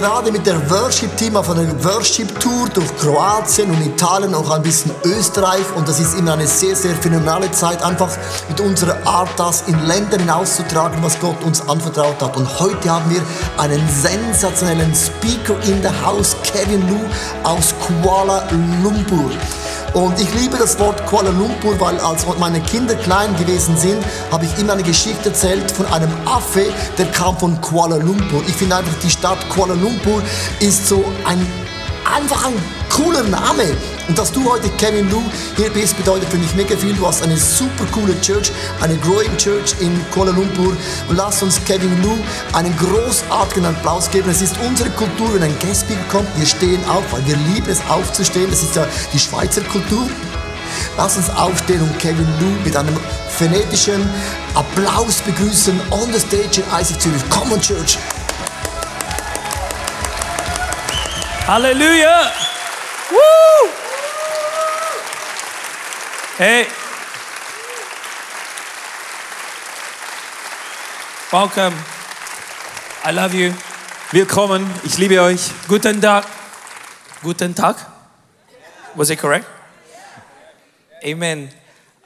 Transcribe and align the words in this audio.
gerade 0.00 0.30
mit 0.30 0.46
der 0.46 0.70
Worship-Team 0.70 1.36
auf 1.36 1.50
einer 1.50 1.66
Worship-Tour 1.82 2.68
durch 2.72 2.96
Kroatien 2.98 3.68
und 3.68 3.84
Italien, 3.84 4.32
auch 4.32 4.48
ein 4.50 4.62
bisschen 4.62 4.92
Österreich 5.02 5.64
und 5.74 5.88
das 5.88 5.98
ist 5.98 6.16
immer 6.16 6.34
eine 6.34 6.46
sehr, 6.46 6.76
sehr 6.76 6.94
phänomenale 6.94 7.50
Zeit, 7.50 7.82
einfach 7.82 8.08
mit 8.48 8.60
unserer 8.60 8.96
Art 9.04 9.30
das 9.36 9.64
in 9.66 9.76
Ländern 9.86 10.20
hinauszutragen, 10.20 11.02
was 11.02 11.18
Gott 11.18 11.42
uns 11.42 11.68
anvertraut 11.68 12.22
hat. 12.22 12.36
Und 12.36 12.60
heute 12.60 12.88
haben 12.88 13.10
wir 13.10 13.22
einen 13.56 13.82
sensationellen 13.88 14.94
Speaker 14.94 15.56
in 15.64 15.82
der 15.82 16.06
Haus, 16.06 16.36
Kevin 16.44 16.88
Lou 16.88 17.00
aus 17.42 17.74
Kuala 17.80 18.48
Lumpur. 18.82 19.32
Und 19.98 20.20
ich 20.20 20.32
liebe 20.32 20.56
das 20.56 20.78
Wort 20.78 21.04
Kuala 21.06 21.30
Lumpur, 21.30 21.74
weil 21.80 21.98
als 21.98 22.24
meine 22.38 22.60
Kinder 22.60 22.94
klein 22.94 23.34
gewesen 23.34 23.76
sind, 23.76 24.00
habe 24.30 24.44
ich 24.44 24.56
immer 24.56 24.74
eine 24.74 24.84
Geschichte 24.84 25.30
erzählt 25.30 25.72
von 25.72 25.86
einem 25.86 26.12
Affe, 26.24 26.66
der 26.96 27.06
kam 27.06 27.36
von 27.36 27.60
Kuala 27.60 27.96
Lumpur. 27.96 28.40
Ich 28.46 28.54
finde 28.54 28.76
einfach, 28.76 28.94
die 29.02 29.10
Stadt 29.10 29.38
Kuala 29.48 29.74
Lumpur 29.74 30.22
ist 30.60 30.86
so 30.86 31.04
ein, 31.24 31.44
einfach 32.14 32.46
ein 32.46 32.77
cooler 32.98 33.22
Name. 33.22 33.76
Und 34.08 34.18
dass 34.18 34.32
du 34.32 34.50
heute, 34.50 34.68
Kevin 34.70 35.08
Lou, 35.10 35.22
hier 35.56 35.70
bist, 35.70 35.96
bedeutet 35.96 36.28
für 36.30 36.36
mich 36.36 36.54
mega 36.54 36.76
viel. 36.76 36.94
Du 36.94 37.06
hast 37.06 37.22
eine 37.22 37.36
super 37.36 37.84
coole 37.92 38.20
Church, 38.20 38.50
eine 38.80 38.96
Growing 38.96 39.36
Church 39.36 39.76
in 39.80 39.94
Kuala 40.10 40.32
Lumpur. 40.32 40.76
Und 41.08 41.16
lass 41.16 41.42
uns 41.42 41.64
Kevin 41.64 42.02
Lou 42.02 42.18
einen 42.54 42.76
großartigen 42.76 43.66
Applaus 43.66 44.10
geben. 44.10 44.28
Es 44.30 44.42
ist 44.42 44.56
unsere 44.66 44.90
Kultur, 44.90 45.32
wenn 45.34 45.44
ein 45.44 45.56
Guest-Speaker 45.60 46.02
kommt, 46.10 46.28
wir 46.36 46.46
stehen 46.46 46.84
auf, 46.88 47.04
weil 47.12 47.24
wir 47.26 47.36
lieben 47.54 47.70
es 47.70 47.80
aufzustehen. 47.88 48.50
Das 48.50 48.62
ist 48.62 48.74
ja 48.74 48.86
die 49.12 49.18
Schweizer 49.18 49.62
Kultur. 49.62 50.08
Lass 50.96 51.16
uns 51.16 51.30
aufstehen 51.30 51.80
und 51.80 51.96
Kevin 51.98 52.26
Lou 52.40 52.64
mit 52.64 52.76
einem 52.76 52.96
phonetischen 53.28 54.08
Applaus 54.54 55.18
begrüßen 55.18 55.80
on 55.90 56.12
the 56.12 56.18
stage 56.18 56.60
in 56.60 56.80
ICF 56.80 56.98
Zürich. 56.98 57.30
Come 57.30 57.54
on, 57.54 57.60
Church. 57.60 57.96
Hallelujah! 61.46 62.47
Woo! 63.10 63.70
Hey. 66.36 66.66
Welcome. 71.32 71.74
I 73.04 73.12
love 73.12 73.34
you. 73.34 73.54
Willkommen, 74.12 74.66
ich 74.84 74.98
liebe 74.98 75.20
euch. 75.20 75.50
Guten 75.68 76.00
Tag. 76.00 76.24
Guten 77.22 77.54
Tag. 77.54 77.76
Was 78.94 79.10
it 79.10 79.18
correct? 79.18 79.46
Amen. 81.04 81.50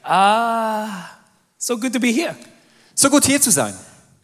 Ah, 0.04 1.18
so 1.56 1.76
good 1.76 1.92
to 1.92 2.00
be 2.00 2.12
here. 2.12 2.34
So 2.94 3.08
gut 3.08 3.24
hier 3.24 3.40
zu 3.40 3.50
sein. 3.50 3.74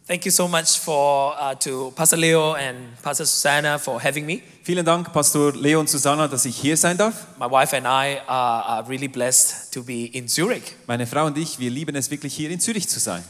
Thank 0.09 0.25
you 0.25 0.31
so 0.31 0.47
much 0.47 0.79
for 0.79 1.35
uh, 1.39 1.53
to 1.59 1.93
Pastor 1.95 2.17
Leo 2.17 2.55
and 2.55 2.99
Pastor 3.03 3.27
Susanna 3.27 3.77
for 3.77 4.01
having 4.01 4.25
me. 4.25 4.41
Vielen 4.63 4.83
Dank, 4.83 5.13
Pastor 5.13 5.53
Leo 5.53 5.79
und 5.79 5.87
Susanna, 5.87 6.27
dass 6.27 6.45
ich 6.45 6.57
hier 6.57 6.75
sein 6.77 6.97
darf. 6.97 7.27
My 7.37 7.45
wife 7.45 7.77
and 7.77 7.85
I 7.85 8.19
are, 8.27 8.65
are 8.65 8.89
really 8.89 9.07
blessed 9.07 9.71
to 9.71 9.83
be 9.83 10.05
in 10.07 10.27
Zurich. 10.27 10.63
Meine 10.87 11.05
Frau 11.05 11.27
und 11.27 11.37
ich, 11.37 11.59
wir 11.59 11.69
lieben 11.69 11.95
es 11.95 12.09
wirklich 12.09 12.33
hier 12.33 12.49
in 12.49 12.59
Zürich 12.59 12.89
zu 12.89 12.99
sein. 12.99 13.23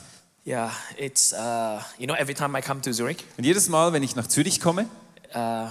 Yeah, 0.47 0.71
it's 0.97 1.33
uh, 1.33 1.81
you 1.97 2.05
know 2.07 2.15
every 2.15 2.33
time 2.33 2.57
I 2.57 2.61
come 2.61 2.79
to 2.79 2.93
Zurich, 2.93 3.25
Und 3.37 3.43
jedes 3.43 3.67
Mal, 3.67 3.91
wenn 3.91 4.01
ich 4.01 4.15
nach 4.15 4.27
Zürich 4.27 4.61
komme, 4.61 4.85
uh, 5.35 5.67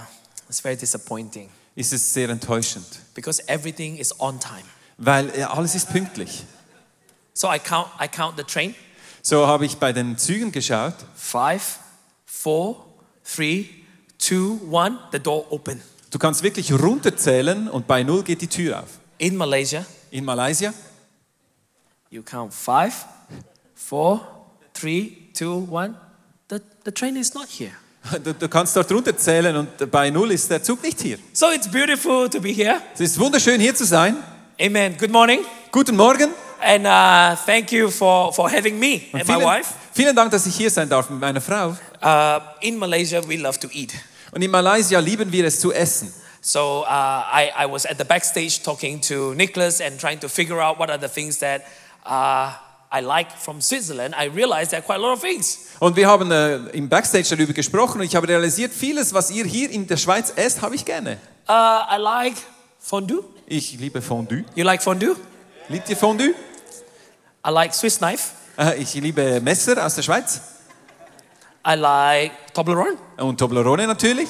it's 0.47 0.59
very 0.59 0.77
disappointing 0.77 1.49
ist 1.75 1.91
es 1.91 2.13
sehr 2.13 2.29
enttäuschend, 2.29 2.85
because 3.15 3.41
everything 3.47 3.97
is 3.97 4.13
on 4.19 4.39
time. 4.39 4.61
weil 4.99 5.31
alles 5.45 5.73
ist 5.73 5.89
pünktlich. 5.89 6.43
So 7.33 7.51
I 7.51 7.57
count 7.57 7.87
I 7.99 8.07
count 8.07 8.37
the 8.37 8.43
train. 8.43 8.75
So 9.21 9.47
habe 9.47 9.65
ich 9.65 9.77
bei 9.77 9.93
den 9.93 10.17
Zügen 10.17 10.51
geschaut. 10.51 10.95
Five, 11.15 11.79
four, 12.25 12.85
three, 13.23 13.65
two, 14.17 14.59
one. 14.69 14.97
The 15.11 15.19
door 15.19 15.51
open. 15.51 15.81
Du 16.11 16.17
kannst 16.17 16.41
wirklich 16.41 16.71
runterzählen 16.73 17.67
und 17.67 17.85
bei 17.85 18.03
null 18.03 18.23
geht 18.23 18.41
die 18.41 18.47
Tür 18.47 18.79
auf. 18.79 18.99
In 19.17 19.35
Malaysia, 19.35 19.85
In 20.11 20.25
Malaysia, 20.25 20.73
you 22.09 22.23
count 22.23 22.53
five, 22.53 22.93
four, 23.75 24.21
three, 24.73 25.29
two, 25.33 25.67
one. 25.69 25.95
The, 26.49 26.59
the 26.83 26.91
train 26.91 27.15
is 27.15 27.33
not 27.33 27.47
here. 27.47 27.73
du, 28.23 28.33
du 28.33 28.47
kannst 28.47 28.75
dort 28.75 28.91
runterzählen 28.91 29.55
und 29.55 29.91
bei 29.91 30.09
null 30.09 30.31
ist 30.31 30.49
der 30.49 30.63
Zug 30.63 30.81
nicht 30.81 30.99
hier. 31.01 31.19
So 31.33 31.47
it's 31.51 31.69
beautiful 31.69 32.27
to 32.29 32.39
be 32.39 32.49
here. 32.49 32.81
Es 32.95 33.01
ist 33.01 33.19
wunderschön 33.19 33.59
hier 33.59 33.75
zu 33.75 33.85
sein. 33.85 34.15
Amen. 34.59 34.97
Good 34.97 35.11
morning. 35.11 35.41
Guten 35.71 35.95
Morgen. 35.95 36.29
And 36.61 36.85
uh, 36.85 37.35
thank 37.45 37.71
you 37.71 37.89
for, 37.89 38.33
for 38.33 38.49
having 38.49 38.79
me 38.79 39.09
and 39.13 39.25
my 39.27 39.35
vielen, 39.35 39.43
wife. 39.43 39.73
vielen 39.93 40.15
Dank, 40.15 40.31
dass 40.31 40.45
ich 40.45 40.55
hier 40.55 40.69
sein 40.69 40.89
darf 40.89 41.09
mit 41.09 41.19
meiner 41.19 41.41
Frau. 41.41 41.75
Uh, 42.01 42.39
in 42.61 42.77
Malaysia, 42.77 43.21
we 43.27 43.37
love 43.37 43.59
to 43.59 43.67
eat. 43.71 43.93
Und 44.31 44.41
in 44.41 44.51
Malaysia 44.51 44.99
lieben 44.99 45.31
wir 45.31 45.45
es 45.45 45.59
zu 45.59 45.71
essen. 45.71 46.13
So 46.41 46.85
uh, 46.85 46.87
I, 46.87 47.51
I 47.57 47.65
was 47.65 47.85
at 47.85 47.97
the 47.97 48.03
backstage 48.03 48.61
talking 48.63 49.01
to 49.01 49.33
Nicholas 49.35 49.81
and 49.81 49.99
trying 49.99 50.19
to 50.19 50.29
figure 50.29 50.61
out 50.61 50.79
what 50.79 50.89
are 50.89 50.99
the 50.99 51.07
things 51.07 51.39
that 51.39 51.63
uh, 52.05 52.51
I 52.91 53.01
like 53.01 53.31
from 53.37 53.61
Switzerland. 53.61 54.15
I 54.17 54.25
realized 54.25 54.71
there 54.71 54.79
are 54.79 54.85
quite 54.85 54.99
a 54.99 55.01
lot 55.01 55.13
of 55.13 55.21
things. 55.21 55.59
Und 55.79 55.95
wir 55.95 56.07
haben 56.07 56.31
äh, 56.31 56.55
im 56.73 56.89
Backstage 56.89 57.27
darüber 57.29 57.53
gesprochen 57.53 57.99
und 58.01 58.05
ich 58.05 58.15
habe 58.15 58.27
realisiert, 58.27 58.73
vieles, 58.73 59.13
was 59.13 59.31
ihr 59.31 59.45
hier 59.45 59.69
in 59.69 59.87
der 59.87 59.97
Schweiz 59.97 60.33
esst, 60.35 60.61
habe 60.61 60.75
ich 60.75 60.85
gerne. 60.85 61.17
Uh, 61.47 61.51
I 61.51 61.97
like 61.97 62.35
fondue. 62.79 63.23
Ich 63.47 63.73
liebe 63.79 64.01
Fondue. 64.01 64.43
You 64.55 64.63
like 64.63 64.81
fondue? 64.81 65.15
Liebt 65.69 65.89
ihr 65.89 65.97
Fondue? 65.97 66.33
I 67.45 67.51
like 67.51 67.73
Swiss 67.73 67.97
knife. 67.99 68.33
Äh, 68.57 68.81
ich 68.81 68.93
liebe 68.95 69.39
Messer 69.41 69.83
aus 69.85 69.95
der 69.95 70.01
Schweiz 70.03 70.41
I 71.65 71.75
like 71.75 72.53
Toblerone. 72.53 72.97
und 73.17 73.37
Toblerone 73.37 73.85
natürlich. 73.87 74.29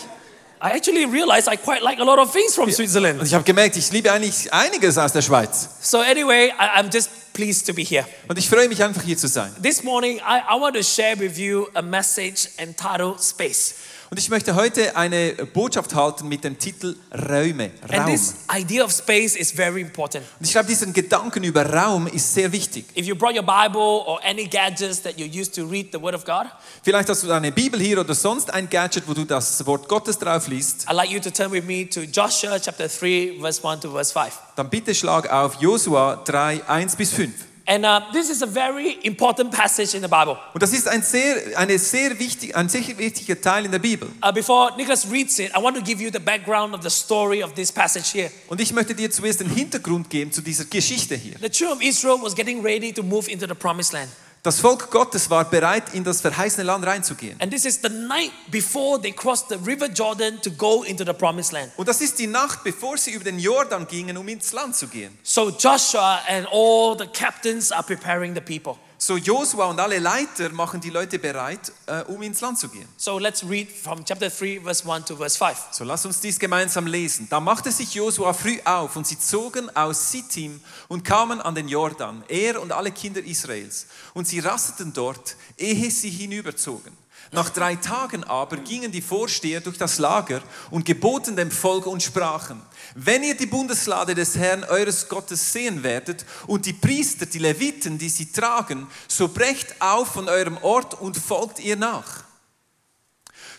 I 0.62 0.72
actually 0.76 1.06
realized 1.06 1.48
I 1.48 1.56
quite 1.56 1.82
like 1.84 2.00
a 2.00 2.04
lot 2.04 2.20
of 2.20 2.32
things 2.34 2.54
from 2.54 2.66
Und 2.66 2.74
Switzerland. 2.74 3.22
ich 3.24 3.34
habe 3.34 3.46
gemerkt, 3.46 3.78
ich 3.78 3.92
liebe 3.92 4.12
eigentlich 4.12 4.52
einiges 4.52 4.98
aus 4.98 5.14
der 5.14 5.22
Schweiz. 5.22 5.70
So 5.82 6.00
anyway, 6.00 6.50
I, 6.60 6.80
I'm 6.82 6.92
just 6.94 7.10
pleased 7.34 7.66
to 7.68 7.74
be 7.74 7.84
here. 7.84 8.06
Und 8.28 8.38
ich 8.38 8.50
freue 8.50 8.68
mich 8.68 8.84
einfach 8.84 9.02
hier 9.04 9.18
zu 9.18 9.28
sein. 9.28 9.56
This 9.64 9.84
morning, 9.84 10.18
I, 10.18 10.42
I 10.54 10.60
want 10.60 10.76
to 10.76 10.84
share 10.84 11.18
with 11.18 11.38
you 11.38 11.68
a 11.76 11.82
message 11.82 12.50
entitled 12.58 13.24
Space. 13.24 13.76
Und 14.12 14.18
ich 14.18 14.30
möchte 14.30 14.56
heute 14.56 14.96
eine 14.96 15.34
Botschaft 15.54 15.94
halten 15.94 16.28
mit 16.28 16.44
dem 16.44 16.58
Titel 16.58 16.96
Räume, 17.30 17.70
And 17.84 17.94
Raum. 17.94 18.06
this 18.08 18.34
idea 18.52 18.84
of 18.84 18.92
space 18.92 19.36
is 19.36 19.52
very 19.52 19.82
important. 19.82 20.26
Und 20.40 20.46
ich 20.48 20.52
glaube, 20.52 20.68
diesen 20.68 20.94
Gedanken 20.94 21.44
über 21.44 21.64
Raum 21.72 22.08
ist 22.08 22.34
sehr 22.34 22.52
wichtig. 22.52 22.86
If 22.98 23.06
you 23.06 23.16
brought 23.16 23.36
your 23.36 23.44
Bible 23.44 23.80
or 23.80 24.20
any 24.26 24.48
gadgets 24.48 25.04
that 25.04 25.20
you 25.20 25.28
use 25.28 25.52
to 25.52 25.64
read 25.64 25.90
the 25.92 26.02
Word 26.02 26.16
of 26.16 26.26
God, 26.26 26.48
Vielleicht 26.82 27.08
hast 27.08 27.22
du 27.24 27.32
eine 27.32 27.52
Bibel 27.52 27.80
hier 27.80 28.00
oder 28.00 28.16
sonst 28.16 28.52
ein 28.52 28.68
Gadget, 28.68 29.08
wo 29.08 29.14
du 29.14 29.26
das 29.26 29.64
Wort 29.68 29.88
Gottes 29.88 30.18
drauf 30.18 30.48
liest. 30.48 30.88
I'd 30.90 30.94
like 30.96 31.12
you 31.12 31.20
to 31.20 31.30
turn 31.30 31.52
with 31.52 31.64
me 31.66 31.88
to 31.88 32.02
Joshua 32.02 32.60
chapter 32.60 32.88
3, 32.88 33.38
verse 33.40 33.62
1 33.64 33.82
to 33.82 33.92
verse 33.92 34.12
5. 34.12 34.32
Dann 34.56 34.70
bitte 34.72 34.96
schlag 34.96 35.32
auf 35.32 35.62
Josua 35.62 36.16
3, 36.26 36.64
1 36.68 36.96
bis 36.96 37.12
5. 37.12 37.32
And 37.70 37.86
uh, 37.86 38.02
this 38.12 38.32
is 38.32 38.42
a 38.42 38.48
very 38.48 38.98
important 39.04 39.52
passage 39.52 39.94
in 39.94 40.02
the 40.02 40.08
Bible. 40.08 40.40
Und 40.56 40.64
das 40.64 40.74
ist 40.74 40.88
ein 40.88 41.04
sehr, 41.04 41.56
eine 41.56 41.78
sehr 41.78 42.18
wichtig, 42.18 42.56
ein 42.56 42.68
sehr 42.68 42.82
wichtiger 42.98 43.40
Teil 43.40 43.66
in 43.66 43.72
der 43.72 43.78
Bibel. 43.78 44.10
Uh, 44.24 44.32
before 44.32 44.76
Nicholas 44.76 45.06
reads 45.12 45.38
it, 45.38 45.52
I 45.56 45.62
want 45.62 45.78
to 45.78 45.84
give 45.84 46.02
you 46.02 46.10
the 46.12 46.18
background 46.18 46.74
of 46.74 46.82
the 46.82 46.90
story 46.90 47.44
of 47.44 47.54
this 47.54 47.72
passage 47.72 48.12
here. 48.12 48.32
Und 48.48 48.60
ich 48.60 48.74
möchte 48.74 48.96
dir 48.96 49.12
zuerst 49.12 49.42
den 49.42 49.52
Hintergrund 49.52 50.10
geben 50.10 50.32
zu 50.32 50.42
dieser 50.42 50.66
Geschichte 50.66 51.14
hier. 51.16 51.36
The 51.40 51.50
children 51.52 51.78
of 51.78 51.84
Israel 51.84 52.18
was 52.20 52.34
getting 52.34 52.64
ready 52.64 52.92
to 52.92 53.04
move 53.04 53.30
into 53.30 53.46
the 53.46 53.54
promised 53.54 53.94
land. 53.94 54.10
Das 54.42 54.62
Volk 54.62 54.90
Gottes 54.90 55.30
war 55.30 55.44
bereit, 55.44 55.94
in 55.94 56.06
das 56.06 56.22
verheißene 56.22 56.64
Land 56.64 56.86
reinzugehen. 56.86 57.40
And 57.42 57.52
this 57.52 57.66
is 57.66 57.80
the 57.82 57.90
night 57.90 58.32
before 58.50 59.02
they 59.02 59.12
crossed 59.12 59.50
the 59.50 59.58
river 59.66 59.88
Jordan 59.90 60.42
to 60.42 60.50
go 60.52 60.84
into 60.84 61.04
the 61.04 61.12
promised 61.12 61.52
land. 61.52 61.74
Und 61.76 61.90
das 61.90 62.00
ist 62.00 62.18
die 62.20 62.28
Nacht, 62.28 62.64
bevor 62.64 62.98
sie 62.98 63.12
über 63.12 63.26
den 63.26 63.38
Jordan 63.38 63.86
gingen, 63.86 64.16
um 64.16 64.26
ins 64.30 64.54
Land 64.54 64.78
zu 64.78 64.88
gehen. 64.88 65.18
So 65.24 65.50
Joshua 65.50 66.22
and 66.30 66.48
all 66.54 66.98
the 66.98 67.08
captains 67.08 67.70
are 67.74 67.84
preparing 67.84 68.34
the 68.34 68.40
people. 68.40 68.78
So 69.02 69.16
Josua 69.16 69.68
und 69.68 69.80
alle 69.80 69.98
Leiter 69.98 70.50
machen 70.50 70.82
die 70.82 70.90
Leute 70.90 71.20
bereit, 71.20 71.72
äh, 71.86 72.02
um 72.04 72.22
ins 72.22 72.42
Land 72.42 72.60
zu 72.60 72.68
gehen. 72.68 72.86
So 72.98 73.18
let's 73.18 73.48
read 73.48 73.72
from 73.72 74.04
chapter 74.04 74.30
3, 74.30 74.60
verse 74.62 74.84
1 74.86 75.06
to 75.06 75.16
verse 75.16 75.38
5. 75.38 75.68
So 75.72 75.86
lass 75.86 76.06
uns 76.06 76.20
dies 76.20 76.38
gemeinsam 76.38 76.86
lesen. 76.86 77.26
Da 77.30 77.40
machte 77.40 77.72
sich 77.72 77.94
Josua 77.94 78.34
früh 78.34 78.60
auf 78.66 78.98
und 78.98 79.08
sie 79.08 79.18
zogen 79.18 79.74
aus 79.74 80.12
Sittim 80.12 80.60
und 80.90 81.06
kamen 81.06 81.40
an 81.40 81.56
den 81.56 81.70
Jordan, 81.70 82.26
er 82.28 82.62
und 82.62 82.74
alle 82.74 82.92
Kinder 82.92 83.24
Israels. 83.24 83.88
Und 84.14 84.28
sie 84.28 84.40
rasteten 84.40 84.92
dort, 84.92 85.38
ehe 85.58 85.90
sie 85.90 86.10
hinüberzogen. 86.10 86.92
Nach 87.32 87.50
drei 87.50 87.76
Tagen 87.76 88.24
aber 88.24 88.58
gingen 88.58 88.92
die 88.92 89.02
Vorsteher 89.02 89.62
durch 89.62 89.78
das 89.78 90.00
Lager 90.00 90.42
und 90.72 90.86
geboten 90.86 91.36
dem 91.36 91.52
Volk 91.52 91.86
und 91.86 92.02
sprachen, 92.02 92.62
wenn 92.96 93.24
ihr 93.24 93.38
die 93.38 93.46
Bundeslade 93.46 94.16
des 94.16 94.36
Herrn 94.36 94.64
eures 94.64 95.08
Gottes 95.08 95.54
sehen 95.54 95.84
werdet 95.84 96.26
und 96.48 96.66
die 96.66 96.74
Priester, 96.74 97.28
die 97.28 97.38
Leviten, 97.38 98.00
die 98.00 98.10
sie 98.10 98.32
tragen, 98.32 98.88
so 99.08 99.28
brecht 99.28 99.80
auf 99.80 100.08
von 100.08 100.28
eurem 100.28 100.58
Ort 100.58 101.00
und 101.00 101.18
folgt 101.18 101.60
ihr 101.60 101.76
nach. 101.76 102.24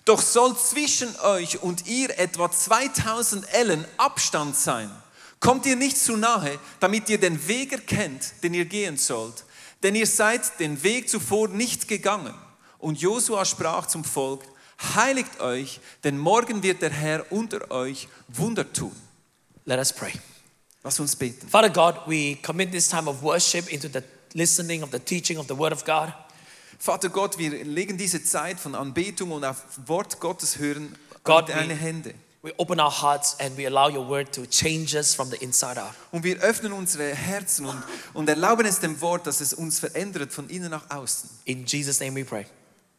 Doch 0.05 0.21
soll 0.21 0.57
zwischen 0.57 1.15
euch 1.21 1.63
und 1.63 1.87
ihr 1.87 2.19
etwa 2.19 2.51
2000 2.51 3.53
Ellen 3.55 3.85
Abstand 3.99 4.57
sein. 4.57 4.91
Kommt 5.39 5.65
ihr 5.67 5.77
nicht 5.77 5.97
zu 5.97 6.17
nahe, 6.17 6.59
damit 6.81 7.09
ihr 7.09 7.19
den 7.19 7.47
Weg 7.47 7.73
erkennt, 7.73 8.33
den 8.43 8.55
ihr 8.55 8.65
gehen 8.65 8.97
sollt. 8.97 9.45
Denn 9.83 9.95
ihr 9.95 10.07
seid 10.07 10.59
den 10.59 10.83
Weg 10.83 11.09
zuvor 11.09 11.49
nicht 11.49 11.89
gegangen. 11.89 12.35
Und 12.81 13.01
Josua 13.01 13.45
sprach 13.45 13.87
zum 13.87 14.05
Volk, 14.05 14.43
heiligt 14.95 15.41
euch, 15.41 15.81
denn 16.05 16.19
morgen 16.19 16.63
wird 16.63 16.83
der 16.83 16.91
Herr 16.91 17.31
unter 17.31 17.71
euch 17.71 18.09
Wunder 18.29 18.71
tun. 18.73 18.95
Let 19.67 19.79
us 19.79 19.93
pray. 19.93 20.13
Lass 20.83 20.99
uns 20.99 21.15
beten. 21.15 21.47
Father 21.49 21.69
God, 21.71 21.97
we 22.07 22.37
commit 22.43 22.73
this 22.73 22.89
time 22.89 23.09
of 23.09 23.23
worship 23.23 23.71
into 23.71 23.89
the 23.89 24.01
listening 24.33 24.83
of 24.83 24.91
the 24.93 24.99
teaching 24.99 25.37
of 25.39 25.47
the 25.47 25.57
Word 25.57 25.73
of 25.73 25.85
God. 25.85 26.13
Vater 26.79 27.11
Gott, 27.11 27.37
wir 27.37 27.51
legen 27.65 27.99
diese 27.99 28.25
Zeit 28.25 28.59
von 28.59 28.75
Anbetung 28.75 29.33
und 29.33 29.45
auf 29.45 29.63
Wort 29.87 30.19
Gottes 30.19 30.57
hören 30.59 30.97
Gott, 31.25 31.51
in 31.51 31.57
deine 31.57 31.75
we- 31.75 31.79
Hände. 31.79 32.15
We 32.43 32.55
open 32.57 32.81
our 32.81 33.03
hearts 33.03 33.39
and 33.39 33.55
we 33.59 33.67
allow 33.67 33.91
your 33.95 34.09
Word 34.09 34.35
to 34.35 34.47
change 34.47 34.97
us 34.97 35.15
from 35.15 35.29
the 35.29 35.37
inside 35.45 35.79
out. 35.79 35.91
Und 36.11 36.25
wir 36.25 36.39
öffnen 36.39 36.73
unsere 36.73 37.15
Herzen 37.15 37.67
und, 37.67 37.83
und 38.15 38.27
erlauben 38.31 38.65
es 38.65 38.81
dem 38.81 38.99
Wort, 39.03 39.27
dass 39.27 39.43
es 39.43 39.53
uns 39.53 39.79
verändert 39.79 40.33
von 40.33 40.49
innen 40.49 40.71
nach 40.71 40.89
außen. 40.89 41.29
In 41.45 41.67
Jesus' 41.67 42.01
name 42.01 42.15
we 42.15 42.25
pray. 42.25 42.47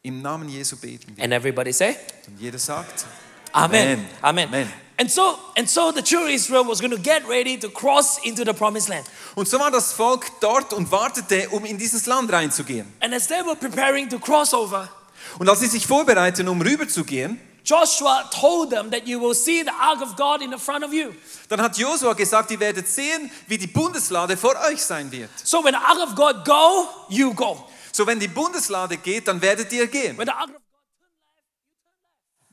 Im 0.03 0.21
Namen 0.21 0.49
Jesu 0.49 0.77
beten 0.77 1.15
wir. 1.15 1.23
And 1.23 1.31
everybody 1.33 1.71
say, 1.71 1.95
Und 2.27 2.39
jeder 2.39 2.57
sagt, 2.57 3.05
Amen. 3.51 4.07
Amen. 4.21 4.47
Amen. 4.47 4.73
And 4.97 5.11
so, 5.11 5.37
and 5.57 5.69
so 5.69 5.91
the 5.91 6.01
children 6.01 6.29
of 6.29 6.35
Israel 6.35 6.63
was 6.67 6.79
going 6.79 6.91
to 6.91 6.97
get 6.97 7.27
ready 7.27 7.57
to 7.57 7.69
cross 7.69 8.17
into 8.23 8.43
the 8.43 8.53
promised 8.53 8.87
land. 8.89 9.05
Und 9.35 9.47
so 9.47 9.59
war 9.59 9.69
das 9.69 9.93
Volk 9.93 10.25
dort 10.39 10.73
und 10.73 10.91
wartete, 10.91 11.49
um 11.49 11.65
in 11.65 11.77
dieses 11.77 12.05
Land 12.07 12.31
reinzugehen. 12.31 12.91
And 12.99 13.13
as 13.13 13.27
they 13.27 13.43
were 13.45 13.55
preparing 13.55 14.09
to 14.09 14.17
cross 14.17 14.53
over, 14.53 14.89
Und 15.37 15.47
als 15.47 15.59
sie 15.59 15.67
sich 15.67 15.85
vorbereiten, 15.85 16.47
um 16.47 16.61
rüberzugehen, 16.61 17.39
Joshua 17.63 18.27
told 18.33 18.71
them 18.71 18.89
that 18.89 19.07
you 19.07 19.19
will 19.21 19.35
see 19.35 19.61
the 19.61 19.69
ark 19.69 20.01
of 20.01 20.15
God 20.15 20.41
in 20.41 20.49
the 20.51 20.57
front 20.57 20.83
of 20.83 20.91
you. 20.93 21.11
dann 21.47 21.61
hat 21.61 21.77
Josua 21.77 22.13
gesagt, 22.13 22.49
ihr 22.49 22.59
werdet 22.59 22.87
sehen, 22.87 23.29
wie 23.47 23.57
die 23.59 23.67
Bundeslade 23.67 24.35
vor 24.35 24.55
euch 24.67 24.81
sein 24.81 25.11
wird. 25.11 25.29
So 25.43 25.63
when 25.63 25.73
the 25.73 25.79
ark 25.79 25.99
of 25.99 26.15
God 26.15 26.43
go, 26.43 26.87
you 27.09 27.33
go. 27.35 27.67
So 27.91 28.07
wenn 28.07 28.19
die 28.19 28.27
Bundeslade 28.27 28.97
geht, 28.97 29.27
dann 29.27 29.41
werdet 29.41 29.71
ihr 29.73 29.87
gehen. 29.87 30.17
When 30.17 30.27
the 30.27 30.33
ark 30.33 30.49
of, 30.49 30.61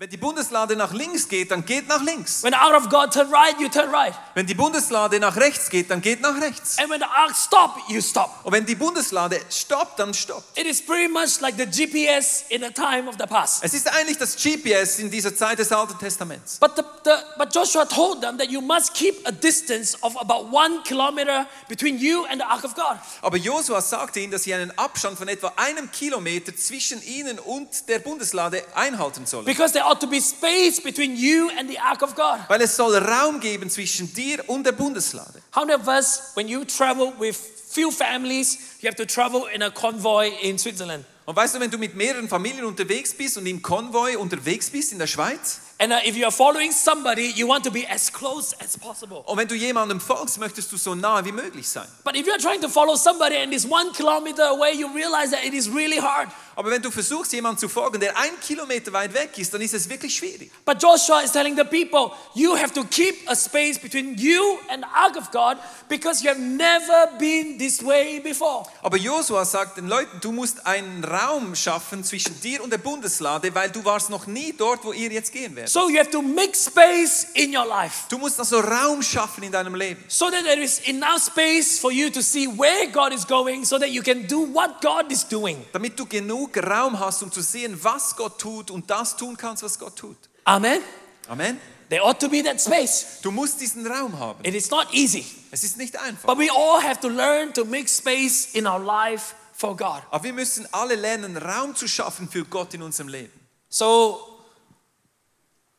Wenn 0.00 0.10
die 0.10 0.16
Bundeslade 0.16 0.76
nach 0.76 0.92
links 0.92 1.28
geht, 1.28 1.50
dann 1.50 1.64
geht 1.64 1.88
nach 1.88 2.00
links. 2.00 2.44
when 2.44 2.52
the 2.52 2.56
ark 2.56 2.76
of 2.76 2.88
God 2.88 3.12
turn 3.12 3.34
right, 3.34 3.58
you 3.58 3.68
turn 3.68 3.90
right. 3.92 4.14
Wenn 4.34 4.46
die 4.46 4.54
Bundeslade 4.54 5.18
nach 5.18 5.36
rechts 5.36 5.68
geht, 5.68 5.90
dann 5.90 6.00
geht 6.00 6.20
nach 6.20 6.40
rechts. 6.40 6.78
And 6.78 6.88
when 6.88 7.00
the 7.00 7.06
ark 7.06 7.34
stop, 7.34 7.76
you 7.88 8.00
stop. 8.00 8.30
Und 8.44 8.52
wenn 8.52 8.64
die 8.64 8.76
Bundeslade 8.76 9.40
stoppt, 9.50 9.98
dann 9.98 10.14
stoppt. 10.14 10.56
It 10.56 10.66
is 10.66 10.80
pretty 10.80 11.08
much 11.08 11.40
like 11.40 11.56
the 11.56 11.66
GPS 11.66 12.44
in 12.48 12.62
the 12.62 12.70
time 12.70 13.08
of 13.08 13.16
the 13.18 13.26
past. 13.26 13.64
Es 13.64 13.74
ist 13.74 13.92
eigentlich 13.92 14.16
das 14.18 14.36
GPS 14.36 15.00
in 15.00 15.10
dieser 15.10 15.34
Zeit 15.34 15.58
des 15.58 15.72
Alten 15.72 15.98
Testaments. 15.98 16.58
But, 16.60 16.76
the, 16.76 16.82
the, 17.02 17.10
but 17.36 17.52
Joshua 17.52 17.84
told 17.84 18.20
them 18.20 18.38
that 18.38 18.52
you 18.52 18.60
must 18.60 18.94
keep 18.94 19.26
a 19.26 19.32
distance 19.32 19.98
of 20.02 20.16
about 20.16 20.48
one 20.52 20.80
kilometer 20.84 21.44
between 21.66 21.98
you 21.98 22.24
and 22.26 22.40
the 22.40 22.46
ark 22.46 22.62
of 22.62 22.76
God. 22.76 22.98
Aber 23.20 23.36
Josua 23.36 23.80
sagte 23.80 24.20
ihnen, 24.20 24.30
dass 24.30 24.44
sie 24.44 24.54
einen 24.54 24.70
Abstand 24.78 25.18
von 25.18 25.26
etwa 25.26 25.52
einem 25.56 25.90
Kilometer 25.90 26.56
zwischen 26.56 27.02
ihnen 27.02 27.40
und 27.40 27.88
der 27.88 27.98
Bundeslade 27.98 28.62
einhalten 28.76 29.26
sollen. 29.26 29.44
Because 29.44 29.72
ought 29.88 30.00
to 30.00 30.06
be 30.06 30.20
space 30.20 30.80
between 30.80 31.16
you 31.16 31.50
and 31.58 31.68
the 31.68 31.78
ark 31.78 32.02
of 32.02 32.14
God. 32.14 32.40
Weil 32.48 32.60
es 32.60 32.76
soll 32.76 32.96
Raum 32.96 33.40
geben 33.40 33.70
zwischen 33.70 34.12
dir 34.12 34.44
und 34.48 34.64
der 34.64 34.72
Bundeslade. 34.72 35.40
How 35.54 35.64
many 35.64 35.80
of 35.80 35.88
us, 35.88 36.32
when 36.34 36.48
you 36.48 36.64
travel 36.64 37.12
with 37.18 37.36
few 37.36 37.90
families, 37.90 38.78
you 38.80 38.88
have 38.88 38.96
to 38.96 39.06
travel 39.06 39.46
in 39.52 39.62
a 39.62 39.70
convoy 39.70 40.30
in 40.42 40.58
Switzerland? 40.58 41.04
Und 41.24 41.36
weißt 41.36 41.56
du, 41.56 41.60
wenn 41.60 41.70
du 41.70 41.78
mit 41.78 41.94
mehreren 41.94 42.28
Familien 42.28 42.64
unterwegs 42.64 43.12
bist 43.12 43.36
und 43.36 43.46
im 43.46 43.60
Konvoi 43.60 44.16
unterwegs 44.16 44.70
bist 44.70 44.92
in 44.92 44.98
der 44.98 45.06
Schweiz 45.06 45.60
And 45.80 45.92
uh, 45.92 46.00
if 46.04 46.16
you 46.16 46.24
are 46.24 46.32
following 46.32 46.72
somebody, 46.72 47.32
you 47.36 47.46
want 47.46 47.62
to 47.62 47.70
be 47.70 47.86
as 47.86 48.10
close 48.10 48.52
as 48.60 48.76
possible. 48.76 49.22
und 49.26 49.38
wenn 49.38 49.46
du 49.46 49.54
jemandem 49.54 50.00
folgst, 50.00 50.38
möchtest 50.38 50.72
du 50.72 50.76
so 50.76 50.96
nah 50.96 51.24
wie 51.24 51.30
möglich 51.30 51.68
sein. 51.68 51.86
But 52.02 52.16
if 52.16 52.26
you're 52.26 52.40
trying 52.40 52.60
to 52.62 52.68
follow 52.68 52.96
somebody 52.96 53.36
and 53.36 53.52
it's 53.52 53.64
one 53.64 53.92
kilometer 53.92 54.42
away, 54.48 54.72
you 54.74 54.88
realize 54.92 55.30
that 55.30 55.44
it 55.44 55.54
is 55.54 55.68
really 55.70 55.98
hard. 55.98 56.30
Aber 56.56 56.72
wenn 56.72 56.82
du 56.82 56.90
versuchst, 56.90 57.32
jemandem 57.32 57.60
zu 57.60 57.68
folgen, 57.68 58.00
der 58.00 58.16
ein 58.16 58.32
Kilometer 58.40 58.92
weit 58.92 59.14
weg 59.14 59.38
ist, 59.38 59.54
dann 59.54 59.60
ist 59.60 59.74
es 59.74 59.88
wirklich 59.88 60.16
schwierig. 60.16 60.50
But 60.64 60.82
Joshua 60.82 61.20
is 61.20 61.30
telling 61.30 61.54
the 61.54 61.62
people, 61.62 62.16
you 62.34 62.56
have 62.56 62.74
to 62.74 62.82
keep 62.82 63.14
a 63.28 63.36
space 63.36 63.78
between 63.78 64.16
you 64.18 64.58
and 64.68 64.82
the 64.82 64.90
ark 64.92 65.16
of 65.16 65.30
God 65.30 65.58
because 65.88 66.24
you 66.24 66.30
have 66.30 66.40
never 66.40 67.16
been 67.20 67.56
this 67.56 67.80
way 67.84 68.18
before. 68.18 68.66
Aber 68.82 68.96
Josua 68.96 69.44
sagt 69.44 69.76
den 69.76 69.86
Leuten, 69.86 70.18
du 70.20 70.32
musst 70.32 70.66
einen 70.66 71.04
Raum 71.04 71.54
schaffen 71.54 72.02
zwischen 72.02 72.40
dir 72.40 72.60
und 72.64 72.70
der 72.70 72.78
Bundeslade, 72.78 73.54
weil 73.54 73.70
du 73.70 73.84
warst 73.84 74.10
noch 74.10 74.26
nie 74.26 74.52
dort, 74.52 74.84
wo 74.84 74.92
ihr 74.92 75.12
jetzt 75.12 75.30
gehen 75.30 75.54
werdet. 75.54 75.67
So 75.68 75.88
you 75.88 75.98
have 75.98 76.10
to 76.10 76.22
make 76.22 76.54
space 76.56 77.26
in 77.34 77.54
your 77.54 77.66
life 77.66 78.06
Du 78.08 78.16
musst 78.18 78.38
also 78.38 78.60
Raum 78.60 79.02
schaffen 79.02 79.44
in 79.44 79.52
deinem 79.52 79.74
Leben, 79.74 80.02
so 80.08 80.30
that 80.30 80.42
there 80.44 80.60
is 80.62 80.80
enough 80.88 81.18
space 81.22 81.78
for 81.78 81.92
you 81.92 82.10
to 82.10 82.22
see 82.22 82.46
where 82.46 82.86
God 82.90 83.12
is 83.12 83.24
going 83.26 83.64
so 83.64 83.78
that 83.78 83.90
you 83.90 84.02
can 84.02 84.26
do 84.26 84.40
what 84.52 84.80
God 84.80 85.12
is 85.12 85.24
doing. 85.28 85.64
damit 85.72 85.96
du 85.98 86.06
genug 86.06 86.56
Raum 86.56 86.98
hast, 86.98 87.22
um 87.22 87.30
zu 87.30 87.42
sehen, 87.42 87.78
was 87.82 88.16
Gott 88.16 88.38
tut 88.38 88.70
und 88.70 88.88
das 88.90 89.16
tun 89.16 89.36
kannst, 89.36 89.62
was 89.62 89.78
Gott 89.78 89.94
tut. 89.96 90.16
Amen. 90.44 90.80
Amen. 91.28 91.60
There 91.90 92.02
ought 92.02 92.18
to 92.20 92.28
be 92.28 92.42
that 92.42 92.60
space. 92.60 93.20
Du 93.22 93.30
musst 93.30 93.60
diesen 93.60 93.86
Raum 93.86 94.18
haben. 94.18 94.40
It 94.44 94.54
is 94.54 94.70
not 94.70 94.88
easy, 94.92 95.24
Es 95.50 95.64
ist 95.64 95.76
nicht 95.78 95.96
einfach. 95.98 96.26
but 96.26 96.38
we 96.38 96.50
all 96.50 96.80
have 96.82 97.00
to 97.00 97.08
learn 97.08 97.52
to 97.54 97.64
make 97.64 97.88
space 97.88 98.54
in 98.54 98.66
our 98.66 98.78
life 98.78 99.34
for 99.54 99.76
God. 99.76 100.02
Aber 100.10 100.22
wir 100.24 100.32
müssen 100.32 100.66
alle 100.72 100.94
lernen, 100.94 101.36
Raum 101.36 101.74
zu 101.74 101.88
schaffen 101.88 102.28
für 102.28 102.44
Gott 102.44 102.74
in 102.74 102.82
unserem 102.82 103.08
Leben. 103.08 103.32
So, 103.70 104.37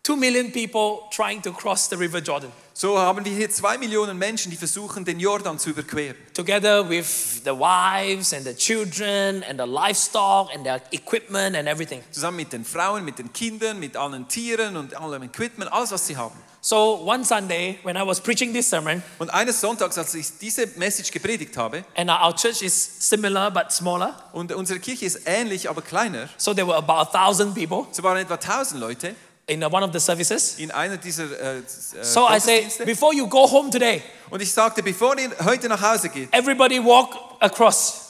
two 0.10 0.16
million 0.16 0.52
people 0.52 1.08
trying 1.12 1.40
to 1.40 1.52
cross 1.52 1.88
the 1.88 1.96
River 1.96 2.20
Jordan. 2.20 2.52
So 2.74 2.98
haben 2.98 3.24
wir 3.24 3.32
hier 3.32 3.50
zwei 3.52 3.78
Millionen 3.78 4.18
Menschen, 4.18 4.50
die 4.50 4.58
versuchen, 4.58 5.06
den 5.06 5.20
Jordan 5.20 5.60
zu 5.60 5.70
überqueren. 5.70 6.16
together 6.34 6.90
with 6.90 7.44
the 7.44 7.52
wives 7.52 8.34
and 8.34 8.44
the 8.44 8.56
children 8.56 9.44
and 9.44 9.60
the 9.60 9.68
livestock 9.68 10.50
and 10.56 10.64
their 10.64 10.82
equipment 10.92 11.56
and 11.56 11.68
everything. 11.68 12.02
Zusammen 12.10 12.38
mit 12.38 12.52
den 12.54 12.66
Frauen, 12.66 13.06
mit 13.06 13.20
den 13.20 13.32
Kindern, 13.34 13.80
mit 13.80 13.96
allen 13.96 14.28
Tieren 14.28 14.78
und 14.78 14.96
allem 14.96 15.22
Equipment, 15.22 15.72
alles, 15.72 15.92
was 15.92 16.08
sie 16.08 16.18
haben. 16.18 16.40
So 16.62 17.04
one 17.06 17.24
Sunday, 17.24 17.78
when 17.84 17.96
I 17.96 18.02
was 18.06 18.20
preaching 18.20 18.52
this 18.52 18.68
sermon, 18.68 19.04
Und 19.20 19.30
eines 19.30 19.62
Sonntags, 19.62 19.98
als 19.98 20.16
ich 20.16 20.40
diese 20.40 20.68
Message 20.78 21.12
gepredigt 21.12 21.56
habe, 21.56 21.84
and 21.96 22.10
our 22.10 22.36
church 22.36 22.62
is 22.64 22.74
similar 23.00 23.52
but 23.52 23.72
smaller, 23.72 24.16
und 24.34 24.52
unsere 24.54 24.80
Kirche 24.80 25.06
ist 25.06 25.22
ähnlich, 25.26 25.70
aber 25.70 25.82
kleiner, 25.82 26.30
so 26.38 26.54
there 26.54 26.68
were 26.68 26.78
about 26.78 26.94
a 26.94 27.06
thousand 27.06 27.54
people 27.54 27.86
so 27.92 28.02
waren 28.04 28.18
etwa 28.18 28.34
1000 28.34 28.80
Leute 28.80 29.16
in 29.50 29.64
one 29.64 29.84
of 29.84 29.92
the 29.92 30.00
services. 30.00 30.56
in 30.58 30.72
einer 30.72 30.98
dieser 30.98 31.24
äh, 31.26 31.58
äh, 31.60 31.64
So 32.04 32.28
I 32.30 32.40
say, 32.40 32.68
before 32.86 33.14
you 33.14 33.28
go 33.28 33.50
home 33.50 33.70
today, 33.70 34.02
Und 34.30 34.42
ich 34.42 34.52
sagte, 34.52 34.84
bevor 34.84 35.18
ihr 35.18 35.32
heute 35.44 35.68
nach 35.68 35.82
Hause 35.82 36.10
geht, 36.10 36.34
everybody 36.34 36.80
walk 36.84 37.16
across, 37.40 38.06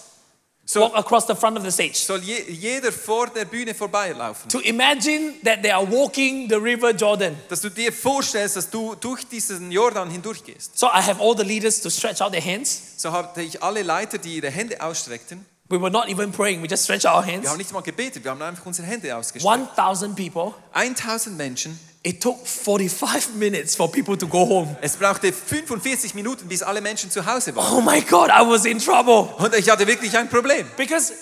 so, 0.66 0.82
walk 0.82 0.96
across 0.96 1.26
the 1.26 1.34
front 1.36 1.58
of 1.58 1.64
the 1.64 1.72
stage 1.72 1.96
soll 1.96 2.20
je, 2.22 2.44
jeder 2.52 2.92
vor 2.92 3.28
der 3.28 3.46
Bühne 3.46 3.74
vorbeilaufen. 3.74 4.50
to 4.50 4.60
imagine 4.60 5.34
that 5.44 5.62
they 5.64 5.72
are 5.72 5.90
walking 5.90 6.48
the 6.50 6.56
River 6.58 6.92
Jordan. 6.92 7.36
Dass 7.48 7.62
du 7.62 7.70
dir 7.70 7.92
vorstellst, 7.92 8.56
dass 8.58 8.70
du 8.70 8.96
durch 8.96 9.26
diesen 9.28 9.72
Jordan 9.72 10.10
hindurchgehst. 10.12 10.78
So 10.78 10.88
I 10.88 11.02
have 11.02 11.20
all 11.22 11.36
the 11.36 11.44
leaders 11.44 11.82
to 11.82 11.90
stretch 11.90 12.22
out 12.22 12.34
their 12.34 12.44
hands. 12.44 12.82
So 12.98 13.12
hatte 13.12 13.42
ich 13.42 13.64
alle 13.64 13.82
Leiter, 13.82 14.18
die 14.18 14.36
ihre 14.36 14.50
Hände 14.52 14.80
ausstreckten. 14.82 15.46
We 15.70 15.80
were 15.80 15.92
not 15.92 16.10
even 16.10 16.32
praying; 16.32 16.64
we 16.64 16.68
just 16.68 16.84
stretch 16.84 17.06
our 17.06 17.24
Wir 17.26 17.34
hands. 17.34 17.48
haben 17.48 17.58
nicht 17.58 17.72
mal 17.72 17.82
gebetet, 17.82 18.24
wir 18.24 18.32
haben 18.32 18.42
einfach 18.42 18.66
unsere 18.66 18.88
Hände 18.88 19.16
ausgestreckt. 19.16 19.46
1,000 19.78 20.16
people. 20.16 20.54
1000 20.74 21.38
Menschen. 21.38 21.80
It 22.02 22.22
took 22.24 22.48
45 22.48 23.36
minutes 23.36 23.76
for 23.76 23.92
people 23.92 24.18
to 24.18 24.26
go 24.26 24.48
home. 24.48 24.76
Es 24.82 24.96
brauchte 24.96 25.32
45 25.34 26.16
Minuten, 26.16 26.48
bis 26.48 26.64
alle 26.64 26.82
Menschen 26.82 27.12
zu 27.12 27.26
Hause 27.26 27.56
waren. 27.56 27.74
Oh 27.78 27.82
my 27.82 28.02
God, 28.02 28.30
I 28.30 28.42
was 28.48 28.66
in 28.66 28.80
trouble. 28.80 29.28
Und 29.38 29.54
ich 29.54 29.70
hatte 29.70 29.86
wirklich 29.86 30.18
ein 30.18 30.30
Problem. 30.30 30.66
Because 30.78 31.14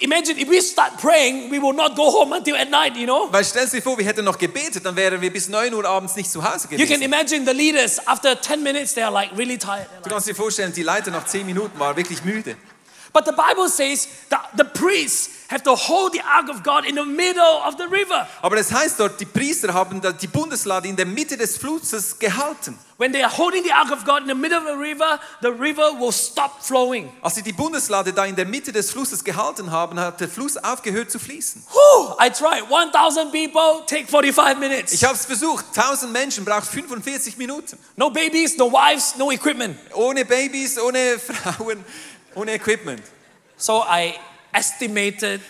imagine 0.00 0.40
if 0.40 0.48
we 0.48 0.62
start 0.62 0.96
praying, 0.98 1.50
we 1.50 1.60
will 1.60 1.74
not 1.74 1.96
go 1.96 2.04
home 2.12 2.34
until 2.34 2.54
at 2.56 2.70
night, 2.70 2.96
you 2.96 3.04
know? 3.04 3.28
Weil 3.32 3.44
stell 3.44 3.66
dir 3.68 3.82
vor, 3.82 3.98
wir 3.98 4.06
hätten 4.06 4.24
noch 4.24 4.38
gebetet, 4.38 4.86
dann 4.86 4.94
wären 4.94 5.20
wir 5.20 5.32
bis 5.32 5.48
9 5.48 5.74
Uhr 5.74 5.84
abends 5.84 6.14
nicht 6.14 6.30
zu 6.30 6.42
Hause 6.42 6.68
You 6.70 6.78
can 6.78 6.86
gewesen. 6.86 7.02
imagine 7.02 7.44
the 7.44 7.52
leaders, 7.52 7.98
after 8.06 8.40
10 8.40 8.62
minutes, 8.62 8.94
they 8.94 9.02
are 9.02 9.12
like 9.12 9.36
really 9.36 9.58
tired. 9.58 9.88
Du 10.04 10.08
kannst 10.08 10.28
dir 10.28 10.36
vorstellen, 10.36 10.72
die 10.72 10.84
Leiter 10.84 11.10
nach 11.10 11.26
10 11.26 11.44
Minuten 11.44 11.78
waren 11.80 11.96
wirklich 11.96 12.24
müde. 12.24 12.56
But 13.12 13.26
the 13.26 13.32
Bible 13.32 13.68
says 13.68 14.08
that 14.30 14.50
the 14.56 14.64
priests 14.64 15.28
have 15.48 15.62
to 15.64 15.74
hold 15.74 16.14
the 16.14 16.22
ark 16.22 16.48
of 16.48 16.62
God 16.62 16.86
in 16.86 16.94
the 16.94 17.04
middle 17.04 17.62
of 17.66 17.76
the 17.76 17.86
river. 17.86 18.26
Aber 18.40 18.56
es 18.56 18.72
heißt 18.72 18.98
dort, 18.98 19.20
die 19.20 19.26
Priester 19.26 19.74
haben 19.74 20.00
die 20.20 20.26
Bundeslade 20.26 20.88
in 20.88 20.96
der 20.96 21.04
Mitte 21.04 21.36
des 21.36 21.58
Flusses 21.58 22.18
gehalten. 22.18 22.78
When 22.96 23.12
they 23.12 23.22
are 23.22 23.36
holding 23.36 23.64
the 23.64 23.72
ark 23.72 23.90
of 23.90 24.04
God 24.04 24.22
in 24.22 24.28
the 24.28 24.34
middle 24.34 24.58
of 24.58 24.64
the 24.64 24.76
river, 24.78 25.18
the 25.42 25.50
river 25.50 25.92
will 25.98 26.12
stop 26.12 26.62
flowing. 26.62 27.10
Als 27.20 27.34
sie 27.34 27.42
die 27.42 27.52
Bundeslade 27.52 28.12
da 28.12 28.24
in 28.24 28.36
der 28.36 28.46
Mitte 28.46 28.72
des 28.72 28.90
Flusses 28.90 29.24
gehalten 29.24 29.70
haben, 29.70 29.98
hat 29.98 30.20
der 30.20 30.28
Fluss 30.28 30.56
aufgehört 30.56 31.10
zu 31.10 31.18
fließen. 31.18 31.64
Whew, 31.70 32.14
I 32.24 32.30
tried. 32.30 32.70
1,000 32.70 33.32
people 33.32 33.84
take 33.86 34.06
45 34.06 34.58
minutes. 34.58 34.92
Ich 34.92 35.04
habe 35.04 35.14
es 35.14 35.26
versucht. 35.26 35.66
1000 35.76 36.12
Menschen 36.12 36.44
braucht 36.44 36.66
45 36.66 37.36
Minuten. 37.36 37.76
No 37.96 38.08
babies, 38.08 38.56
no 38.56 38.70
wives, 38.70 39.16
no 39.18 39.32
equipment. 39.32 39.76
Ohne 39.94 40.24
Babys, 40.24 40.78
ohne 40.78 41.18
Frauen, 41.18 41.84
ohne 42.34 42.52
Equipment. 42.52 43.02
So 43.56 43.84
I 43.88 44.14
estimated 44.52 45.40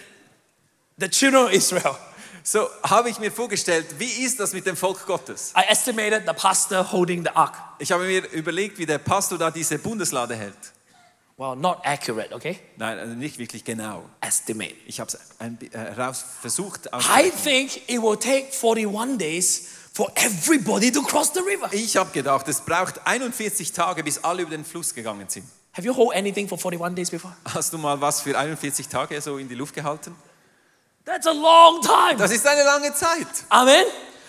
the 0.98 1.08
children 1.08 1.44
of 1.46 1.52
Israel. 1.52 1.96
So 2.44 2.68
habe 2.82 3.08
ich 3.08 3.18
mir 3.20 3.30
vorgestellt, 3.30 3.86
wie 3.98 4.24
ist 4.24 4.40
das 4.40 4.52
mit 4.52 4.66
dem 4.66 4.76
Volk 4.76 5.06
Gottes? 5.06 5.52
I 5.56 5.62
estimated 5.70 6.24
the 6.26 6.32
pastor 6.34 6.82
holding 6.92 7.22
the 7.22 7.30
ark. 7.30 7.56
Ich 7.78 7.92
habe 7.92 8.04
mir 8.04 8.28
überlegt, 8.32 8.78
wie 8.78 8.86
der 8.86 8.98
Pastor 8.98 9.38
da 9.38 9.50
diese 9.50 9.78
Bundeslade 9.78 10.34
hält. 10.34 10.56
Well, 11.36 11.56
not 11.56 11.78
accurate, 11.84 12.34
okay? 12.34 12.58
Nein, 12.76 12.98
also 12.98 13.14
nicht 13.14 13.38
wirklich 13.38 13.64
genau. 13.64 14.04
Estimate. 14.20 14.74
Ich 14.86 15.00
habe 15.00 15.10
es 15.10 15.18
bi- 15.58 15.66
äh, 15.72 15.78
heraus 15.78 16.24
versucht. 16.40 16.86
I 16.92 17.30
think 17.30 17.88
it 17.88 18.02
will 18.02 18.16
take 18.16 18.48
41 18.52 19.18
days 19.18 19.66
for 19.94 20.10
everybody 20.16 20.92
to 20.92 21.02
cross 21.02 21.32
the 21.32 21.40
river. 21.40 21.68
Ich 21.72 21.96
habe 21.96 22.10
gedacht, 22.10 22.46
es 22.48 22.60
braucht 22.60 23.04
41 23.06 23.72
Tage, 23.72 24.04
bis 24.04 24.18
alle 24.22 24.42
über 24.42 24.50
den 24.50 24.64
Fluss 24.64 24.92
gegangen 24.94 25.28
sind. 25.28 25.46
Have 25.74 25.86
you 25.86 25.94
hold 25.94 26.12
anything 26.14 26.46
for 26.48 26.58
41 26.58 26.94
days 26.94 27.10
before? 27.10 27.32
Hast 27.54 27.72
du 27.72 27.78
mal 27.78 27.98
was 28.00 28.20
für 28.20 28.36
41 28.38 28.88
Tage 28.88 29.20
so 29.20 29.38
in 29.38 29.48
die 29.48 29.54
Luft 29.54 29.74
gehalten? 29.74 30.14
That's 31.04 31.26
a 31.26 31.32
long 31.32 31.80
time. 31.82 32.16
Das 32.18 32.30
ist 32.30 32.46
eine 32.46 32.62
lange 32.62 32.92
Zeit. 32.94 33.26
Amen. 33.48 33.84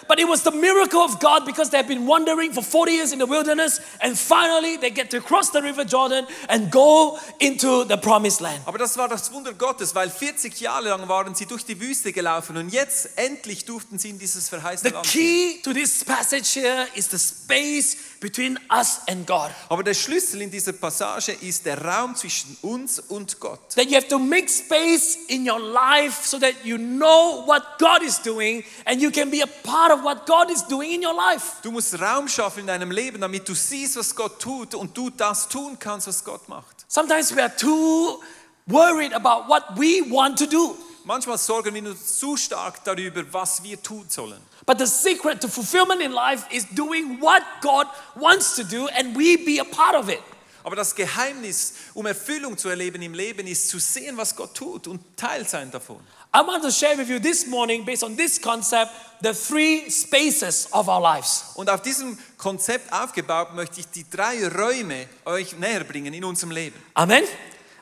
But 0.05 0.19
it 0.19 0.27
was 0.27 0.43
the 0.43 0.51
miracle 0.51 0.99
of 0.99 1.17
God 1.19 1.45
because 1.45 1.69
they've 1.69 1.87
been 1.87 2.05
wandering 2.05 2.51
for 2.51 2.61
40 2.61 2.91
years 2.91 3.13
in 3.13 3.19
the 3.19 3.25
wilderness 3.25 3.79
and 4.01 4.17
finally 4.17 4.75
they 4.77 4.89
get 4.91 5.09
to 5.11 5.21
cross 5.21 5.49
the 5.51 5.61
river 5.61 5.85
Jordan 5.85 6.25
and 6.49 6.69
go 6.69 7.17
into 7.39 7.85
the 7.85 7.95
promised 7.95 8.41
land. 8.41 8.61
Aber 8.65 8.77
das 8.77 8.97
war 8.97 9.07
das 9.07 9.31
Wunder 9.31 9.53
Gottes, 9.53 9.95
weil 9.95 10.09
40 10.09 10.59
Jahre 10.59 10.89
lang 10.89 11.07
waren 11.07 11.35
sie 11.35 11.45
durch 11.45 11.63
die 11.63 11.79
Wüste 11.79 12.11
gelaufen 12.11 12.57
und 12.57 12.69
jetzt 12.69 13.17
endlich 13.17 13.63
durften 13.63 13.97
sie 13.97 14.09
in 14.09 14.19
dieses 14.19 14.49
verheißene 14.49 14.89
The 14.89 14.93
Land. 14.95 15.09
gehen. 15.09 15.53
key 15.53 15.61
to 15.61 15.71
this 15.73 16.03
passage 16.03 16.53
here 16.59 16.85
is 16.95 17.09
the 17.09 17.17
space 17.17 17.95
between 18.23 18.57
us 18.71 19.01
and 19.09 19.27
God. 19.27 19.51
Aber 19.67 19.83
der 19.83 19.93
Schlüssel 19.93 20.41
in 20.41 20.49
dieser 20.49 20.71
Passage 20.71 21.33
ist 21.41 21.65
der 21.65 21.83
Raum 21.83 22.15
zwischen 22.15 22.57
uns 22.61 22.99
und 22.99 23.37
Gott. 23.37 23.59
That 23.75 23.87
you 23.89 23.97
have 23.97 24.07
to 24.07 24.17
make 24.17 24.47
space 24.47 25.17
in 25.27 25.47
your 25.47 25.59
life 25.59 26.25
so 26.25 26.39
that 26.39 26.53
you 26.63 26.77
know 26.77 27.43
what 27.45 27.61
God 27.77 28.01
is 28.01 28.21
doing 28.21 28.63
and 28.85 29.01
you 29.01 29.11
can 29.11 29.29
be 29.29 29.43
a 29.43 29.47
part 29.63 29.91
of 29.91 30.05
what 30.05 30.25
God 30.25 30.49
is 30.49 30.65
doing 30.65 30.93
in 30.93 31.05
your 31.05 31.13
life. 31.13 31.57
Du 31.63 31.71
musst 31.71 31.99
Raum 31.99 32.29
schaffen 32.29 32.61
in 32.61 32.67
deinem 32.67 32.91
Leben, 32.91 33.19
damit 33.19 33.47
du 33.47 33.53
siehst, 33.53 33.97
was 33.97 34.15
Gott 34.15 34.39
tut 34.41 34.73
und 34.73 34.97
du 34.97 35.09
das 35.09 35.49
tun 35.49 35.77
kannst, 35.77 36.07
was 36.07 36.23
Gott 36.23 36.47
macht. 36.47 36.85
Sometimes 36.87 37.35
we 37.35 37.41
are 37.43 37.53
too 37.53 38.21
worried 38.67 39.13
about 39.13 39.49
what 39.49 39.63
we 39.75 40.01
want 40.09 40.39
to 40.39 40.45
do. 40.45 40.77
Manchmal 41.03 41.37
sorgen 41.37 41.73
wir 41.73 41.81
nur 41.81 41.97
zu 42.01 42.37
stark 42.37 42.85
darüber, 42.85 43.25
was 43.33 43.61
wir 43.61 43.83
tun 43.83 44.05
sollen. 44.07 44.39
But 44.65 44.79
the 44.79 44.87
secret 44.87 45.41
to 45.41 45.47
fulfillment 45.47 46.01
in 46.01 46.13
life 46.13 46.45
is 46.51 46.65
doing 46.65 47.19
what 47.19 47.43
God 47.61 47.87
wants 48.15 48.55
to 48.55 48.63
do 48.63 48.87
and 48.87 49.15
we 49.15 49.37
be 49.37 49.59
a 49.59 49.65
part 49.65 49.95
of 49.95 50.09
it. 50.09 50.21
Aber 50.63 50.77
das 50.77 50.95
Geheimnis, 50.95 51.73
um 51.93 52.05
Erfüllung 52.05 52.57
zu 52.57 52.69
erleben 52.69 53.01
im 53.01 53.13
Leben, 53.13 53.45
ist 53.47 53.67
zu 53.67 53.79
sehen, 53.79 54.15
was 54.15 54.33
Gott 54.35 54.55
tut 54.55 54.87
und 54.87 55.01
Teil 55.17 55.45
sein 55.45 55.69
davon. 55.71 55.99
I 56.33 56.39
want 56.39 56.63
to 56.63 56.71
share 56.71 56.97
with 56.97 57.09
you 57.09 57.19
this 57.19 57.45
morning, 57.45 57.83
based 57.83 58.03
on 58.03 58.15
this 58.15 58.41
concept, 58.41 58.91
the 59.21 59.33
three 59.33 59.89
spaces 59.89 60.67
of 60.71 60.87
our 60.87 61.01
lives. 61.01 61.51
Und 61.55 61.69
auf 61.69 61.81
diesem 61.81 62.17
Konzept 62.37 62.91
aufgebaut 62.93 63.53
möchte 63.53 63.81
ich 63.81 63.87
die 63.87 64.09
drei 64.09 64.47
Räume 64.47 65.07
euch 65.25 65.57
näher 65.57 65.83
bringen 65.83 66.13
in 66.13 66.23
unserem 66.23 66.51
Leben. 66.51 66.81
Amen? 66.93 67.23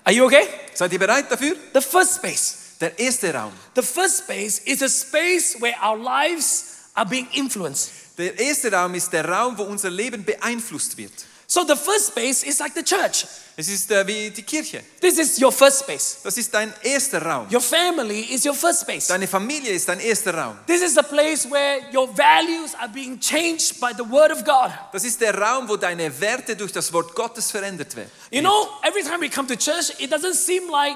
Are 0.04 0.14
you 0.14 0.26
okay? 0.26 0.48
Seid 0.74 0.92
ihr 0.92 1.00
bereit 1.00 1.32
dafür? 1.32 1.56
The 1.74 1.82
first 1.82 2.16
space. 2.16 2.58
Der 2.82 2.98
erste 2.98 3.32
Raum. 3.32 3.54
The 3.76 3.84
first 3.84 4.24
space 4.24 4.58
is 4.60 4.82
a 4.82 4.90
space 4.90 5.56
where 5.62 5.76
our 5.84 5.96
lives 5.96 6.71
are 6.96 7.08
being 7.08 7.28
influenced. 7.34 7.92
Der 8.18 8.38
erste 8.40 8.72
Raum 8.72 8.94
ist 8.96 9.12
der 9.12 9.28
Raum, 9.28 9.58
wo 9.58 9.64
unser 9.64 9.90
Leben 9.90 10.24
beeinflusst 10.24 10.98
wird. 10.98 11.14
So 11.48 11.66
the 11.66 11.76
first 11.76 12.08
space 12.08 12.44
is 12.44 12.60
like 12.60 12.74
the 12.74 12.82
church. 12.82 13.26
Es 13.58 13.68
ist 13.68 13.92
äh, 13.92 14.08
wie 14.08 14.30
die 14.32 14.42
Kirche. 14.42 14.82
This 15.02 15.18
is 15.18 15.38
your 15.38 15.52
first 15.52 15.82
space. 15.82 16.20
Das 16.24 16.38
ist 16.38 16.54
dein 16.54 16.74
erster 16.82 17.22
Raum. 17.22 17.46
Your 17.52 17.60
family 17.60 18.22
is 18.34 18.46
your 18.46 18.54
first 18.54 18.82
space. 18.82 19.08
Deine 19.08 19.28
Familie 19.28 19.74
ist 19.74 19.90
dein 19.90 20.00
erster 20.00 20.34
Raum. 20.34 20.58
This 20.66 20.82
is 20.82 20.94
the 20.94 21.04
place 21.04 21.46
where 21.52 21.82
your 21.94 22.08
values 22.16 22.74
are 22.80 22.88
being 22.88 23.20
changed 23.20 23.82
by 23.82 23.92
the 23.98 24.10
word 24.10 24.32
of 24.32 24.46
God. 24.46 24.72
Das 24.94 25.04
ist 25.04 25.20
der 25.20 25.38
Raum, 25.38 25.68
wo 25.68 25.76
deine 25.76 26.18
Werte 26.22 26.56
durch 26.56 26.72
das 26.72 26.94
Wort 26.94 27.14
Gottes 27.16 27.52
verändert 27.52 27.94
werden. 27.98 28.10
You 28.32 28.40
know, 28.40 28.70
every 28.84 29.04
time 29.04 29.20
we 29.20 29.30
come 29.30 29.48
to 29.50 29.58
church, 29.58 29.92
it 30.00 30.10
doesn't 30.10 30.36
seem 30.36 30.70
like 30.70 30.96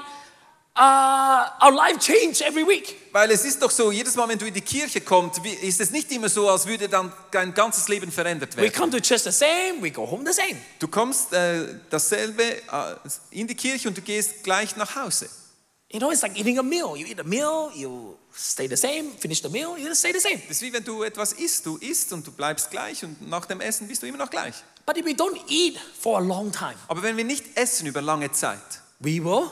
uh, 0.76 1.64
our 1.64 1.72
life 1.72 1.98
change 1.98 2.42
every 2.44 2.66
week. 2.66 2.96
Weil 3.12 3.30
es 3.30 3.44
ist 3.44 3.62
doch 3.62 3.70
so, 3.70 3.90
jedes 3.90 4.14
Mal, 4.14 4.28
wenn 4.28 4.38
du 4.38 4.46
in 4.46 4.54
die 4.54 4.60
Kirche 4.60 5.00
kommst, 5.00 5.40
ist 5.44 5.80
es 5.80 5.90
nicht 5.90 6.10
immer 6.12 6.28
so, 6.28 6.48
als 6.48 6.66
würde 6.66 6.88
dann 6.88 7.12
dein 7.30 7.54
ganzes 7.54 7.88
Leben 7.88 8.12
verändert 8.12 8.56
We 8.56 8.62
werden. 8.62 8.74
come 8.74 8.90
to 8.90 9.00
church 9.00 9.22
the 9.22 9.32
same, 9.32 9.80
we 9.80 9.90
go 9.90 10.08
home 10.10 10.24
the 10.26 10.32
same. 10.32 10.56
Du 10.78 10.88
kommst 10.88 11.32
äh, 11.32 11.74
dasselbe 11.90 12.42
äh, 12.42 12.60
in 13.30 13.46
die 13.46 13.54
Kirche 13.54 13.88
und 13.88 13.96
du 13.96 14.02
gehst 14.02 14.44
gleich 14.44 14.76
nach 14.76 14.94
Hause. 14.96 15.28
You 15.88 16.00
know, 16.00 16.10
it's 16.10 16.22
like 16.22 16.36
eating 16.36 16.58
a 16.58 16.62
meal. 16.62 16.96
You 16.96 17.06
eat 17.06 17.20
a 17.20 17.24
meal, 17.24 17.70
you 17.74 18.16
stay 18.36 18.66
the 18.68 18.76
same, 18.76 19.12
finish 19.20 19.40
the 19.40 19.48
meal, 19.48 19.78
you 19.78 19.94
stay 19.94 20.12
the 20.12 20.18
same. 20.20 20.38
Das 20.48 20.56
ist 20.56 20.62
wie 20.62 20.72
wenn 20.72 20.82
du 20.84 21.04
etwas 21.04 21.32
isst. 21.32 21.64
Du 21.64 21.76
isst 21.76 22.12
und 22.12 22.26
du 22.26 22.32
bleibst 22.32 22.70
gleich 22.70 23.04
und 23.04 23.26
nach 23.28 23.46
dem 23.46 23.60
Essen 23.60 23.86
bist 23.86 24.02
du 24.02 24.06
immer 24.06 24.18
noch 24.18 24.28
gleich. 24.30 24.54
But 24.84 24.98
if 24.98 25.06
we 25.06 25.12
don't 25.12 25.38
eat 25.48 25.78
for 25.98 26.18
a 26.18 26.20
long 26.20 26.50
time, 26.52 26.74
Aber 26.88 27.02
wenn 27.02 27.16
wir 27.16 27.24
nicht 27.24 27.56
essen 27.56 27.86
über 27.86 28.02
lange 28.02 28.30
Zeit, 28.32 28.58
we 28.98 29.24
will 29.24 29.48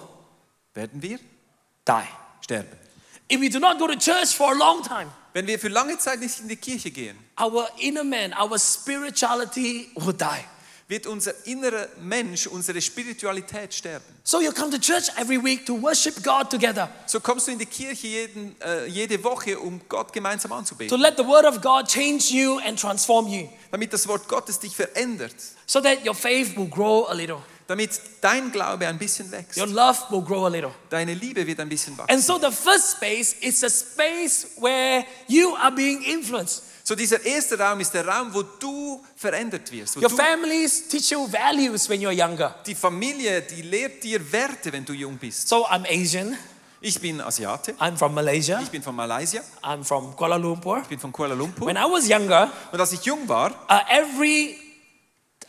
werden 0.74 1.00
wir 1.02 1.18
die. 1.88 2.08
sterben. 2.42 2.68
If 3.32 3.40
we 3.40 3.48
do 3.48 3.58
not 3.58 3.78
go 3.78 3.86
to 3.86 3.96
church 3.96 4.34
for 4.36 4.52
a 4.52 4.54
long 4.54 4.82
time, 4.82 5.10
Wenn 5.32 5.46
wir 5.46 5.58
für 5.58 5.68
lange 5.68 5.98
Zeit 5.98 6.20
nicht 6.20 6.38
in 6.40 6.48
die 6.48 6.56
Kirche 6.56 6.90
gehen, 6.90 7.16
our 7.40 7.68
inner 7.78 8.04
man, 8.04 8.32
our 8.34 8.58
spirituality 8.58 9.90
will 9.96 10.12
die. 10.14 10.44
wird 10.86 11.06
unser 11.06 11.32
innerer 11.46 11.88
Mensch, 12.02 12.46
unsere 12.46 12.80
Spiritualität 12.82 13.72
sterben. 13.72 14.04
So 14.22 14.40
you 14.42 14.52
come 14.52 14.70
to 14.70 14.78
church 14.78 15.08
every 15.16 15.42
week 15.42 15.64
to 15.66 15.80
worship 15.80 16.22
God 16.22 16.50
together, 16.50 16.90
So 17.06 17.20
kommst 17.20 17.46
du 17.48 17.52
in 17.52 17.58
die 17.58 17.64
Kirche 17.66 18.06
jeden, 18.06 18.54
äh, 18.60 18.84
jede 18.86 19.24
Woche, 19.24 19.58
um 19.58 19.80
Gott 19.88 20.12
gemeinsam 20.12 20.50
to 20.50 20.56
anzubeten. 20.56 21.00
let 21.00 21.16
the 21.16 21.24
word 21.26 21.46
of 21.46 21.62
God 21.62 21.88
change 21.88 22.30
you 22.30 22.58
and 22.58 22.78
transform 22.78 23.26
you, 23.28 23.48
Damit 23.70 23.92
das 23.94 24.06
Wort 24.06 24.28
Gottes 24.28 24.58
dich 24.60 24.76
verändert. 24.76 25.34
so 25.66 25.80
that 25.80 26.04
your 26.06 26.14
faith 26.14 26.54
will 26.56 26.68
grow 26.68 27.06
a 27.08 27.14
little, 27.14 27.38
Damit 27.66 27.90
dein 28.20 28.52
Glaube 28.52 28.86
ein 28.86 28.98
bisschen 28.98 29.30
wächst. 29.30 29.58
your 29.58 29.66
love 29.66 29.98
will 30.10 30.20
grow 30.22 30.44
a 30.44 30.48
little. 30.48 30.70
Deine 30.90 31.14
Liebe 31.14 31.46
wird 31.46 31.60
ein 31.60 31.68
bisschen 31.68 31.92
And 31.98 32.08
wachsen. 32.08 32.20
so 32.22 32.38
the 32.38 32.50
first 32.54 32.92
space 32.96 33.34
is 33.40 33.64
a 33.64 33.70
space 33.70 34.48
where 34.58 35.04
you 35.28 35.54
are 35.56 35.72
being 35.72 36.02
influenced. 36.02 36.62
So 36.86 36.94
dieser 36.94 37.24
erste 37.24 37.58
Raum 37.58 37.80
ist 37.80 37.94
der 37.94 38.06
Raum, 38.06 38.34
wo 38.34 38.42
du 38.42 39.02
verändert 39.16 39.72
wirst. 39.72 39.96
Your 39.96 40.10
families 40.10 40.86
teach 40.88 41.10
you 41.10 41.26
values 41.26 41.88
when 41.88 42.00
you're 42.02 42.12
younger. 42.12 42.54
die 42.66 42.74
Familie, 42.74 43.40
die 43.40 43.62
lehrt 43.62 44.04
dir 44.04 44.20
Werte, 44.30 44.70
wenn 44.70 44.84
du 44.84 44.92
jung 44.92 45.16
bist. 45.16 45.48
So 45.48 45.66
I'm 45.66 45.86
Asian, 45.88 46.36
Ich 46.82 47.00
bin 47.00 47.22
Asiate. 47.22 47.72
I'm 47.80 47.96
from 47.96 48.12
Malaysia, 48.12 48.60
Ich 48.62 48.68
bin 48.70 48.82
von 48.82 48.94
Malaysia. 48.94 49.40
I'm 49.62 49.82
from 49.82 50.14
Kuala 50.14 50.36
Lumpur. 50.36 50.80
Ich 50.82 50.88
bin 50.88 50.98
von 51.00 51.10
Kuala 51.10 51.32
Lumpur. 51.34 51.66
When 51.66 51.78
I 51.78 51.84
was 51.90 52.06
younger, 52.06 52.50
Und 52.70 52.78
als 52.78 52.92
ich 52.92 53.00
jung 53.06 53.26
war, 53.26 53.52
uh, 53.70 53.80
every 53.90 54.58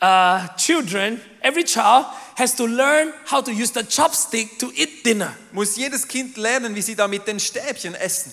uh, 0.02 0.48
children, 0.56 1.20
every 1.42 1.64
child 1.64 2.06
has 2.36 2.54
to 2.54 2.66
learn 2.66 3.12
how 3.26 3.42
to 3.42 3.50
use 3.50 3.72
the 3.72 3.82
chopstick 3.82 4.58
to 4.58 4.70
eat 4.74 5.04
dinner. 5.04 5.32
muss 5.52 5.76
jedes 5.76 6.06
Kind 6.06 6.36
lernen, 6.36 6.74
wie 6.74 6.82
sie 6.82 6.94
da 6.94 7.08
mit 7.08 7.26
den 7.26 7.40
Stäbchen 7.40 7.94
essen. 7.94 8.32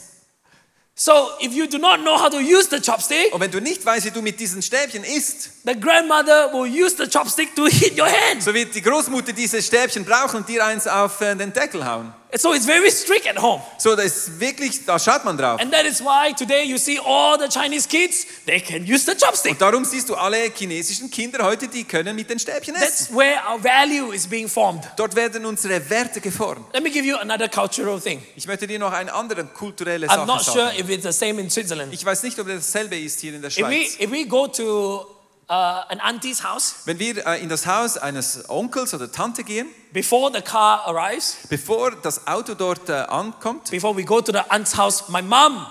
So 0.96 1.12
if 1.42 1.54
you 1.54 1.66
do 1.66 1.80
not 1.80 2.02
know 2.02 2.18
how 2.18 2.30
to 2.30 2.38
use 2.38 2.70
the 2.70 2.80
chopstick, 2.80 3.34
Und 3.34 3.42
wenn 3.42 3.50
du 3.50 3.60
nicht 3.60 3.84
weißt, 3.84 4.06
wie 4.06 4.12
du 4.12 4.22
mit 4.22 4.40
diesen 4.40 4.62
Stäbchen 4.62 5.04
isst, 5.04 5.66
the 5.66 5.74
grandmother 5.74 6.54
will 6.54 6.70
use 6.70 6.96
the 6.96 7.08
chopstick 7.08 7.56
to 7.56 7.66
hit 7.66 7.98
your 7.98 8.06
hand. 8.08 8.44
so 8.44 8.54
wird 8.54 8.76
die 8.76 8.82
Großmutter 8.82 9.34
diese 9.34 9.62
Stäbchen 9.62 10.06
brauchen 10.06 10.38
und 10.38 10.50
dir 10.50 10.64
eins 10.64 10.86
auf 10.86 11.20
äh, 11.22 11.34
den 11.36 11.52
Deckel 11.52 11.84
hauen. 11.84 12.14
So 12.36 12.54
it's 12.54 12.66
very 12.66 12.90
strict 12.90 13.28
at 13.28 13.38
home. 13.40 13.62
So, 13.78 13.96
das 13.96 14.06
ist 14.06 14.40
wirklich, 14.40 14.86
da 14.86 14.98
schaut 14.98 15.24
man 15.24 15.38
drauf. 15.38 15.62
And 15.62 15.72
that 15.72 15.86
is 15.86 16.02
why 16.02 16.34
today 16.34 16.64
you 16.64 16.78
see 16.78 17.00
all 17.00 17.38
the 17.38 17.48
Chinese 17.48 17.88
kids, 17.88 18.26
they 18.46 18.60
can 18.60 18.84
use 18.84 19.06
the 19.06 19.14
chopstick. 19.16 19.52
Und 19.52 19.62
darum 19.62 19.86
siehst 19.86 20.10
du 20.10 20.16
alle 20.16 20.50
chinesischen 20.52 21.12
Kinder 21.12 21.44
heute, 21.44 21.68
die 21.68 21.84
können 21.84 22.16
mit 22.16 22.30
den 22.30 22.40
Stäbchen 22.40 22.74
essen. 22.76 22.84
That's 22.86 23.14
where 23.16 23.40
our 23.48 23.62
value 23.64 24.12
is 24.14 24.26
being 24.28 24.48
formed. 24.50 24.84
Dort 24.98 25.16
werden 25.16 25.46
unsere 25.46 25.88
Werte 25.90 26.22
geformt. 26.22 26.74
Let 26.74 26.82
me 26.84 26.90
give 26.90 27.06
you 27.06 27.18
another 27.18 27.48
cultural 27.48 28.00
thing. 28.02 28.24
Ich 28.36 28.48
möchte 28.48 28.66
dir 28.66 28.80
noch 28.80 28.92
eine 28.92 29.14
andere 29.14 29.46
kulturelle 29.46 30.08
I'm 30.08 30.16
Sache 30.16 30.26
not 30.28 30.42
sure 30.44 30.66
sagen. 30.68 30.80
if 30.80 30.90
it's 30.90 31.04
the 31.04 31.12
same 31.12 31.40
in 31.40 31.50
Switzerland. 31.52 31.94
Ich 31.94 32.04
weiß 32.04 32.24
nicht, 32.24 32.40
ob 32.40 32.48
das 32.48 32.66
dasselbe 32.66 32.98
ist 32.98 33.20
hier 33.20 33.36
in 33.36 33.42
der 33.42 33.52
If 33.52 33.58
we, 33.58 33.62
Schweiz. 33.64 34.00
if 34.00 34.12
we 34.12 34.26
go 34.26 34.48
to 34.48 35.06
uh, 35.50 35.54
an 35.90 36.00
auntie's 36.00 36.44
house, 36.44 36.76
Wenn 36.86 37.00
wir 37.00 37.26
äh, 37.26 37.42
in 37.42 37.50
das 37.50 37.66
Haus 37.66 37.98
eines 37.98 38.50
Onkels 38.50 38.94
oder 38.94 39.12
Tante 39.12 39.44
gehen, 39.44 39.68
before 39.92 40.32
the 40.34 40.42
car 40.42 40.86
arrives, 40.88 41.38
bevor 41.50 41.92
das 41.92 42.28
Auto 42.28 42.54
dort 42.54 42.90
äh, 42.90 42.94
ankommt, 42.94 43.70
before 43.72 43.96
we 43.96 44.04
go 44.04 44.22
to 44.22 44.32
the 44.32 44.40
aunt's 44.50 44.78
house, 44.78 45.10
my 45.10 45.22
mom 45.22 45.66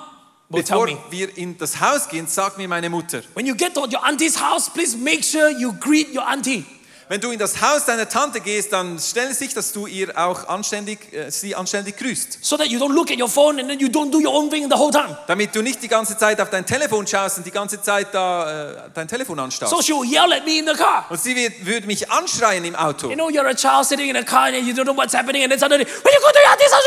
will 0.49 0.63
tell 0.63 0.79
bevor 0.79 0.87
me, 0.87 0.99
wir 1.11 1.37
in 1.37 1.57
das 1.59 1.81
Haus 1.81 2.09
gehen, 2.09 2.27
sagt 2.27 2.59
mir 2.59 2.69
meine 2.69 2.91
Mutter, 2.91 3.23
when 3.35 3.47
you 3.47 3.55
get 3.55 3.75
to 3.75 3.83
your 3.83 4.05
auntie's 4.05 4.41
house, 4.41 4.71
please 4.71 4.97
make 4.97 5.25
sure 5.25 5.51
you 5.51 5.73
greet 5.73 6.15
your 6.15 6.27
auntie. 6.27 6.65
Wenn 7.13 7.21
du 7.21 7.31
in 7.31 7.39
das 7.39 7.61
Haus 7.61 7.85
deiner 7.85 8.09
Tante 8.09 8.41
gehst, 8.41 8.73
dann 8.73 8.99
stelle 8.99 9.35
sich, 9.35 9.53
dass 9.53 9.71
du 9.71 9.87
ihr 9.87 10.17
auch 10.17 10.49
anständig, 10.49 11.13
äh, 11.13 11.31
sie 11.31 11.55
anständig 11.55 11.99
grüßt. 11.99 12.39
So 12.41 12.57
that 12.57 12.69
you 12.69 12.79
don't 12.79 12.95
look 12.95 13.11
at 13.11 13.19
your 13.19 13.29
phone 13.29 13.61
and 13.61 13.69
then 13.69 13.79
you 13.79 13.89
don't 13.89 14.11
do 14.11 14.19
your 14.19 14.33
own 14.33 14.49
thing 14.49 14.67
the 14.71 14.79
whole 14.79 14.91
time. 14.91 15.19
Damit 15.27 15.55
du 15.55 15.61
nicht 15.61 15.83
die 15.83 15.89
ganze 15.89 16.17
Zeit 16.17 16.41
auf 16.41 16.49
dein 16.49 16.65
Telefon 16.65 17.07
schaust 17.07 17.37
und 17.37 17.45
die 17.45 17.51
ganze 17.51 17.83
Zeit 17.83 18.15
da 18.15 18.71
äh, 18.71 18.91
dein 18.95 19.07
Telefon 19.09 19.39
anstarrst. 19.39 19.75
So 19.75 19.83
she 19.83 19.93
will 19.93 20.11
yell 20.11 20.33
at 20.33 20.47
me 20.47 20.59
in 20.61 20.67
the 20.67 20.73
car. 20.73 21.05
Und 21.11 21.21
sie 21.21 21.37
wird, 21.37 21.67
würde 21.67 21.87
mich 21.87 22.11
anschreien 22.11 22.65
im 22.65 22.75
Auto. 22.75 23.11
You 23.11 23.15
know, 23.15 23.29
you're 23.29 23.47
a 23.47 23.53
child 23.55 23.85
sitting 23.85 24.09
in 24.09 24.17
a 24.17 24.23
car 24.23 24.47
and 24.47 24.67
you 24.67 24.73
don't 24.73 24.85
know 24.85 24.97
what's 24.97 25.13
happening, 25.13 25.43
and 25.43 25.53
then 25.53 25.59
suddenly, 25.59 25.85
when 25.85 26.15
you 26.15 26.21
go 26.23 26.31
to 26.31 26.39
your 26.39 26.47
your 26.47 26.51
auntie's 26.51 26.73
house. 26.73 26.83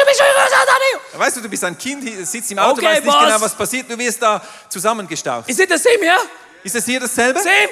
Weißt 1.19 1.37
du, 1.37 1.41
du 1.41 1.49
bist 1.49 1.63
ein 1.63 1.77
Kind, 1.77 2.03
sitzt 2.25 2.51
im 2.51 2.57
Auto, 2.57 2.77
Okay, 2.77 2.87
weißt 2.87 3.05
nicht 3.05 3.13
Boss. 3.13 3.25
genau, 3.25 3.41
was 3.41 3.53
passiert, 3.53 3.91
du 3.91 3.95
wirst 3.95 4.19
da 4.19 4.41
zusammengestaucht. 4.69 5.47
Is 5.47 5.59
it 5.59 5.69
the 5.69 5.77
same 5.77 6.03
here? 6.03 6.17
Ist 6.63 6.73
es 6.73 6.83
hier 6.83 6.99
dasselbe? 6.99 7.39
Same? 7.39 7.69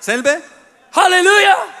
Selbe? 0.00 0.42
Hallelujah. 0.94 1.73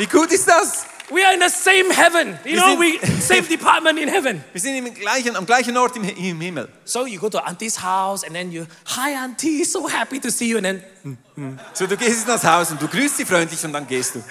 Wie 0.00 0.06
gut 0.06 0.32
ist 0.32 0.48
das? 0.48 0.86
We 1.10 1.22
are 1.26 1.34
in 1.34 1.40
the 1.40 1.50
same 1.50 1.92
heaven. 1.92 2.38
You 2.42 2.56
know, 2.56 2.78
we 2.80 2.98
same 3.20 3.42
department 3.42 3.98
in 3.98 4.08
heaven. 4.08 4.42
Wir 4.52 4.60
sind 4.62 4.76
im 4.76 4.94
gleichen, 4.94 5.36
am 5.36 5.44
gleichen 5.44 5.76
Ort 5.76 5.94
im, 5.94 6.04
im 6.04 6.40
Himmel. 6.40 6.70
So 6.86 7.04
you 7.04 7.20
go 7.20 7.28
to 7.28 7.38
auntie's 7.38 7.82
house 7.82 8.24
and 8.24 8.32
then 8.32 8.50
you, 8.50 8.64
hi 8.86 9.14
auntie, 9.14 9.62
so 9.62 9.86
happy 9.86 10.18
to 10.18 10.30
see 10.30 10.48
you. 10.48 10.56
And 10.56 10.64
then, 10.64 10.84
mm, 11.04 11.16
mm. 11.36 11.58
So, 11.74 11.86
du 11.86 11.98
gehst 11.98 12.22
in 12.22 12.28
das 12.28 12.42
Haus 12.44 12.70
und 12.70 12.80
du 12.80 12.88
grüßt 12.88 13.18
sie 13.18 13.26
freundlich 13.26 13.62
und 13.62 13.74
dann 13.74 13.86
gehst 13.86 14.14
du. 14.14 14.24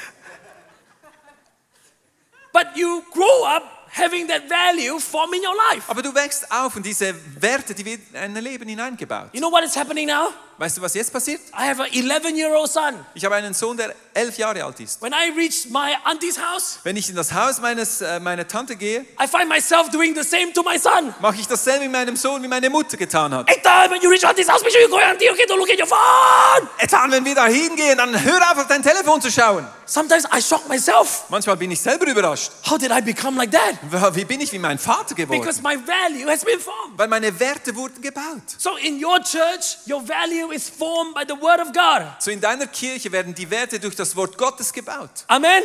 but 2.51 2.75
you 2.75 3.03
grow 3.13 3.45
up 3.45 3.78
having 3.91 4.27
that 4.27 4.43
value 4.49 4.99
form 4.99 5.33
in 5.33 5.41
your 5.41 5.55
life. 5.71 5.83
Aber 5.87 6.01
du 6.01 6.13
wächst 6.13 6.49
auf 6.51 6.75
und 6.75 6.85
diese 6.85 7.13
Werte, 7.39 7.73
die 7.73 7.85
wird 7.85 8.01
in 8.13 8.33
dein 8.33 8.43
Leben 8.43 8.67
hineingebaut. 8.67 9.29
You 9.33 9.39
know 9.39 9.51
what 9.51 9.63
is 9.63 9.75
happening 9.75 10.07
now? 10.07 10.29
Weißt 10.57 10.77
du, 10.77 10.81
was 10.81 10.93
jetzt 10.93 11.13
passiert? 11.13 11.39
I 11.57 11.69
have 11.69 11.81
an 11.81 11.87
11 11.89 12.35
year 12.35 12.51
old 12.53 12.69
son. 12.69 12.93
Ich 13.13 13.23
habe 13.23 13.35
einen 13.35 13.53
Sohn, 13.53 13.77
der 13.77 13.95
elf 14.13 14.37
Jahre 14.37 14.61
alt 14.65 14.77
ist. 14.81 15.01
When 15.01 15.13
I 15.13 15.31
reach 15.33 15.67
my 15.69 15.95
auntie's 16.03 16.37
house, 16.37 16.79
Wenn 16.83 16.97
ich 16.97 17.09
in 17.09 17.15
das 17.15 17.31
Haus 17.33 17.61
meines, 17.61 18.01
äh, 18.01 18.19
meiner 18.19 18.45
Tante 18.45 18.75
gehe, 18.75 19.05
I 19.21 19.25
find 19.25 19.47
myself 19.47 19.89
doing 19.89 20.13
the 20.13 20.23
same 20.23 20.51
to 20.51 20.61
my 20.61 20.77
son. 20.77 21.13
mache 21.21 21.37
ich 21.39 21.47
dasselbe 21.47 21.83
mit 21.85 21.93
meinem 21.93 22.17
Sohn, 22.17 22.43
wie 22.43 22.49
meine 22.49 22.69
Mutter 22.69 22.97
getan 22.97 23.33
hat. 23.33 23.47
Dad, 23.63 23.89
when 23.89 24.01
you 24.01 24.09
reach 24.09 24.25
auntie's 24.27 24.49
house, 24.49 24.61
make 24.61 24.71
sure 24.73 24.81
you 24.81 24.89
go 24.89 24.97
auntie, 24.97 25.29
okay, 25.29 25.45
don't 25.47 25.57
look 25.57 25.69
at 25.69 25.79
your 25.79 25.87
phone. 25.87 26.67
Ethan, 26.81 27.09
wenn 27.11 27.23
wir 27.23 27.35
da 27.35 27.45
hingehen, 27.45 27.97
dann 27.97 28.21
hör 28.21 28.51
auf, 28.51 28.57
auf 28.57 28.67
dein 28.67 28.83
Telefon 28.83 29.21
zu 29.21 29.31
schauen. 29.31 29.65
Sometimes 29.85 30.25
I 30.35 30.41
shock 30.41 30.67
myself. 30.67 31.23
Manchmal 31.29 31.55
bin 31.55 31.71
ich 31.71 31.79
selber 31.79 32.05
überrascht. 32.05 32.51
How 32.69 32.77
did 32.77 32.91
I 32.91 33.01
become 33.01 33.37
like 33.37 33.51
that? 33.51 33.78
Wie 33.81 34.25
bin 34.25 34.41
ich 34.41 34.51
wie 34.51 34.59
mein 34.59 34.77
Vater 34.77 35.15
geworden? 35.15 35.39
Because 35.39 35.61
my 35.61 35.75
value 35.77 36.27
has 36.29 36.43
been 36.43 36.59
formed. 36.59 36.97
Weil 36.97 37.07
meine 37.07 37.37
Werte 37.39 37.75
wurden 37.75 38.01
gebaut. 38.01 38.43
So 38.57 38.75
in 38.77 39.03
your 39.03 39.19
church, 39.19 39.77
your 39.87 40.01
value 40.01 40.51
is 40.51 40.69
formed 40.69 41.13
by 41.13 41.23
the 41.27 41.39
word 41.39 41.59
of 41.61 41.71
God. 41.73 42.07
So 42.19 42.31
in 42.31 42.41
deiner 42.41 42.67
Kirche 42.67 43.11
werden 43.11 43.33
die 43.33 43.49
Werte 43.49 43.79
durch 43.79 43.95
das 43.95 44.15
Wort 44.15 44.37
Gottes 44.37 44.73
gebaut. 44.73 45.23
Amen. 45.27 45.63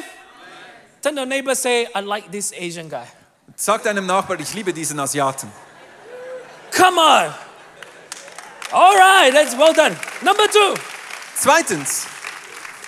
Then 1.02 1.16
the 1.16 1.26
neighbor 1.26 1.54
say, 1.54 1.88
I 1.94 2.00
like 2.00 2.30
this 2.30 2.52
Asian 2.52 2.88
guy. 2.88 3.06
Sag 3.56 3.82
deinem 3.82 4.06
Nachbar, 4.06 4.38
ich 4.40 4.54
liebe 4.54 4.72
diesen 4.72 4.98
Asiaten. 4.98 5.50
Come 6.70 6.98
on. 6.98 7.34
All 8.72 8.96
right, 8.96 9.32
that's 9.32 9.56
well 9.56 9.72
done. 9.72 9.96
Number 10.22 10.48
two, 10.50 10.74
Zweitens, 11.36 12.06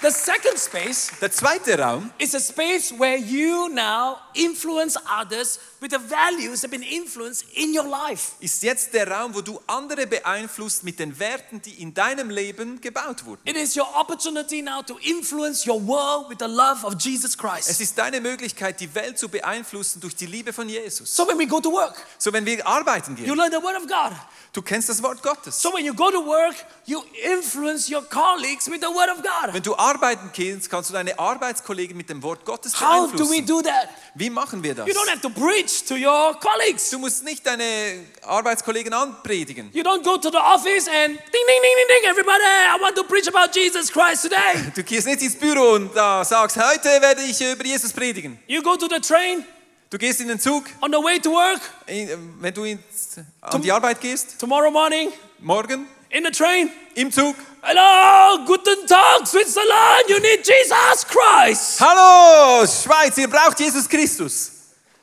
the 0.07 0.13
second 0.13 0.57
space 0.59 1.11
der 1.21 1.31
zweite 1.33 1.77
Raum 1.79 2.11
is 2.19 2.35
a 2.35 2.39
space 2.41 2.93
where 2.97 3.17
you 3.17 3.69
now 3.69 4.19
influence 4.35 4.97
others 5.21 5.59
with 5.81 5.91
the 5.91 5.99
values 5.99 6.61
that 6.61 6.71
have 6.71 6.79
been 6.79 6.83
influenced 6.89 7.45
in 7.55 7.75
your 7.77 7.85
life. 7.85 8.33
ist 8.41 8.63
jetzt 8.63 8.95
der 8.95 9.09
Raum, 9.11 9.35
wo 9.35 9.41
du 9.41 9.61
andere 9.67 10.07
beeinflusst 10.07 10.85
mit 10.85 10.99
den 10.99 11.19
Werten, 11.19 11.61
die 11.61 11.83
in 11.83 11.93
deinem 11.93 12.31
Leben 12.31 12.81
gebaut 12.81 13.25
wurden. 13.25 13.41
It 13.45 13.57
is 13.57 13.77
your 13.77 13.87
opportunity 13.95 14.63
now 14.63 14.83
to 14.83 14.97
influence 15.03 15.67
your 15.67 15.81
world 15.87 16.29
with 16.31 16.39
the 16.39 16.47
love 16.47 16.85
of 16.85 16.95
Jesus 17.01 17.33
Es 17.33 17.39
Christ. 17.39 17.81
ist 17.81 17.99
deine 17.99 18.21
Möglichkeit, 18.21 18.81
die 18.81 18.95
Welt 18.95 19.19
zu 19.19 19.29
beeinflussen 19.29 20.01
durch 20.01 20.15
die 20.15 20.27
Liebe 20.27 20.53
von 20.53 20.69
Jesus. 20.69 21.15
So 21.15 21.27
when 21.27 21.39
we 21.39 21.47
go 21.47 21.61
to 21.61 21.71
work, 21.73 21.95
So, 22.19 22.33
wenn 22.33 22.47
wir 22.47 22.65
arbeiten 22.67 23.17
you 23.17 23.25
gehen, 23.25 23.37
learn 23.37 23.51
the 23.51 23.63
word 23.63 23.77
of 23.77 23.87
God. 23.89 24.17
du 24.53 24.63
kennst 24.63 24.89
das 24.89 25.03
Wort 25.03 25.23
Gottes. 25.23 25.61
So 25.61 25.73
when 25.75 25.85
you 25.85 25.95
go 25.95 26.11
to 26.11 26.25
work, 26.25 26.55
you 26.87 27.03
influence 27.25 27.91
your 27.93 28.03
colleagues 28.03 28.67
with 28.71 28.81
the 28.81 28.89
word 28.89 29.11
of 29.11 29.23
God. 29.23 29.53
Wenn 29.53 29.63
du 29.63 29.75
arbeiten 29.97 30.31
gehst, 30.33 30.69
kannst 30.71 30.91
du 30.91 30.95
deine 30.95 31.19
Arbeitskollegen 31.19 31.97
mit 31.97 32.09
dem 32.11 32.23
Wort 32.23 32.45
Gottes 32.45 32.79
How 32.81 33.11
do 33.13 33.29
we 33.31 33.43
do 33.43 33.63
that? 33.63 33.89
Wie 34.15 34.31
machen 34.31 34.63
wir 34.63 34.75
das? 34.75 34.87
You 34.87 34.95
don't 34.95 35.09
have 35.09 35.21
to 35.21 35.31
preach 35.31 35.85
to 35.85 35.95
your 35.95 36.39
colleagues. 36.39 36.91
Du 36.91 36.99
musst 36.99 37.25
nicht 37.25 37.47
deine 37.47 38.05
Arbeitskollegen 38.23 38.93
anpredigen. 38.93 39.71
You 39.73 39.83
don't 39.83 40.03
go 40.03 40.17
to 40.19 40.31
the 40.31 40.37
office 40.37 40.87
and 40.89 41.09
ding, 41.09 41.17
ding, 41.17 41.63
ding, 41.63 41.75
ding, 41.77 41.89
ding, 41.89 42.11
everybody, 42.11 42.43
I 42.43 42.79
want 42.81 42.95
to 42.97 43.05
preach 43.05 43.27
about 43.29 43.53
Jesus 43.55 43.91
Christ 43.91 44.23
today. 44.23 44.71
Du 44.75 44.83
gehst 44.83 45.07
nicht 45.07 45.23
ins 45.23 45.37
Büro 45.37 45.75
und 45.75 45.95
da 45.97 46.25
sagst, 46.25 46.57
heute 46.57 46.89
werde 47.01 47.23
ich 47.23 47.41
über 47.41 47.65
Jesus 47.65 47.93
predigen. 47.93 48.39
You 48.47 48.63
go 48.63 48.77
to 48.77 48.87
the 48.89 49.01
train 49.01 49.45
Du 49.89 49.99
gehst 49.99 50.21
in 50.21 50.27
den 50.29 50.41
Zug, 50.41 50.65
on 50.83 50.91
the 50.91 50.99
way 50.99 51.19
to 51.21 51.31
work 51.31 51.61
in- 51.87 52.35
wenn 52.41 52.53
du 52.53 52.65
ins, 52.65 53.19
an 53.41 53.63
die 53.63 53.71
Arbeit 53.71 54.01
gehst, 54.01 54.39
tomorrow 54.39 54.71
morning 54.71 55.11
morgen 55.39 55.87
in 56.11 56.25
the 56.25 56.31
train. 56.31 56.71
im 56.95 57.11
Zug. 57.11 57.35
Hello, 57.63 58.45
guten 58.47 58.87
Tag, 58.87 59.27
Switzerland. 59.27 60.05
You 60.09 60.19
need 60.21 60.47
Jesus 60.47 61.05
Christ. 61.07 61.81
Hallo, 61.81 62.65
Schweiz, 62.67 63.17
ihr 63.19 63.29
braucht 63.29 63.59
Jesus 63.59 63.89
Christus. 63.89 64.53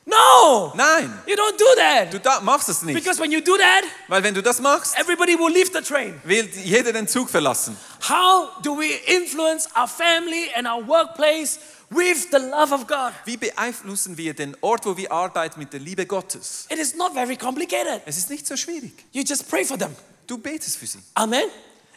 No, 0.06 0.70
Nein, 0.74 1.10
you 1.26 1.34
don't 1.34 1.58
do 1.58 1.64
that. 1.76 2.12
du 2.12 2.18
da, 2.20 2.38
machst 2.40 2.68
es 2.68 2.82
nicht. 2.82 2.94
Because 2.94 3.18
when 3.18 3.32
you 3.32 3.40
do 3.40 3.56
that, 3.56 3.84
Weil 4.08 4.22
wenn 4.22 4.34
du 4.34 4.42
das 4.42 4.60
machst, 4.60 4.94
everybody 4.98 5.34
will 5.34 5.50
leave 5.50 5.70
the 5.72 5.80
train. 5.80 6.20
will 6.24 6.46
jeder 6.62 6.92
den 6.92 7.08
Zug 7.08 7.30
verlassen. 7.30 7.74
How 8.06 8.50
do 8.62 8.76
we 8.78 8.90
influence 9.06 9.66
our 9.74 9.88
family 9.88 10.50
and 10.54 10.66
our 10.66 10.86
workplace 10.86 11.58
with 11.88 12.28
the 12.30 12.38
love 12.38 12.70
of 12.74 12.86
God? 12.86 13.14
Wie 13.24 13.38
beeinflussen 13.38 14.18
wir 14.18 14.34
den 14.34 14.54
Ort, 14.60 14.84
wo 14.84 14.94
wir 14.94 15.10
arbeiten, 15.10 15.58
mit 15.58 15.72
der 15.72 15.80
Liebe 15.80 16.04
Gottes? 16.04 16.66
It 16.68 16.78
is 16.78 16.94
not 16.94 17.14
very 17.14 17.36
complicated. 17.38 18.02
Es 18.04 18.18
ist 18.18 18.28
nicht 18.28 18.46
so 18.46 18.56
schwierig. 18.58 18.92
You 19.12 19.22
just 19.22 19.48
pray 19.48 19.64
for 19.64 19.78
them. 19.78 19.96
Du 20.26 20.38
betest 20.38 20.76
für 20.76 20.86
sie. 20.86 20.98
Amen. 21.14 21.44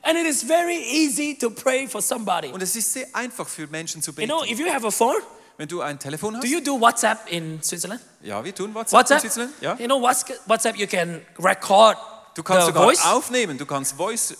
And 0.03 0.17
it 0.17 0.25
is 0.25 0.43
very 0.43 0.77
easy 0.77 1.37
to 1.37 1.49
pray 1.49 1.87
for 1.87 2.01
somebody. 2.01 2.49
Und 2.49 2.61
es 2.61 2.75
ist 2.75 2.93
sehr 2.93 3.07
einfach 3.13 3.47
für 3.47 3.67
Menschen 3.67 4.01
zu 4.01 4.11
You 4.11 4.15
beten. 4.15 4.29
know, 4.29 4.43
if 4.43 4.59
you 4.59 4.67
have 4.71 4.85
a 4.85 4.91
phone, 4.91 5.15
Wenn 5.57 5.67
du 5.67 5.81
ein 5.81 5.99
Telefon 5.99 6.35
hast. 6.35 6.43
do 6.43 6.47
you 6.47 6.61
do 6.61 6.79
WhatsApp 6.79 7.27
in 7.31 7.61
Switzerland? 7.63 8.01
Ja, 8.21 8.43
wir 8.43 8.53
tun 8.53 8.73
WhatsApp, 8.73 8.99
WhatsApp? 8.99 9.23
in 9.23 9.29
Switzerland. 9.31 9.53
Ja. 9.61 9.75
You 9.79 9.85
know, 9.85 10.01
Whats- 10.01 10.25
WhatsApp, 10.45 10.77
you 10.77 10.87
can 10.87 11.21
record 11.39 11.97
Du 12.35 12.43
kannst 12.43 12.67
the 12.67 12.71
sogar 12.71 12.83
voice. 12.85 13.03
aufnehmen, 13.03 13.57
du 13.57 13.65
kannst 13.65 13.93
Voice, 13.93 14.35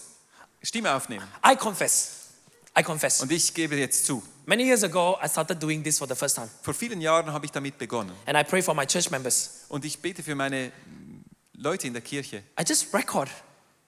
Stimme 0.62 0.93
aufnehmen. 0.93 1.26
I 1.45 1.56
confess. 1.56 2.12
I 2.80 2.84
confess. 2.84 3.21
Und 3.21 3.32
ich 3.32 3.54
gebe 3.54 3.76
jetzt 3.76 4.06
zu, 4.06 4.21
Many 4.45 4.63
years 4.63 4.84
ago, 4.84 5.17
I 5.21 5.28
started 5.28 5.62
doing 5.62 5.84
this 5.84 5.97
for 5.97 6.08
the 6.08 6.15
first 6.15 6.36
time. 6.36 6.47
vor 6.62 6.73
vielen 6.73 7.02
Jahren 7.02 7.34
habe 7.34 7.45
ich 7.45 7.52
damit 7.52 7.78
begonnen. 7.78 8.13
And 8.26 8.38
I 8.38 8.43
pray 8.43 8.62
for 8.62 8.73
my 8.76 8.86
church 8.86 9.10
members. 9.10 9.65
Und 9.67 9.84
ich 9.84 10.00
bete 10.00 10.23
für 10.23 10.36
meine 10.36 10.71
Leute 11.54 11.88
in 11.88 11.93
der 11.93 12.02
Kirche. 12.04 12.43
I 12.58 12.63
just 12.65 12.93
record. 12.93 13.28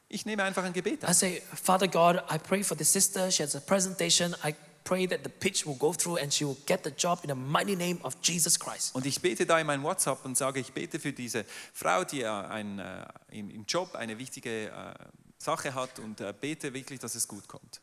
Ich 0.10 0.26
nehme 0.26 0.44
einfach 0.44 0.64
ein 0.64 0.74
Gebet 0.74 1.04
I 1.04 1.08
auf. 1.08 1.14
say, 1.14 1.42
Father 1.54 1.88
God, 1.88 2.18
I 2.32 2.38
pray 2.40 2.64
for 2.64 2.76
the 2.78 2.84
sister. 2.84 3.32
She 3.32 3.44
has 3.44 3.56
a 3.56 3.60
presentation. 3.60 4.36
I 4.44 4.56
pray 4.84 5.06
that 5.08 5.20
the 5.24 5.30
pitch 5.30 5.68
will 5.68 5.76
go 5.76 5.94
through 5.94 6.18
and 6.20 6.34
she 6.34 6.46
will 6.46 6.58
get 6.66 6.84
the 6.84 6.90
job 6.90 7.20
in 7.24 7.30
the 7.30 7.36
mighty 7.36 7.76
name 7.76 8.00
of 8.04 8.16
Jesus 8.24 8.58
Christ. 8.60 8.96
Und 8.96 9.06
ich 9.06 9.22
bete 9.22 9.46
da 9.46 9.60
in 9.60 9.68
mein 9.68 9.84
WhatsApp 9.84 10.26
und 10.26 10.36
sage, 10.36 10.60
ich 10.60 10.74
bete 10.74 11.00
für 11.00 11.14
diese 11.14 11.46
Frau, 11.74 12.04
die 12.04 12.22
äh, 12.22 12.28
ein, 12.28 12.80
äh, 12.80 13.06
im, 13.32 13.52
im 13.52 13.66
Job 13.66 13.94
eine 13.96 14.18
wichtige 14.18 14.70
äh, 14.70 14.94
Sache 15.38 15.76
hat 15.76 16.00
und 16.00 16.20
äh, 16.22 16.34
bete 16.34 16.74
wirklich, 16.74 17.00
dass 17.00 17.14
es 17.14 17.28
gut 17.28 17.48
kommt. 17.48 17.80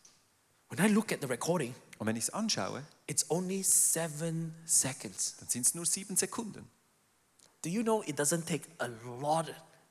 When 0.68 0.84
I 0.84 0.88
look 0.92 1.12
at 1.12 1.20
the 1.20 1.28
recording, 1.28 1.76
Und 1.98 2.08
wenn 2.08 2.16
ich 2.16 2.24
es 2.24 2.30
anschaue, 2.30 2.82
it's 3.06 3.24
only 3.30 3.62
seven 3.62 4.52
seconds. 4.64 5.36
dann 5.38 5.48
sind 5.48 5.64
es 5.64 5.74
nur 5.76 5.86
sieben 5.86 6.16
Sekunden. 6.16 6.68
Do 7.62 7.68
you 7.70 7.84
know 7.84 8.02
it 8.04 8.18
doesn't 8.18 8.46
take 8.46 8.64
a 8.78 8.88
lot 9.20 9.46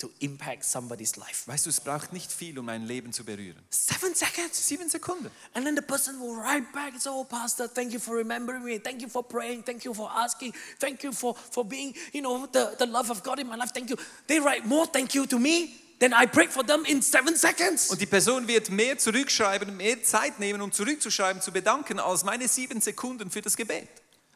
to 0.06 0.14
impact 0.20 0.66
somebody's 0.66 1.16
life? 1.16 1.48
Weißt 1.48 1.66
du, 1.66 1.70
es 1.70 1.80
braucht 1.80 2.14
nicht 2.14 2.32
viel, 2.32 2.58
um 2.60 2.70
ein 2.70 2.84
Leben 2.86 3.12
zu 3.12 3.24
berühren. 3.24 3.62
Seven 3.70 4.14
seconds. 4.14 4.68
Sieben 4.68 4.90
Sekunden. 4.90 5.32
And 5.54 5.66
then 5.66 5.76
the 5.76 5.82
person 5.82 6.20
will 6.20 6.36
write 6.36 6.72
back 6.74 6.94
say, 7.00 7.10
Oh, 7.10 7.24
Pastor, 7.24 7.68
thank 7.68 7.94
you 7.94 8.00
for 8.00 8.16
remembering 8.16 8.64
me. 8.64 8.80
Thank 8.80 9.02
you 9.02 9.10
for 9.10 9.24
praying. 9.24 9.64
Thank 9.64 9.86
you 9.86 9.94
for 9.94 10.10
asking. 10.12 10.54
Thank 10.80 11.04
you 11.04 11.12
for, 11.12 11.36
for 11.36 11.66
being, 11.66 11.94
you 12.14 12.22
know, 12.22 12.48
the, 12.52 12.76
the 12.78 12.86
love 12.86 13.10
of 13.10 13.24
God 13.24 13.40
in 13.40 13.48
my 13.48 13.56
life. 13.56 13.72
Thank 13.74 13.90
you. 13.90 13.98
They 14.28 14.40
write 14.40 14.66
more 14.66 14.86
thank 14.86 15.16
you 15.16 15.26
to 15.28 15.40
me 15.40 15.82
than 16.00 16.14
I 16.14 16.26
prayed 16.26 16.52
for 16.52 16.64
them 16.64 16.86
in 16.86 17.02
seven 17.02 17.36
seconds. 17.36 17.90
Und 17.90 18.00
die 18.00 18.06
Person 18.06 18.48
wird 18.48 18.70
mehr 18.70 18.98
zurückschreiben, 18.98 19.76
mehr 19.76 20.04
Zeit 20.04 20.40
nehmen, 20.40 20.62
um 20.62 20.72
zurückzuschreiben, 20.72 21.42
zu 21.42 21.52
bedanken, 21.52 22.00
als 22.00 22.24
meine 22.24 22.48
sieben 22.48 22.82
Sekunden 22.82 23.32
für 23.32 23.42
das 23.42 23.56
Gebet. 23.56 23.88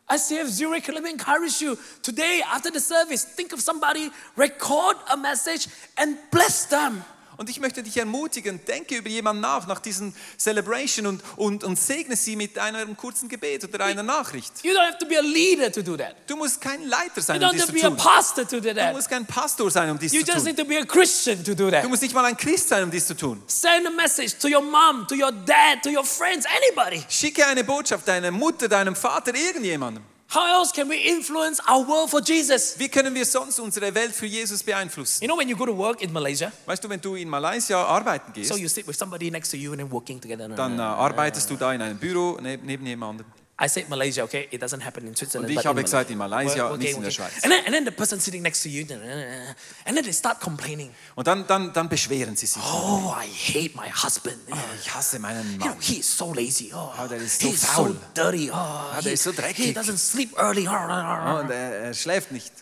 ICF 0.09 0.47
Zurich, 0.47 0.87
let 0.87 1.03
me 1.03 1.11
encourage 1.11 1.61
you 1.61 1.77
today 2.01 2.41
after 2.45 2.71
the 2.71 2.79
service, 2.79 3.23
think 3.23 3.53
of 3.53 3.61
somebody, 3.61 4.09
record 4.35 4.97
a 5.11 5.17
message 5.17 5.67
and 5.97 6.17
bless 6.31 6.65
them. 6.65 7.03
Und 7.39 7.49
ich 7.49 7.61
möchte 7.61 7.81
dich 7.81 7.95
ermutigen, 7.95 8.59
denke 8.65 8.97
über 8.97 9.07
jemanden 9.07 9.41
nach, 9.41 9.65
nach 9.65 9.79
diesem 9.79 10.13
Celebration 10.37 11.05
und, 11.07 11.23
und, 11.37 11.63
und 11.63 11.79
segne 11.79 12.17
sie 12.17 12.35
mit 12.35 12.59
einem 12.59 12.97
kurzen 12.97 13.29
Gebet 13.29 13.63
oder 13.63 13.85
einer 13.85 14.03
Nachricht. 14.03 14.51
You 14.61 14.73
don't 14.73 14.85
have 14.85 14.97
to 14.97 15.05
be 15.07 15.17
a 15.17 15.21
leader 15.21 15.71
to 15.71 15.81
do 15.81 15.95
that. 15.95 16.15
Du 16.27 16.35
musst 16.35 16.59
kein 16.59 16.83
Leiter 16.83 17.13
You 17.15 17.21
sein, 17.21 17.41
um 17.41 17.47
don't 17.49 17.53
dies 17.53 17.61
have 17.61 17.71
zu 17.71 17.77
to 17.77 17.79
be 17.81 17.87
a 17.87 17.89
tun. 17.91 17.97
pastor 17.97 18.43
to 18.45 18.59
do 18.59 18.67
Du 18.67 18.75
that. 18.75 18.93
musst 18.93 19.09
kein 19.09 19.25
Pastor 19.25 19.71
sein, 19.71 19.89
um 19.89 19.97
dies 19.97 20.11
You 20.11 20.19
zu 20.19 20.33
just 20.33 20.39
tun. 20.39 20.47
need 20.47 20.57
to 20.57 20.65
be 20.65 20.77
a 20.77 20.83
Christian 20.85 21.41
to 21.45 21.55
do 21.55 21.65
Du 21.67 21.71
that. 21.71 21.87
musst 21.87 22.01
nicht 22.01 22.13
mal 22.13 22.25
ein 22.25 22.35
Christ 22.35 22.67
sein, 22.67 22.83
um 22.83 22.91
dies 22.91 23.07
zu 23.07 23.15
tun. 23.15 23.41
Send 23.47 23.87
a 23.87 23.89
message 23.89 24.37
to 24.37 24.49
your 24.49 24.61
mom, 24.61 25.07
to 25.07 25.15
your 25.15 25.31
dad, 25.31 25.81
to 25.81 25.89
your 25.89 26.03
friends, 26.03 26.45
anybody. 26.45 27.01
Schicke 27.07 27.47
eine 27.47 27.63
Botschaft 27.63 28.05
deiner 28.05 28.31
Mutter, 28.31 28.67
deinem 28.67 28.97
Vater, 28.97 29.33
irgendjemandem. 29.33 30.03
How 30.31 30.45
else 30.59 30.71
can 30.71 30.87
we 30.87 30.97
influence 31.09 31.59
our 31.67 31.87
world 31.87 32.11
for 32.11 32.21
Jesus? 32.21 32.77
Wie 32.77 32.87
können 32.87 33.15
wir 33.15 33.25
sonst 33.25 33.59
unsere 33.59 33.95
Welt 33.95 34.13
für 34.13 34.27
Jesus 34.27 34.61
beeinflussen? 34.61 35.23
You 35.23 35.27
know, 35.27 35.35
when 35.35 35.49
you 35.49 35.57
go 35.57 35.65
to 35.65 35.75
work 35.75 36.03
in 36.03 36.13
Malaysia, 36.13 36.51
Weißt 36.67 36.83
du, 36.83 36.89
wenn 36.89 37.01
du 37.01 37.15
in 37.15 37.27
Malaysia 37.27 37.83
arbeiten 37.83 38.31
gehst, 38.31 38.49
so 38.49 38.55
you 38.55 38.67
sit 38.67 38.87
with 38.87 38.95
somebody 38.95 39.31
next 39.31 39.49
to 39.49 39.57
you 39.57 39.71
and 39.71 39.79
then 39.79 39.91
working 39.91 40.21
together. 40.21 40.47
dann 40.47 40.77
äh, 40.77 40.81
arbeitest 40.83 41.49
du 41.49 41.55
da 41.55 41.73
in 41.73 41.81
einem 41.81 41.97
Büro 41.97 42.37
neb, 42.39 42.61
neben 42.63 42.85
jemandem. 42.85 43.25
I 43.61 43.67
said 43.67 43.89
Malaysia, 43.89 44.23
okay? 44.23 44.47
It 44.51 44.61
doesn't 44.61 44.79
happen 44.85 45.05
in 45.05 45.15
Switzerland. 45.15 45.49
Und 45.51 45.57
ich 45.59 45.65
habe 45.65 45.79
in 45.81 45.83
gesagt, 45.85 46.09
in 46.09 46.17
Malaysia, 46.17 46.69
Well, 46.69 46.77
nicht 46.77 46.95
in 46.95 47.03
der 47.03 47.11
Schweiz. 47.11 47.43
And 47.43 47.51
then, 47.51 47.65
and 47.65 47.73
then 47.75 47.83
the 47.85 47.91
person 47.91 48.19
sitting 48.19 48.41
next 48.41 48.63
to 48.63 48.69
you, 48.69 48.85
and 48.89 49.95
then 49.95 50.03
they 50.03 50.13
start 50.13 50.39
complaining. 50.39 50.91
Und 51.15 51.27
dann, 51.27 51.45
dann, 51.45 51.73
dann 51.73 51.89
beschweren 51.89 52.35
sie 52.37 52.45
sich. 52.45 52.61
Oh, 52.63 53.13
I 53.21 53.27
hate 53.27 53.75
my 53.75 53.89
husband. 53.91 54.37
Ich 54.81 54.93
hasse 54.93 55.19
meinen 55.19 55.51
You 55.53 55.57
know, 55.57 55.65
Mann. 55.67 55.77
he 55.81 55.99
is 55.99 56.17
so 56.17 56.33
lazy. 56.33 56.71
Oh, 56.73 56.91
Oh, 56.97 57.07
der 57.07 57.17
ist 57.17 57.41
so 57.41 57.47
he's 57.49 57.65
faul. 57.65 57.89
so 57.89 57.95
dirty. 58.15 58.49
Oh, 58.49 58.55
der 58.95 59.01
he, 59.01 59.09
ist 59.11 59.23
so 59.23 59.31
he 59.31 59.37
dreckig. 59.37 59.75
doesn't 59.77 59.97
sleep 59.97 60.31
early. 60.37 60.65
Oh, 60.67 61.39
und 61.41 61.49
er, 61.51 61.79
er 61.81 61.93
schläft 61.93 62.31
nicht. 62.31 62.53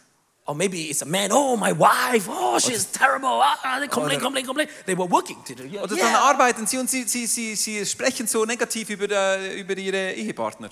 Or 0.45 0.55
maybe 0.55 0.89
it's 0.89 1.01
a 1.01 1.05
man. 1.05 1.29
Oh, 1.31 1.57
my 1.57 1.77
wife. 1.77 2.27
Oh, 2.29 2.57
she's 2.57 2.89
terrible. 2.89 3.27
Ah, 3.43 3.79
they 3.79 3.87
complain, 3.87 4.19
complain, 4.19 4.45
complain. 4.45 4.67
They 4.85 4.95
were 4.97 5.09
working 5.11 5.43
to 5.43 5.53
do. 5.53 5.63
Yeah, 5.65 5.83
Oder 5.83 5.95
dann 5.97 6.15
arbeiten 6.15 6.65
sie 6.65 6.77
und 6.77 6.89
sie, 6.89 7.03
sie, 7.03 7.27
sie, 7.27 7.55
sie 7.55 7.85
sprechen 7.85 8.27
so 8.27 8.45
negativ 8.45 8.89
über, 8.89 9.09
äh, 9.11 9.59
über 9.59 9.75
ihre 9.77 10.13
Ehepartner. 10.13 10.69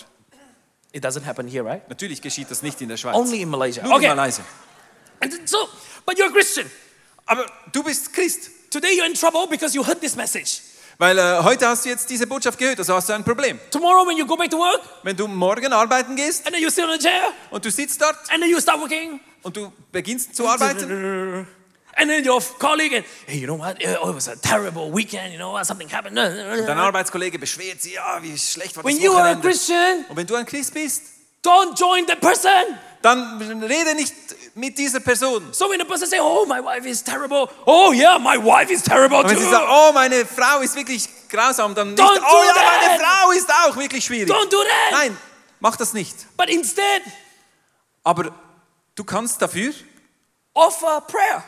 It 0.96 1.04
doesn't 1.04 1.26
happen 1.26 1.46
here, 1.46 1.66
right? 1.66 1.82
Natürlich 1.90 2.22
geschieht 2.22 2.50
das 2.50 2.62
nicht 2.62 2.80
in 2.80 2.88
der 2.88 2.96
Schweiz. 2.96 3.16
Only 3.18 3.42
in 3.42 3.50
Malaysia. 3.50 3.84
Nur 3.84 3.96
Okay. 3.98 4.12
in 4.12 4.16
Malaysia. 4.16 4.44
And 5.20 5.34
so, 5.50 5.58
but 6.06 6.18
you're 6.18 6.30
a 6.30 6.32
Christian. 6.32 6.72
Aber 7.26 7.46
du 7.74 7.84
bist 7.84 8.14
Christ. 8.14 8.50
Today 8.72 8.96
you're 8.98 9.06
in 9.06 9.14
trouble 9.14 9.46
because 9.50 9.76
you 9.76 9.86
heard 9.86 10.00
this 10.00 10.16
message. 10.16 10.62
Weil 10.98 11.18
äh, 11.18 11.44
heute 11.44 11.68
hast 11.68 11.84
du 11.84 11.90
jetzt 11.90 12.10
diese 12.10 12.26
Botschaft 12.26 12.58
gehört, 12.58 12.80
also 12.80 12.94
hast 12.96 13.10
du 13.10 13.14
ein 13.14 13.26
Problem. 13.26 13.60
Tomorrow 13.72 14.08
when 14.08 14.16
you 14.16 14.26
go 14.26 14.38
back 14.38 14.50
to 14.50 14.58
work, 14.58 14.80
Wenn 15.04 15.18
du 15.18 15.28
morgen 15.28 15.74
arbeiten 15.74 16.16
gehst 16.16 16.46
and 16.46 16.54
then 16.56 16.64
you 16.64 16.70
sit 16.70 16.86
on 16.86 16.92
a 16.92 16.98
chair, 16.98 17.34
und 17.52 17.66
du 17.66 17.70
sitzt 17.70 18.02
dort 18.02 18.16
and 18.32 18.42
then 18.42 18.50
you 18.50 18.62
start 18.62 18.80
working, 18.80 19.20
und 19.44 19.58
du 19.58 19.74
beginnst 19.92 20.34
zu 20.34 20.48
arbeiten 20.48 21.46
and 21.98 22.10
then 22.10 22.24
your 22.26 22.42
colleague, 22.60 22.94
and 22.94 23.06
hey, 23.28 23.38
you 23.40 23.48
know 23.48 23.56
what? 23.58 23.78
Oh, 24.02 24.10
it 24.10 24.16
was 24.16 24.28
a 24.28 24.36
terrible 24.36 24.92
weekend. 24.92 25.32
You 25.34 25.40
know 25.40 25.52
what? 25.54 25.66
Something 25.66 25.90
happened. 25.90 26.16
dein 26.18 26.78
Arbeitskollege 26.80 27.40
beschwert 27.40 27.82
sich, 27.82 27.94
ja, 27.94 28.22
wie 28.22 28.38
schlecht 28.38 28.76
war 28.76 28.84
das 28.84 28.92
When 28.92 29.02
you 29.02 29.14
are 29.14 29.30
a. 29.30 29.36
Christian, 29.36 30.06
Und 30.10 30.16
wenn 30.18 30.28
du 30.28 30.36
ein 30.36 30.46
Christ 30.46 30.74
bist, 30.74 31.02
don't 31.44 31.78
join 31.80 32.06
that 32.08 32.20
person. 32.22 32.52
dann 33.02 33.62
rede 33.64 33.94
nicht 33.96 34.14
mit 34.56 34.78
dieser 34.78 35.00
Person. 35.00 35.50
So 35.52 35.70
when 35.70 35.80
the 35.80 35.86
person 35.86 36.08
say, 36.08 36.18
"Oh, 36.20 36.46
my 36.48 36.60
wife 36.64 36.88
is 36.88 37.04
terrible," 37.04 37.48
oh 37.66 37.92
yeah, 37.94 38.18
my 38.18 38.38
wife 38.38 38.72
is 38.72 38.82
terrible 38.82 39.18
Und 39.20 39.30
wenn 39.30 39.38
sie 39.38 39.44
too. 39.46 39.52
sagen, 39.52 39.68
oh, 39.70 39.92
meine 39.94 40.26
Frau 40.26 40.62
ist 40.62 40.76
wirklich 40.76 41.08
grausam, 41.30 41.76
dann 41.76 41.90
nicht, 41.90 42.00
Don't 42.02 42.18
oh 42.18 42.42
do 42.42 42.44
ja, 42.48 42.54
that. 42.54 42.64
meine 42.82 43.00
Frau 43.00 43.32
ist 43.32 43.50
auch 43.52 43.76
wirklich 43.76 44.04
schwierig. 44.06 44.30
Don't 44.32 44.50
do 44.50 44.62
that. 44.64 44.92
Nein, 44.92 45.18
mach 45.60 45.76
das 45.76 45.94
nicht. 45.94 46.16
But 46.38 46.50
instead, 46.50 47.02
Aber 48.04 48.32
du 48.96 49.04
kannst 49.04 49.42
dafür 49.42 49.74
offer 50.54 51.02
prayer. 51.02 51.44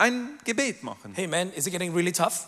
Ein 0.00 0.38
Gebet 0.44 0.82
machen. 0.82 1.14
Hey 1.14 1.26
man, 1.26 1.52
is 1.52 1.66
it 1.66 1.70
getting 1.70 1.94
really 1.94 2.12
tough? 2.12 2.46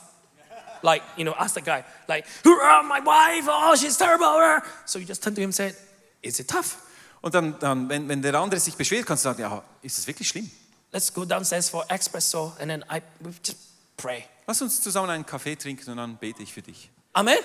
Like, 0.83 1.03
you 1.17 1.25
know, 1.25 1.35
ask 1.35 1.55
the 1.55 1.61
guy, 1.61 1.85
like, 2.09 2.25
"Oh, 2.45 2.83
my 2.83 3.01
wife, 3.05 3.47
oh, 3.49 3.77
she's 3.77 3.97
terrible. 3.97 4.63
So 4.85 4.99
you 4.99 5.07
just 5.07 5.23
turn 5.23 5.35
to 5.35 5.41
him 5.41 5.49
and 5.49 5.55
say, 5.55 5.75
Is 6.23 6.39
it 6.39 6.49
tough? 6.49 6.77
Und 7.21 7.35
dann, 7.35 7.59
dann 7.59 7.89
wenn, 7.89 8.09
wenn 8.09 8.23
der 8.23 8.35
andere 8.35 8.61
sich 8.61 8.75
beschwert, 8.75 9.07
kannst 9.07 9.25
du 9.25 9.29
sagen, 9.29 9.43
ja, 9.43 9.63
ist 9.83 9.99
es 9.99 10.07
wirklich 10.07 10.29
schlimm? 10.29 10.51
Let's 10.93 11.13
go 11.13 11.25
downstairs 11.25 11.69
for 11.69 11.85
espresso 11.89 12.53
and 12.61 12.69
then 12.69 12.85
I 12.91 13.01
we 13.21 13.31
just 13.45 13.59
pray. 13.97 14.25
Lass 14.47 14.61
uns 14.63 14.81
zusammen 14.81 15.11
einen 15.11 15.27
Kaffee 15.27 15.57
trinken 15.57 15.91
und 15.91 15.97
dann 15.97 16.17
bete 16.17 16.43
ich 16.43 16.53
für 16.53 16.63
dich. 16.63 16.91
Amen? 17.13 17.39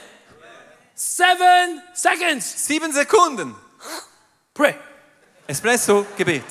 Seven 0.96 1.82
seconds. 1.94 2.66
Sieben 2.66 2.92
Sekunden. 2.92 3.56
Pray. 4.54 4.76
Espresso, 5.48 6.06
Gebet. 6.18 6.44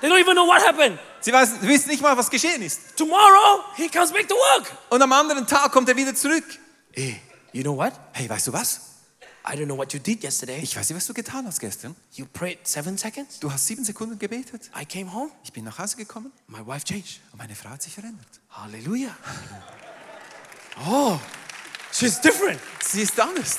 They 0.00 0.08
don't 0.08 0.18
even 0.18 0.34
know 0.34 0.46
what 0.46 0.66
happened. 0.66 0.98
Sie 1.20 1.32
weiß- 1.32 1.60
wissen 1.62 1.88
nicht 1.90 2.02
mal, 2.02 2.16
was 2.16 2.30
geschehen 2.30 2.62
ist. 2.62 2.96
Tomorrow, 2.96 3.62
he 3.76 3.88
comes 3.88 4.10
back 4.12 4.26
to 4.28 4.34
work. 4.34 4.72
Und 4.88 5.02
am 5.02 5.12
anderen 5.12 5.46
Tag 5.46 5.70
kommt 5.72 5.88
er 5.88 5.96
wieder 5.96 6.14
zurück. 6.14 6.44
Hey, 6.92 7.20
you 7.52 7.62
know 7.62 7.76
what? 7.76 7.92
Hey, 8.12 8.28
weißt 8.28 8.46
du 8.48 8.52
was? 8.52 8.80
I 9.46 9.52
don't 9.54 9.64
know 9.66 9.76
what 9.76 9.92
you 9.92 9.98
did 9.98 10.22
yesterday. 10.22 10.60
Ich 10.62 10.76
weiß 10.76 10.88
nicht, 10.90 10.96
was 10.96 11.06
du 11.06 11.14
getan 11.14 11.46
hast 11.46 11.60
gestern. 11.60 11.96
You 12.12 12.26
prayed 12.26 12.66
seven 12.66 12.96
seconds. 12.98 13.38
Du 13.40 13.50
hast 13.50 13.66
sieben 13.66 13.84
Sekunden 13.84 14.18
gebetet. 14.18 14.70
I 14.78 14.84
came 14.84 15.12
home. 15.12 15.30
Ich 15.44 15.52
bin 15.52 15.64
nach 15.64 15.78
Hause 15.78 15.96
gekommen 15.96 16.30
My 16.46 16.64
wife 16.66 16.84
changed. 16.84 17.20
und 17.32 17.38
meine 17.38 17.54
Frau 17.54 17.70
hat 17.70 17.82
sich 17.82 17.94
verändert. 17.94 18.28
Hallelujah. 18.50 19.16
Oh, 20.86 21.18
she's 21.92 22.20
different. 22.20 22.60
Sie 22.84 23.02
ist 23.02 23.18
anders. 23.18 23.58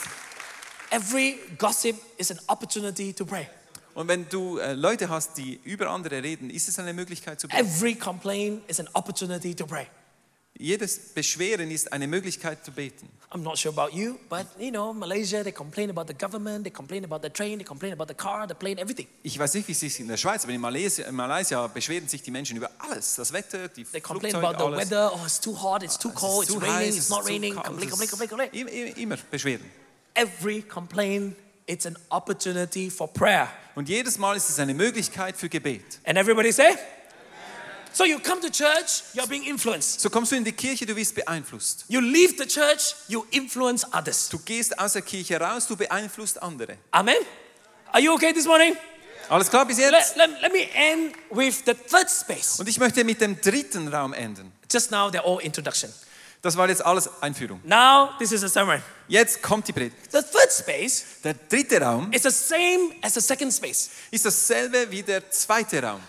Every 0.92 1.40
gossip 1.58 1.96
is 2.18 2.32
an 2.32 2.40
opportunity 2.48 3.14
to 3.14 3.26
pray. 3.26 3.48
Und 3.94 4.08
wenn 4.08 4.28
du 4.30 4.58
äh, 4.58 4.74
Leute 4.74 5.10
hast, 5.10 5.38
die 5.38 5.60
über 5.64 5.90
andere 5.90 6.24
reden, 6.24 6.50
ist 6.50 6.70
es 6.70 6.80
eine 6.80 6.94
Möglichkeit 6.94 7.40
zu 7.40 7.48
beten. 7.48 7.66
Every 7.66 7.96
complaint 7.96 8.62
is 8.70 8.80
an 8.80 8.88
opportunity 8.94 9.54
to 9.56 9.66
pray. 9.66 9.88
Jedes 10.58 11.00
Beschweren 11.14 11.72
ist 11.72 11.92
eine 11.92 12.08
Möglichkeit 12.08 12.64
zu 12.64 12.72
beten. 12.72 13.10
I'm 13.32 13.42
not 13.42 13.58
sure 13.58 13.74
about 13.74 13.96
you, 13.98 14.18
but 14.30 14.46
you 14.60 14.70
know, 14.70 14.94
Malaysia, 14.94 15.42
they 15.44 15.52
complain 15.52 15.90
about 15.90 16.06
the 16.08 16.14
government, 16.14 16.66
they 16.66 16.72
complain 16.72 17.04
about 17.04 17.22
the 17.24 17.30
train, 17.30 17.58
they 17.58 17.64
complain 17.66 17.94
about 17.94 18.08
the 18.08 18.14
car, 18.14 18.46
the 18.48 18.54
plane, 18.54 18.78
everything. 18.80 19.08
Ich 19.24 19.40
weiß 19.40 19.54
nicht, 19.56 19.68
wie 19.68 19.72
es 19.72 19.82
ist 19.82 20.00
in 20.02 20.08
der 20.10 20.18
Schweiz, 20.18 20.44
aber 20.44 20.54
in 20.54 20.62
Malaysia, 20.62 21.08
in 21.08 21.16
Malaysia 21.16 21.66
beschweren 21.68 22.08
sich 22.08 22.22
die 22.22 22.32
Menschen 22.32 22.58
über 22.58 22.70
alles. 22.78 23.16
Das 23.16 23.32
Wetter, 23.34 23.70
die 23.70 23.86
They 23.86 24.02
complain 24.02 24.34
Flugzeuge, 24.34 24.56
about 24.56 24.60
the 24.60 24.76
alles. 24.76 24.92
weather, 24.92 25.12
oh, 25.16 25.26
it's 25.26 25.40
too 25.40 25.56
hot, 25.60 25.84
it's 25.84 25.98
too 25.98 26.10
Es 26.10 26.16
ist 26.16 26.22
cold, 26.22 26.44
it's 26.44 26.54
zu 26.54 26.60
raining, 26.60 26.76
heiß, 26.76 26.98
it's 26.98 27.10
not 27.10 27.26
raining, 27.28 27.56
complain, 27.56 27.90
complain, 27.90 28.10
complain, 28.10 28.52
complain. 28.52 28.94
Immer, 28.98 29.18
beschweren. 29.32 29.66
Every 30.14 30.62
complaint, 30.62 31.36
it's 31.72 31.86
an 31.86 31.98
opportunity 32.10 32.90
for 32.90 33.08
prayer. 33.08 33.48
Und 33.76 33.88
jedes 33.88 34.18
Mal 34.18 34.36
ist 34.36 34.50
es 34.50 34.60
eine 34.60 34.74
Möglichkeit 34.74 35.38
für 35.38 35.48
Gebet. 35.48 36.00
And 36.06 36.18
everybody 36.18 36.52
say? 36.52 36.76
So 37.94 38.06
you 38.06 38.20
come 38.20 38.40
to 38.42 38.50
church, 38.50 39.04
you're 39.14 39.28
being 39.28 39.44
influenced. 39.44 40.00
So 40.00 40.10
kommst 40.10 40.32
du 40.32 40.36
in 40.38 40.44
die 40.44 40.54
Kirche, 40.54 40.86
du 40.86 40.96
wirst 40.96 41.16
beeinflusst. 41.16 41.86
You 41.90 42.00
leave 42.00 42.36
the 42.38 42.46
church, 42.46 42.96
you 43.08 43.26
influence 43.32 43.86
others. 43.94 44.30
Du 44.30 44.40
gehst 44.40 44.78
aus 44.80 44.94
der 44.94 45.02
Kirche 45.02 45.40
raus, 45.40 45.68
du 45.68 45.76
beeinflusst 45.76 46.42
andere. 46.42 46.78
Amen? 46.92 47.16
Are 47.92 48.02
you 48.02 48.14
okay 48.14 48.34
this 48.34 48.46
morning? 48.46 48.76
Alles 49.30 49.50
klar 49.50 49.66
bis 49.66 49.78
jetzt? 49.78 50.16
Let, 50.16 50.30
let, 50.30 50.42
let 50.42 50.54
me 50.54 50.70
end 50.74 51.16
with 51.30 51.64
the 51.66 51.74
third 51.74 52.10
space. 52.10 52.60
Und 52.60 52.68
ich 52.68 52.80
möchte 52.80 53.04
mit 53.04 53.20
dem 53.20 53.40
dritten 53.40 53.88
Raum 53.90 54.14
enden. 54.14 54.52
Just 54.70 54.92
now, 54.92 55.10
they're 55.10 55.26
all 55.26 55.40
introduction. 55.42 55.92
Das 56.42 56.58
war 56.58 56.68
jetzt 56.70 56.84
alles 56.84 57.08
Einführung. 57.22 57.62
Now, 57.64 58.10
this 58.18 58.32
is 58.32 58.44
a 58.44 58.50
sermon. 58.50 58.82
Jetzt 59.08 59.42
kommt 59.44 59.68
die 59.68 59.74
Predigt. 59.74 59.96
The 60.12 60.22
third 60.22 60.52
space 60.52 61.04
Der 61.24 61.36
dritte 61.36 61.80
Raum 61.80 62.12
is 62.12 62.24
the 62.24 62.32
same 62.32 62.96
as 63.02 63.14
the 63.14 63.22
second 63.22 63.54
space. 63.54 63.90
ist 64.10 64.26
dasselbe 64.26 64.90
wie 64.90 65.04
der 65.04 65.30
zweite 65.30 65.84
Raum. 65.84 66.02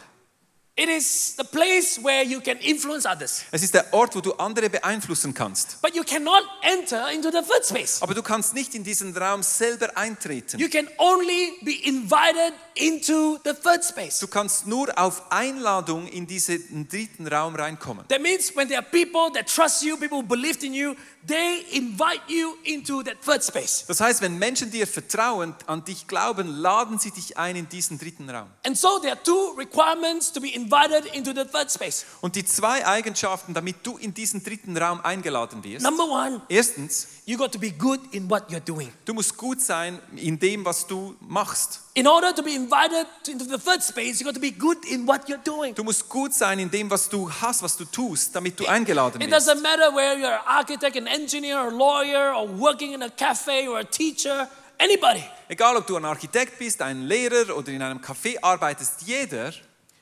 It 0.75 0.89
is 0.89 1.37
the 1.37 1.45
place 1.45 2.03
where 2.03 2.25
you 2.25 2.41
can 2.41 2.57
influence 2.57 3.05
others. 3.05 3.43
Es 3.51 3.63
ist 3.63 3.75
der 3.75 3.93
Ort, 3.93 4.17
wo 4.17 4.23
du 4.23 4.33
andere 4.33 4.71
beeinflussen 4.71 5.35
kannst. 5.35 5.83
But 5.83 5.95
you 5.95 6.03
cannot 6.03 6.45
enter 6.63 7.11
into 7.11 7.31
the 7.31 7.43
third 7.47 7.67
space. 7.67 8.01
Aber 8.01 8.15
du 8.15 8.23
kannst 8.23 8.55
nicht 8.55 8.75
in 8.75 8.83
diesen 8.83 9.15
Raum 9.15 9.43
selber 9.43 9.95
eintreten. 9.99 10.59
You 10.59 10.71
can 10.71 10.89
only 10.97 11.53
be 11.61 11.75
invited 11.87 12.55
into 12.75 13.39
the 13.45 13.53
third 13.53 13.85
space. 13.85 14.19
Du 14.19 14.27
kannst 14.27 14.67
nur 14.67 14.89
auf 14.99 15.31
Einladung 15.31 16.07
in 16.09 16.27
diesen 16.27 16.89
dritten 16.89 17.27
Raum 17.27 17.55
reinkommen. 17.55 18.07
That 18.09 18.21
means 18.21 18.55
when 18.55 18.69
there 18.69 18.81
are 18.81 18.87
people 18.91 19.31
that 19.35 19.47
trust 19.47 19.83
you, 19.83 19.97
people 19.97 20.19
who 20.19 20.23
believed 20.23 20.63
in 20.63 20.75
you, 20.75 20.95
they 21.27 21.65
invite 21.73 22.23
you 22.29 22.57
into 22.65 23.03
that 23.03 23.21
third 23.25 23.43
space. 23.43 23.85
Das 23.87 24.01
heißt, 24.01 24.23
wenn 24.23 24.39
Menschen 24.39 24.71
dir 24.71 24.87
vertrauen, 24.87 25.55
an 25.67 25.85
dich 25.85 26.07
glauben, 26.07 26.49
laden 26.49 26.99
sie 26.99 27.11
dich 27.11 27.37
ein 27.37 27.57
in 27.57 27.69
diesen 27.69 27.99
dritten 27.99 28.29
Raum. 28.29 28.49
And 28.65 28.77
so 28.77 28.99
there 28.99 29.13
are 29.13 29.23
two 29.23 29.55
requirements 29.57 30.33
to 30.33 30.41
be 30.41 30.55
invited 30.55 31.07
into 31.15 31.33
the 31.33 31.45
third 31.45 31.71
space. 31.71 32.05
Und 32.21 32.37
die 32.37 32.45
zwei 32.45 32.85
Eigenschaften, 32.87 33.55
damit 33.55 33.87
du 33.87 33.97
in 33.99 34.15
diesen 34.15 34.43
dritten 34.43 34.77
Raum 34.77 35.01
eingeladen 35.03 35.63
wirst. 35.63 35.85
Number 35.85 36.05
one, 36.05 36.43
Erstens, 36.49 37.07
you 37.25 37.37
got 37.39 37.53
to 37.53 37.59
be 37.59 37.71
good 37.71 38.01
in 38.13 38.29
what 38.29 38.51
you're 38.51 38.61
doing. 38.65 38.93
du 39.05 39.13
musst 39.15 39.37
gut 39.37 39.61
sein 39.61 40.01
in 40.17 40.39
dem, 40.39 40.65
was 40.65 40.85
du 40.87 41.15
machst. 41.21 41.81
In 41.95 42.07
order 42.07 42.33
to 42.35 42.43
be 42.43 42.55
invited 42.55 43.07
into 43.29 43.45
the 43.45 43.59
third 43.59 43.83
space, 43.83 44.21
you 44.21 44.25
got 44.27 44.35
to 44.35 44.41
be 44.41 44.51
good 44.51 44.85
in 44.91 45.07
what 45.07 45.29
you're 45.29 45.43
doing. 45.45 45.75
Du 45.75 45.85
musst 45.85 46.09
gut 46.09 46.33
sein 46.35 46.59
in 46.59 46.69
dem, 46.71 46.91
was 46.91 47.09
du 47.09 47.31
hast, 47.31 47.63
was 47.63 47.77
du 47.77 47.85
tust, 47.85 48.35
damit 48.35 48.59
du 48.59 48.67
eingeladen 48.67 49.21
It 49.21 49.31
wirst. 49.31 49.49
doesn't 49.49 49.63
matter 49.63 49.91
whether 49.95 50.19
you're 50.19 50.33
an 50.35 50.47
architect, 50.47 50.97
an 50.97 51.07
engineer, 51.07 51.59
a 51.59 51.71
lawyer, 51.71 52.35
or 52.35 52.47
working 52.49 52.93
in 52.93 53.03
a 53.03 53.11
cafe 53.11 53.69
or 53.69 53.79
a 53.79 53.85
teacher, 53.85 54.49
anybody. 54.81 55.23
Egal, 55.49 55.77
ob 55.77 55.87
du 55.87 55.97
ein 55.97 56.05
Architekt 56.05 56.59
bist, 56.59 56.83
ein 56.83 57.03
Lehrer 57.03 57.57
oder 57.57 57.71
in 57.73 57.83
einem 57.83 58.01
Café 58.01 58.37
arbeitest, 58.43 59.03
jeder, 59.07 59.53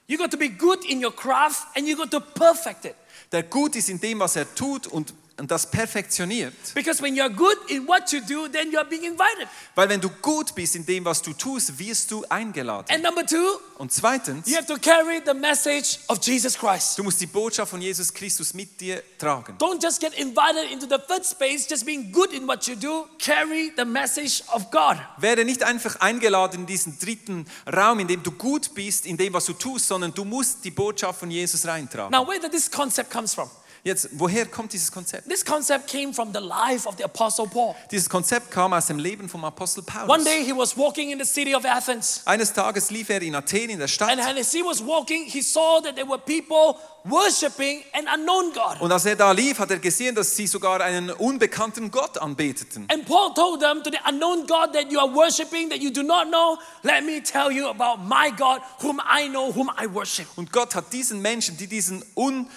You 0.07 0.19
got 0.19 0.33
to 0.33 0.37
be 0.37 0.49
good 0.49 0.85
in 0.87 1.01
your 1.05 1.13
craft 1.15 1.69
and 1.77 1.87
you 1.87 1.97
got 1.97 2.11
to 2.11 2.19
perfect 2.19 2.85
it. 2.85 2.97
der 3.31 3.45
gut 3.45 3.77
ist 3.77 3.89
in 3.89 4.01
dem, 4.01 4.19
was 4.19 4.35
er 4.35 4.53
tut 4.57 4.89
und, 4.89 5.15
und 5.41 5.51
das 5.51 5.71
perfektioniert. 5.71 6.53
Because 6.75 7.03
when 7.03 7.17
you're 7.17 7.31
good 7.31 7.57
in 7.69 7.89
what 7.89 8.13
you 8.13 8.21
do, 8.21 8.47
then 8.49 8.71
you're 8.71 8.85
being 8.85 9.05
invited. 9.05 9.49
Weil 9.75 9.89
wenn 9.89 10.01
du 10.01 10.11
gut 10.21 10.55
bist 10.55 10.77
in 10.77 10.85
dem, 10.85 11.05
was 11.05 11.23
du 11.23 11.33
tust, 11.33 11.79
wirst 11.79 12.11
du 12.11 12.25
eingeladen. 12.29 12.95
And 12.95 13.03
number 13.03 13.25
two, 13.25 13.59
Und 13.79 13.91
zweitens, 13.91 14.47
you 14.47 14.57
have 14.57 14.67
to 14.67 14.77
carry 14.77 15.23
the 15.25 15.33
message 15.33 15.99
of 16.09 16.19
Jesus 16.23 16.59
Christ. 16.59 16.99
du 16.99 17.03
musst 17.03 17.21
die 17.23 17.27
Botschaft 17.27 17.71
von 17.71 17.81
Jesus 17.81 18.13
Christus 18.13 18.53
mit 18.53 18.79
dir 18.79 19.03
tragen. 19.19 19.57
Don't 19.59 19.83
just 19.83 19.99
get 20.01 20.13
invited 20.15 20.71
into 20.71 20.87
the 20.87 20.99
third 21.09 21.25
space, 21.25 21.67
just 21.69 21.87
being 21.87 22.13
good 22.13 22.33
in 22.35 22.47
what 22.47 22.67
you 22.67 22.77
do. 22.77 23.07
Carry 23.19 23.73
the 23.77 23.87
message 23.87 24.43
of 24.53 24.71
God. 24.71 24.99
Werde 25.17 25.47
nicht 25.47 25.63
einfach 25.63 25.97
eingeladen 26.01 26.61
in 26.61 26.67
diesen 26.67 26.99
dritten 26.99 27.47
Raum, 27.75 27.99
in 27.99 28.09
dem 28.09 28.23
du 28.23 28.31
gut 28.31 28.75
bist, 28.75 29.07
in 29.07 29.17
dem, 29.17 29.33
was 29.33 29.47
du 29.47 29.55
tust, 29.55 29.89
sondern 29.89 30.13
du 30.13 30.27
musst 30.27 30.63
die 30.65 30.71
Botschaft 30.71 31.21
von 31.21 31.31
Jesus 31.31 31.67
reintragen. 31.67 32.11
Now, 32.13 32.29
where 32.29 32.39
did 32.39 32.53
this 32.53 32.71
concept 32.71 33.11
comes 33.11 33.33
from? 33.33 33.49
Jetzt, 33.83 34.11
woher 34.13 34.45
kommt 34.45 34.75
dieses 34.75 34.93
Konzept? 34.93 35.27
This 35.29 35.43
concept 35.43 35.87
came 35.87 36.13
from 36.13 36.33
the 36.35 36.41
life 36.41 36.87
of 36.87 36.97
the 36.99 37.05
Apostle 37.05 37.47
Paul. 37.47 37.75
Dieses 37.91 38.11
Konzept 38.11 38.51
kam 38.51 38.75
aus 38.75 38.87
dem 38.87 38.99
Leben 38.99 39.27
vom 39.29 39.43
Apostel 39.45 39.83
One 39.83 40.07
Paulus. 40.07 40.25
day 40.25 40.45
he 40.45 40.53
was 40.55 40.77
walking 40.77 41.11
in 41.11 41.19
the 41.19 41.25
city 41.25 41.55
of 41.55 41.65
Athens. 41.65 42.21
Eines 42.27 42.53
Tages 42.53 42.91
lief 42.91 43.09
er 43.09 43.23
in 43.23 43.35
Athen 43.35 43.71
in 43.71 43.79
der 43.79 43.89
Stadt 43.89 44.11
And 44.11 44.21
as 44.21 44.53
he 44.53 44.63
was 44.63 44.85
walking, 44.85 45.25
he 45.25 45.41
saw 45.41 45.81
that 45.81 45.97
there 45.97 46.07
were 46.07 46.19
people 46.19 46.77
worshiping 47.05 47.83
an 47.95 48.07
unknown 48.15 48.53
God. 48.53 48.79
und 48.83 48.93
als 48.93 49.07
er 49.07 49.17
da 49.17 49.33
lief, 49.33 49.59
hat 49.59 49.71
er 49.71 49.79
gesehen, 49.79 50.15
dass 50.15 50.37
sie 50.37 50.47
sogar 50.47 50.83
einen 50.83 51.09
unbekannten 51.11 51.91
Gott 51.91 52.19
anbeteten. 52.19 52.87
And 52.93 53.07
Paul 53.07 53.33
told 53.33 53.61
them 53.61 53.83
to 53.83 53.91
the 53.91 53.99
unknown 54.07 54.47
God 54.47 54.75
that 54.75 54.93
you 54.93 54.99
are 55.01 55.11
worshiping, 55.11 55.71
that 55.71 55.81
you 55.81 55.91
do 55.91 56.03
not 56.03 56.29
know, 56.29 56.59
let 56.83 57.03
me 57.07 57.23
tell 57.23 57.51
you 57.51 57.69
about 57.69 58.03
my 58.05 58.31
God, 58.37 58.61
whom 58.83 59.01
I 59.01 59.29
know, 59.29 59.51
whom 59.55 59.71
I 59.83 59.87
worship. 59.87 60.27
Und 60.37 60.53
Gott 60.53 60.75
hat 60.75 60.93
diesen 60.93 61.23
Menschen, 61.23 61.57
die 61.57 61.67
diesen 61.67 62.05
unbekannten 62.15 62.51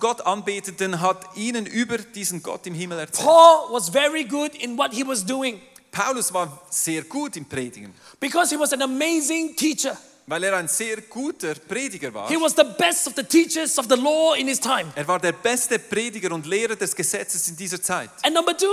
Gott 0.00 0.26
anbeteten, 0.26 1.00
hat 1.00 1.36
ihnen 1.36 1.66
über 1.66 1.98
diesen 1.98 2.42
Gott 2.42 2.66
im 2.66 2.74
Himmel 2.74 3.00
erzählt. 3.00 3.26
Paul 3.26 3.72
was 3.72 3.88
very 3.88 4.24
good 4.24 4.54
in 4.54 4.76
what 4.78 4.92
he 4.92 5.06
was 5.06 5.24
doing 5.24 5.60
Paulus 5.96 6.32
war 6.32 6.60
sehr 6.68 7.02
gut 7.04 7.36
im 7.36 7.46
Predigen, 7.46 7.94
because 8.20 8.54
he 8.54 8.60
was 8.60 8.72
an 8.72 8.82
amazing 8.82 9.56
teacher. 9.56 9.96
weil 10.26 10.42
er 10.44 10.56
ein 10.56 10.68
sehr 10.68 11.00
guter 11.02 11.54
Prediger 11.54 12.12
war. 12.12 12.28
He 12.28 12.36
was 12.36 12.54
the 12.54 12.64
best 12.76 13.06
of 13.06 13.14
the 13.14 13.22
teachers 13.22 13.78
of 13.78 13.86
the 13.88 13.94
law 13.96 14.34
in 14.34 14.46
his 14.48 14.60
time. 14.60 14.92
Er 14.94 15.06
war 15.08 15.18
der 15.18 15.32
beste 15.32 15.78
Prediger 15.78 16.34
und 16.34 16.44
Lehrer 16.46 16.76
des 16.76 16.94
Gesetzes 16.94 17.48
in 17.48 17.56
dieser 17.56 17.80
Zeit. 17.80 18.10
And 18.24 18.34
number 18.34 18.56
two, 18.56 18.66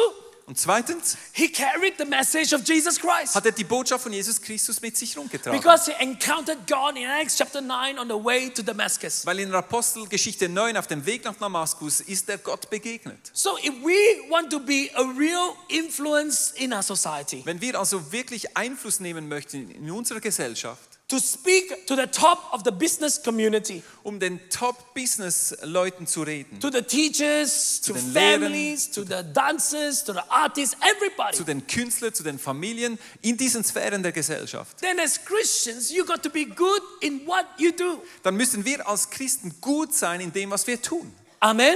Und 0.46 0.60
zweitens 0.60 1.16
he 1.32 1.50
carried 1.50 1.94
the 1.98 2.06
message 2.06 2.52
of 2.54 2.68
Jesus 2.68 3.00
Christ 3.00 3.34
hat 3.34 3.46
er 3.46 3.54
die 3.54 3.64
Botschaft 3.64 4.04
von 4.04 4.12
Jesus 4.12 4.42
Christus 4.42 4.82
mit 4.82 4.98
sich 4.98 5.18
rumgetragen. 5.18 5.58
because 5.58 5.90
he 5.90 6.04
encountered 6.04 6.68
God 6.68 6.98
in 6.98 7.06
Acts 7.10 7.38
chapter 7.38 7.62
9 7.62 7.98
on 7.98 8.08
the 8.10 8.14
way 8.14 8.50
to 8.50 8.62
Damascus. 8.62 9.26
Weil 9.26 9.40
in 9.40 9.50
der 9.50 9.60
Apostelgeschichte 9.60 10.50
9 10.50 10.76
auf 10.76 10.88
dem 10.88 11.06
Weg 11.06 11.24
nach 11.24 11.36
Damaskus 11.36 12.02
ist 12.02 12.28
er 12.30 12.38
Gott 12.40 12.70
begegnet. 12.70 13.32
So, 13.34 13.58
if 13.60 13.74
we 13.84 14.30
want 14.30 14.52
to 14.52 14.60
be 14.60 14.90
a 14.96 15.02
real 15.18 15.54
influence 15.70 16.52
in 16.58 16.74
our 16.74 16.84
society, 16.84 17.42
Wenn 17.46 17.62
wir 17.62 17.80
also 17.80 18.12
wirklich 18.12 18.58
Einfluss 18.58 19.00
nehmen 19.00 19.28
möchten 19.30 19.72
in 19.72 19.90
unserer 19.92 20.20
Gesellschaft, 20.20 20.93
to 21.14 21.20
speak 21.20 21.86
to 21.86 21.96
the 21.96 22.08
top 22.08 22.40
of 22.52 22.64
the 22.64 22.72
business 22.72 23.22
community, 23.22 23.84
um 24.04 24.20
den 24.20 24.40
Top-Business-Leuten 24.50 26.08
zu 26.08 26.24
reden, 26.24 26.60
to 26.60 26.72
the 26.72 26.82
teachers, 26.82 27.80
to 27.82 27.94
den 27.94 28.14
Lehrern, 28.14 28.42
families, 28.42 28.90
to 28.90 29.04
the 29.04 29.22
dancers, 29.32 30.04
to 30.04 30.12
the 30.14 30.24
artists, 30.28 30.76
everybody. 30.82 31.38
zu 31.38 31.44
den 31.44 31.68
Künstlern, 31.68 32.16
zu 32.16 32.24
den 32.24 32.40
Familien, 32.40 32.98
in 33.22 33.38
diesen 33.38 33.64
Sphären 33.64 34.02
der 34.02 34.12
Gesellschaft, 34.12 34.80
Then, 34.80 35.00
as 35.00 35.24
Christians, 35.24 35.92
you 35.92 36.04
got 36.04 36.24
to 36.24 36.32
be 36.32 36.46
good 36.46 36.82
in 37.02 37.28
what 37.28 37.46
you 37.58 37.72
do. 37.72 38.02
dann 38.24 38.36
müssen 38.36 38.66
wir 38.66 38.88
als 38.88 39.08
Christen 39.12 39.54
gut 39.62 39.94
sein 39.94 40.20
in 40.20 40.34
dem, 40.34 40.50
was 40.50 40.66
wir 40.66 40.82
tun. 40.82 41.14
Amen. 41.40 41.76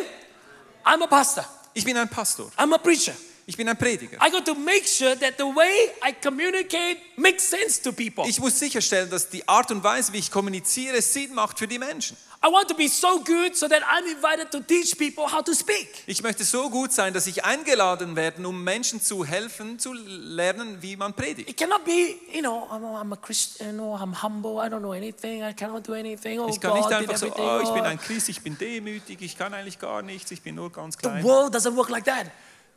I'm 0.84 1.04
a 1.04 1.08
pastor. 1.08 1.46
Ich 1.76 1.86
bin 1.86 1.96
ein 1.96 2.10
Pastor, 2.10 2.50
I'm 2.58 2.74
a 2.74 2.80
preacher. 2.80 3.14
Ich 3.50 3.56
bin 3.56 3.68
ein 3.70 3.78
Prediger. 3.78 4.18
I 4.22 4.30
got 4.30 4.46
to 4.46 4.54
make 4.54 4.86
sure 4.86 5.16
that 5.18 5.36
the 5.38 5.46
way 5.46 5.90
I 6.06 6.12
communicate 6.22 6.98
makes 7.16 7.50
sense 7.50 7.82
to 7.82 7.94
people. 7.94 8.26
Ich 8.28 8.40
muss 8.42 8.60
sicherstellen, 8.60 9.10
dass 9.10 9.30
die 9.30 9.48
Art 9.48 9.72
und 9.72 9.84
Weise, 9.84 10.12
wie 10.12 10.18
ich 10.20 10.30
kommuniziere, 10.30 11.02
Sinn 11.02 11.34
macht 11.34 11.58
für 11.58 11.68
die 11.68 11.80
Menschen. 11.80 12.18
I 12.44 12.50
want 12.52 12.68
to 12.68 12.76
be 12.76 12.88
so 12.88 13.20
good 13.24 13.56
so 13.56 13.68
that 13.68 13.82
I'm 13.84 14.06
invited 14.06 14.52
to 14.52 14.60
teach 14.60 14.96
people 14.98 15.24
how 15.32 15.42
to 15.42 15.54
speak. 15.54 15.88
Ich 16.06 16.22
möchte 16.22 16.44
so 16.44 16.70
gut 16.70 16.92
sein, 16.92 17.14
dass 17.14 17.26
ich 17.26 17.46
eingeladen 17.46 18.16
werde, 18.18 18.46
um 18.48 18.64
Menschen 18.64 19.02
zu 19.02 19.26
helfen, 19.26 19.80
zu 19.80 19.94
lernen, 19.94 20.82
wie 20.82 20.98
man 20.98 21.14
predigt. 21.14 21.50
It 21.50 21.58
cannot 21.58 21.84
be, 21.86 22.16
you 22.34 22.42
know, 22.42 22.68
I'm 22.70 22.84
a, 22.86 23.02
I'm 23.02 23.14
a 23.14 23.16
Christian, 23.16 23.70
you 23.70 23.74
know, 23.74 23.96
I'm 23.96 24.22
humble, 24.22 24.60
I 24.64 24.70
don't 24.70 24.82
know 24.82 24.94
anything, 24.94 25.42
I 25.42 25.54
cannot 25.54 25.88
do 25.88 25.94
anything. 25.94 26.40
Oh, 26.40 26.50
Ich 26.50 26.60
kann 26.60 26.74
nicht 26.74 26.90
God 26.90 27.00
did 27.00 27.10
einfach 27.10 27.18
so, 27.18 27.34
oh, 27.36 27.62
ich 27.64 27.70
bin 27.72 27.82
oh." 27.82 27.86
ein 27.86 27.98
Christ, 28.00 28.30
ich 28.30 28.42
bin 28.42 28.58
demütig, 28.58 29.22
ich 29.22 29.38
kann 29.38 29.54
eigentlich 29.54 29.80
gar 29.80 30.02
nichts, 30.02 30.30
ich 30.32 30.42
bin 30.42 30.56
nur 30.56 30.72
ganz 30.72 30.96
The 30.96 31.08
klein. 31.08 31.24
world 31.24 31.56
doesn't 31.56 31.76
work 31.76 31.90
like 31.90 32.06
that. 32.06 32.28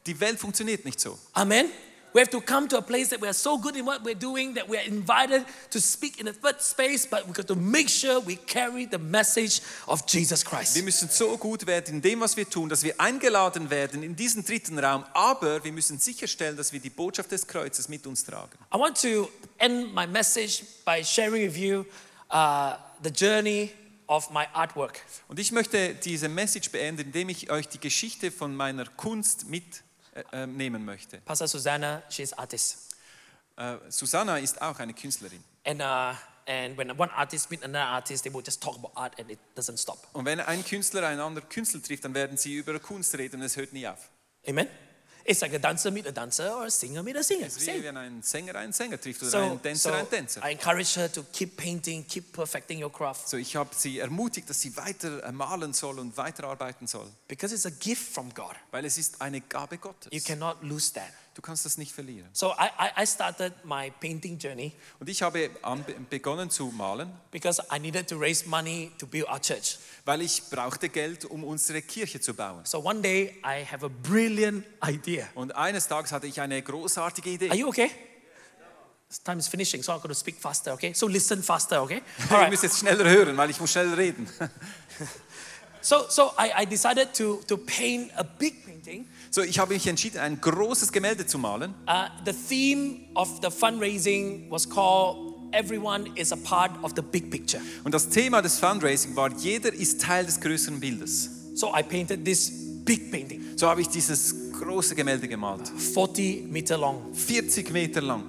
Die 0.06 0.18
Welt 0.20 0.38
funktioniert 0.38 0.84
nicht 0.84 1.00
so. 1.00 1.18
Amen. 1.32 1.66
We 2.12 2.20
have 2.20 2.30
to 2.30 2.40
come 2.40 2.66
to 2.68 2.76
a 2.76 2.80
place 2.80 3.10
that 3.10 3.20
we 3.20 3.28
are 3.28 3.34
so 3.34 3.56
good 3.56 3.76
in 3.76 3.86
what 3.86 4.02
we're 4.04 4.18
doing 4.18 4.52
that 4.56 4.68
we 4.68 4.76
are 4.76 4.84
invited 4.84 5.44
to 5.70 5.78
speak 5.78 6.18
in 6.20 6.26
a 6.26 6.32
third 6.32 6.60
space, 6.60 7.06
but 7.06 7.24
we 7.28 7.32
got 7.32 7.46
to 7.46 7.54
make 7.54 7.88
sure 7.88 8.20
we 8.20 8.34
carry 8.34 8.84
the 8.84 8.98
message 8.98 9.60
of 9.86 10.02
Jesus 10.08 10.42
Wir 10.44 10.50
Christ. 10.50 10.82
müssen 10.82 11.08
so 11.08 11.36
gut 11.38 11.64
werden 11.68 11.94
in 11.94 12.02
dem, 12.02 12.18
was 12.20 12.36
wir 12.36 12.50
tun, 12.50 12.68
dass 12.68 12.82
wir 12.82 13.00
eingeladen 13.00 13.70
werden 13.70 14.02
in 14.02 14.16
diesen 14.16 14.44
dritten 14.44 14.80
Raum, 14.80 15.04
aber 15.14 15.62
wir 15.62 15.70
müssen 15.70 16.00
sicherstellen, 16.00 16.56
dass 16.56 16.72
wir 16.72 16.80
die 16.80 16.90
Botschaft 16.90 17.30
des 17.30 17.46
Kreuzes 17.46 17.88
mit 17.88 18.04
uns 18.08 18.24
tragen. 18.24 18.58
I 18.74 18.78
want 18.78 19.00
to 19.02 19.28
end 19.58 19.94
my 19.94 20.08
message 20.08 20.64
by 20.84 21.04
sharing 21.04 21.46
with 21.46 21.56
you 21.56 21.84
uh, 22.32 22.72
the 23.04 23.10
journey 23.10 23.70
of 24.08 24.28
my 24.32 24.46
artwork. 24.52 24.98
Und 25.28 25.38
ich 25.38 25.52
möchte 25.52 25.94
diese 25.94 26.28
Message 26.28 26.70
beenden, 26.70 27.02
indem 27.02 27.28
ich 27.28 27.52
euch 27.52 27.68
die 27.68 27.78
Geschichte 27.78 28.32
von 28.32 28.56
meiner 28.56 28.86
Kunst 28.86 29.48
mitnehmen 29.48 29.84
äh, 30.32 30.46
nehmen 30.46 30.84
möchte. 30.84 31.18
Pastor 31.18 31.48
Susanna, 31.48 32.02
she's 32.08 32.32
artist. 32.32 32.94
Äh, 33.56 33.76
Susanna 33.88 34.38
ist 34.38 34.60
auch 34.60 34.78
eine 34.78 34.94
Künstlerin. 34.94 35.42
And, 35.64 35.80
uh, 35.80 36.16
and 36.50 36.76
when 36.76 36.90
one 36.92 37.12
artist 37.12 37.50
meet 37.50 37.62
another 37.62 37.86
artist, 37.86 38.24
they 38.24 38.32
will 38.32 38.42
just 38.44 38.62
talk 38.62 38.76
about 38.76 38.92
art 38.94 39.18
and 39.18 39.30
it 39.30 39.38
doesn't 39.56 39.78
stop. 39.78 40.06
Und 40.12 40.24
wenn 40.24 40.40
ein 40.40 40.64
Künstler 40.64 41.06
einen 41.06 41.20
anderen 41.20 41.48
Künstler 41.48 41.82
trifft, 41.82 42.04
dann 42.04 42.14
werden 42.14 42.36
sie 42.36 42.54
über 42.54 42.78
Kunst 42.78 43.16
reden 43.16 43.40
und 43.40 43.46
es 43.46 43.56
hört 43.56 43.72
nie 43.72 43.86
auf. 43.86 44.08
Amen? 44.46 44.66
It's 45.24 45.40
like 45.40 45.54
a 45.54 45.58
dancer 45.58 45.90
meet 45.90 46.06
a 46.06 46.12
dancer 46.12 46.50
or 46.50 46.64
a 46.64 46.70
singer 46.70 47.02
meet 47.02 47.16
a 47.16 47.22
singer. 47.22 47.46
Es 47.46 47.56
ist 47.56 47.62
wie 47.62 47.72
Same. 47.72 47.84
wenn 47.84 47.96
ein 47.96 48.22
Sänger 48.22 48.54
einen 48.56 48.72
Sänger 48.72 49.00
trifft 49.00 49.22
oder 49.22 49.30
So, 49.30 49.38
ein 49.38 49.62
Tänzer 49.62 49.90
so 49.90 49.94
einen 49.96 50.08
Tänzer. 50.10 50.42
I 50.44 50.52
encourage 50.52 50.96
her 50.98 51.10
to 51.12 51.22
keep 51.32 51.56
painting, 51.56 52.06
keep 52.06 52.32
perfecting 52.32 52.82
your 52.82 52.92
craft 52.92 53.28
So, 53.28 53.36
ich 53.36 53.56
habe 53.56 53.70
sie 53.74 53.98
ermutigt, 53.98 54.48
dass 54.48 54.60
sie 54.60 54.76
weiter 54.76 55.22
äh, 55.24 55.32
malen 55.32 55.72
soll 55.72 55.98
und 55.98 56.16
weiterarbeiten 56.16 56.86
soll, 56.86 57.06
because 57.28 57.54
it's 57.54 57.66
a 57.66 57.70
gift 57.70 58.12
from 58.12 58.32
God. 58.34 58.54
weil 58.70 58.84
es 58.84 58.98
ist 58.98 59.20
eine 59.20 59.40
Gabe 59.40 59.78
You 60.10 60.20
cannot 60.20 60.62
lose 60.62 60.92
that. 60.94 61.12
Du 61.34 61.42
kannst 61.42 61.64
das 61.64 61.78
nicht 61.78 61.92
verlieren. 61.92 62.28
So 62.32 62.52
I, 62.52 63.02
I, 63.02 63.06
started 63.06 63.52
my 63.64 63.90
painting 64.00 64.36
journey 64.36 64.72
Und 64.98 65.08
ich 65.08 65.22
habe 65.22 65.48
an, 65.62 65.84
begonnen 66.10 66.50
zu 66.50 66.66
malen, 66.66 67.10
because 67.30 67.62
I 67.72 67.78
needed 67.78 68.08
to 68.08 68.18
raise 68.18 68.46
money 68.48 68.90
to 68.98 69.06
build 69.06 69.28
our 69.28 69.40
church. 69.40 69.78
weil 70.04 70.22
ich 70.22 70.42
brauchte 70.50 70.88
Geld, 70.88 71.24
um 71.24 71.44
unsere 71.44 71.82
Kirche 71.82 72.20
zu 72.20 72.34
bauen. 72.34 72.64
So 72.64 72.84
one 72.84 73.00
day 73.00 73.40
I 73.44 73.64
have 73.64 73.86
a 73.86 73.88
brilliant 73.88 74.64
idea. 74.84 75.28
Und 75.34 75.54
eines 75.54 75.86
Tages 75.86 76.10
hatte 76.10 76.26
ich 76.26 76.40
eine 76.40 76.60
großartige 76.62 77.30
Are 77.30 77.34
Idee. 77.46 77.56
you 77.56 77.68
okay? 77.68 77.90
Time 79.24 79.38
is 79.38 79.48
finishing, 79.48 79.82
so 79.82 79.92
I'm 79.92 79.98
going 79.98 80.08
to 80.10 80.14
speak 80.14 80.36
faster, 80.36 80.72
okay? 80.72 80.92
So 80.94 81.08
listen 81.08 81.42
faster, 81.42 81.82
okay? 81.82 82.00
All 82.28 82.36
Ihr 82.36 82.38
right. 82.42 82.50
müsst 82.50 82.62
jetzt 82.62 82.78
schneller 82.78 83.08
hören, 83.08 83.36
weil 83.36 83.50
ich 83.50 83.58
muss 83.60 83.70
schnell 83.72 83.92
reden. 83.94 84.28
So, 85.82 86.06
so 86.08 86.32
I, 86.38 86.62
I 86.62 86.64
decided 86.66 87.14
to, 87.14 87.40
to 87.46 87.56
paint 87.56 88.10
a 88.16 88.24
big 88.24 88.64
painting. 88.64 89.06
So, 89.30 89.42
ich 89.42 89.58
habe 89.58 89.74
mich 89.74 89.86
entschieden, 89.86 90.20
ein 90.20 90.40
großes 90.40 90.92
Gemälde 90.92 91.26
zu 91.26 91.38
malen. 91.38 91.74
Uh, 91.86 92.08
the 92.24 92.32
theme 92.32 93.08
of 93.14 93.40
the 93.42 93.50
fundraising 93.50 94.50
was 94.50 94.68
called 94.68 95.30
Everyone 95.52 96.08
is 96.14 96.32
a 96.32 96.36
Part 96.36 96.70
of 96.82 96.92
the 96.94 97.02
Big 97.02 97.30
Picture. 97.30 97.60
Und 97.84 97.92
das 97.92 98.08
Thema 98.08 98.40
des 98.40 98.58
Fundraising 98.58 99.16
war, 99.16 99.30
jeder 99.36 99.72
ist 99.72 100.00
Teil 100.00 100.24
des 100.24 100.40
größeren 100.40 100.78
Bildes. 100.78 101.28
So 101.54 101.74
I 101.74 101.82
painted 101.82 102.24
this 102.24 102.50
big 102.84 103.10
painting, 103.10 103.42
So 103.56 103.68
habe 103.68 103.80
ich 103.80 103.88
dieses 103.88 104.52
große 104.52 104.94
Gemälde 104.94 105.28
gemalt. 105.28 105.68
40 105.68 106.50
meter 106.50 106.78
long. 106.78 107.12
40 107.14 107.70
Meter 107.72 108.00
lang. 108.00 108.24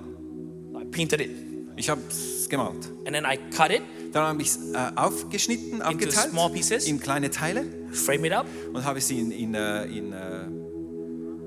I 0.76 0.86
painted 0.86 1.22
it. 1.22 1.32
Ich 1.76 1.90
habe 1.90 2.02
es 2.10 2.48
gemalt. 2.50 2.88
And 3.06 3.14
then 3.14 3.26
I 3.26 3.38
cut 3.56 3.72
it, 3.72 3.82
Dann 4.12 4.24
habe 4.28 4.42
ich 4.42 4.50
es 4.50 4.58
äh, 4.74 4.78
aufgeschnitten, 4.96 5.82
aufgeteilt 5.82 6.32
small 6.32 6.50
pieces. 6.52 6.86
in 6.86 7.00
kleine 7.00 7.30
Teile 7.30 7.66
frame 7.92 8.26
it 8.26 8.34
up, 8.34 8.46
und 8.74 8.84
habe 8.84 9.00
sie 9.02 9.20
in, 9.20 9.32
in, 9.32 9.54
äh, 9.54 9.86
in 9.86 10.12
äh, 10.12 10.46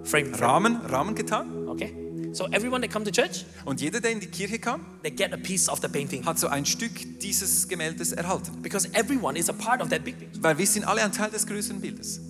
frame, 0.02 0.04
frame. 0.04 0.34
Rahmen, 0.34 0.76
Rahmen 0.76 1.14
getan. 1.14 1.68
Okay? 1.68 1.94
So 2.32 2.46
everyone 2.46 2.80
that 2.80 2.90
come 2.90 3.04
to 3.04 3.10
church, 3.12 3.44
Und 3.64 3.80
jeder, 3.80 4.00
der 4.00 4.10
in 4.10 4.18
die 4.20 4.26
Kirche 4.26 4.58
kam, 4.58 4.84
they 5.02 5.10
get 5.10 5.32
a 5.32 5.36
piece 5.36 5.68
of 5.68 5.80
the 5.80 5.88
painting. 5.88 6.24
hat 6.24 6.38
so 6.38 6.48
ein 6.48 6.66
Stück 6.66 7.20
dieses 7.20 7.68
Gemäldes 7.68 8.12
erhalten. 8.12 8.60
Because 8.60 8.88
everyone 8.92 9.38
is 9.38 9.48
a 9.48 9.52
part 9.52 9.80
of 9.80 9.88
that 9.90 10.02
big 10.04 10.18
picture. 10.18 10.42
Weil 10.42 10.58
wir 10.58 10.66
sind 10.66 10.84
alle 10.84 11.02
ein 11.02 11.12
Teil 11.12 11.30
des 11.30 11.46
größeren 11.46 11.80
Bildes. 11.80 12.20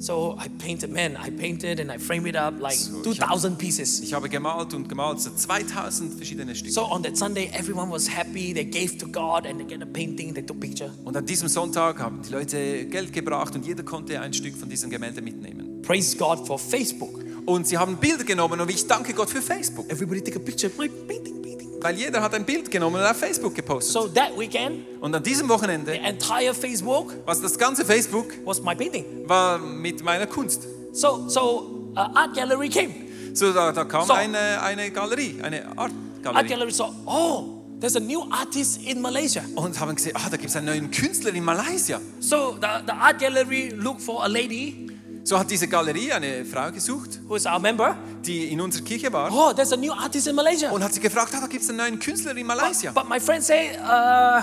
So 0.00 0.38
I 0.38 0.48
painted, 0.64 0.92
man, 0.92 1.16
I 1.16 1.28
painted 1.28 1.80
and 1.80 1.90
I 1.90 1.98
framed 1.98 2.28
it 2.28 2.36
up 2.36 2.60
like 2.60 2.76
So, 2.76 3.02
2,000 3.02 3.58
pieces. 3.58 4.00
Ich 4.00 4.14
habe 4.14 4.28
gemalt 4.28 4.72
und 4.72 4.88
gemalt, 4.88 5.20
so 5.20 5.30
2000 5.30 6.14
verschiedene 6.14 6.54
Stücke. 6.54 6.72
So 6.72 6.82
on 6.82 7.02
that 7.02 7.16
Sunday, 7.16 7.50
everyone 7.52 7.90
was 7.90 8.08
happy. 8.08 8.54
They 8.54 8.64
gave 8.64 8.96
to 8.98 9.08
God 9.08 9.44
and 9.44 9.58
they 9.58 9.66
get 9.66 9.82
a 9.82 9.86
painting, 9.86 10.32
they 10.34 10.42
took 10.46 10.60
picture. 10.60 10.92
Und 11.04 11.16
an 11.16 11.26
diesem 11.26 11.48
Sonntag 11.48 11.98
haben 11.98 12.22
die 12.22 12.30
Leute 12.30 12.86
Geld 12.86 13.12
gebracht 13.12 13.56
und 13.56 13.66
jeder 13.66 13.82
konnte 13.82 14.20
ein 14.20 14.32
Stück 14.32 14.56
von 14.56 14.68
diesem 14.68 14.88
Gemälde 14.88 15.20
mitnehmen. 15.20 15.82
Praise 15.82 16.16
God 16.16 16.46
for 16.46 16.60
Facebook. 16.60 17.18
Und 17.44 17.66
sie 17.66 17.76
haben 17.76 17.96
Bilder 17.96 18.22
genommen 18.22 18.60
und 18.60 18.70
ich 18.70 18.86
danke 18.86 19.12
Gott 19.14 19.30
für 19.30 19.42
Facebook. 19.42 19.90
Everybody 19.90 20.22
take 20.22 20.38
a 20.38 20.40
picture. 20.40 20.70
My 20.78 20.88
painting, 20.88 21.08
painting. 21.08 21.37
Weil 21.80 21.96
jeder 21.96 22.20
hat 22.20 22.34
ein 22.34 22.44
Bild 22.44 22.70
genommen 22.70 22.96
und 22.96 23.06
auf 23.06 23.16
Facebook 23.16 23.54
gepostet. 23.54 23.92
So 23.92 24.08
that 24.08 24.36
weekend, 24.36 24.84
Und 25.00 25.14
an 25.14 25.22
diesem 25.22 25.46
the 25.46 25.52
Wochenende, 25.54 25.92
entire 25.98 26.52
Facebook 26.54 27.14
was 27.24 27.40
das 27.40 27.56
ganze 27.56 27.84
Facebook 27.84 28.26
was 28.44 28.60
my 28.62 28.74
painting. 28.74 29.04
war 29.28 29.58
mit 29.58 30.02
meiner 30.02 30.26
Kunst. 30.26 30.66
So, 30.92 31.28
so 31.28 31.92
uh, 31.96 31.98
art 32.00 32.34
gallery 32.34 32.68
came. 32.68 32.92
So, 33.34 33.52
da, 33.52 33.70
da 33.70 33.84
kam 33.84 34.04
So. 34.06 34.12
eine, 34.14 34.60
eine 34.62 34.90
Galerie, 34.90 35.38
eine 35.42 35.66
Art 35.78 35.92
Art-Galerie. 36.24 36.48
gallery 36.48 36.72
saw, 36.72 36.90
oh, 37.06 37.62
there's 37.78 37.94
a 37.94 38.00
new 38.00 38.22
artist 38.30 38.80
in 38.84 39.00
Malaysia. 39.00 39.42
und 39.54 39.78
haben 39.78 39.94
gesehen, 39.94 40.12
ah, 40.16 40.28
da 40.28 40.36
gibt 40.36 40.50
es 40.50 40.56
einen 40.56 40.66
neuen 40.66 40.90
Künstler 40.90 41.32
in 41.32 41.44
Malaysia. 41.44 42.00
So 42.18 42.54
the, 42.60 42.66
the 42.86 42.92
art 42.92 43.20
gallery 43.20 43.68
looked 43.76 44.02
for 44.02 44.24
a 44.24 44.26
lady 44.26 44.87
So 45.24 45.38
hat 45.38 45.50
diese 45.50 45.68
Galerie 45.68 46.10
eine 46.12 46.44
Frau 46.44 46.70
gesucht, 46.70 47.20
who 47.28 47.36
is 47.36 47.44
our 47.46 47.58
member. 47.58 47.96
die 48.24 48.46
in 48.52 48.60
unserer 48.60 48.82
Kirche 48.84 49.12
war 49.12 49.30
Oh, 49.32 49.52
there's 49.52 49.72
a 49.72 49.76
new 49.76 49.92
artist 49.92 50.26
in 50.26 50.34
Malaysia. 50.34 50.70
und 50.70 50.82
hat 50.82 50.92
sie 50.94 51.00
gefragt, 51.00 51.32
ah, 51.36 51.40
da 51.40 51.46
gibt 51.46 51.62
es 51.62 51.68
einen 51.68 51.78
neuen 51.78 51.98
Künstler 51.98 52.36
in 52.36 52.46
Malaysia. 52.46 52.90
But 52.92 53.08
my 53.08 53.20
friend 53.20 53.42
say, 53.44 53.76
uh, 53.78 54.42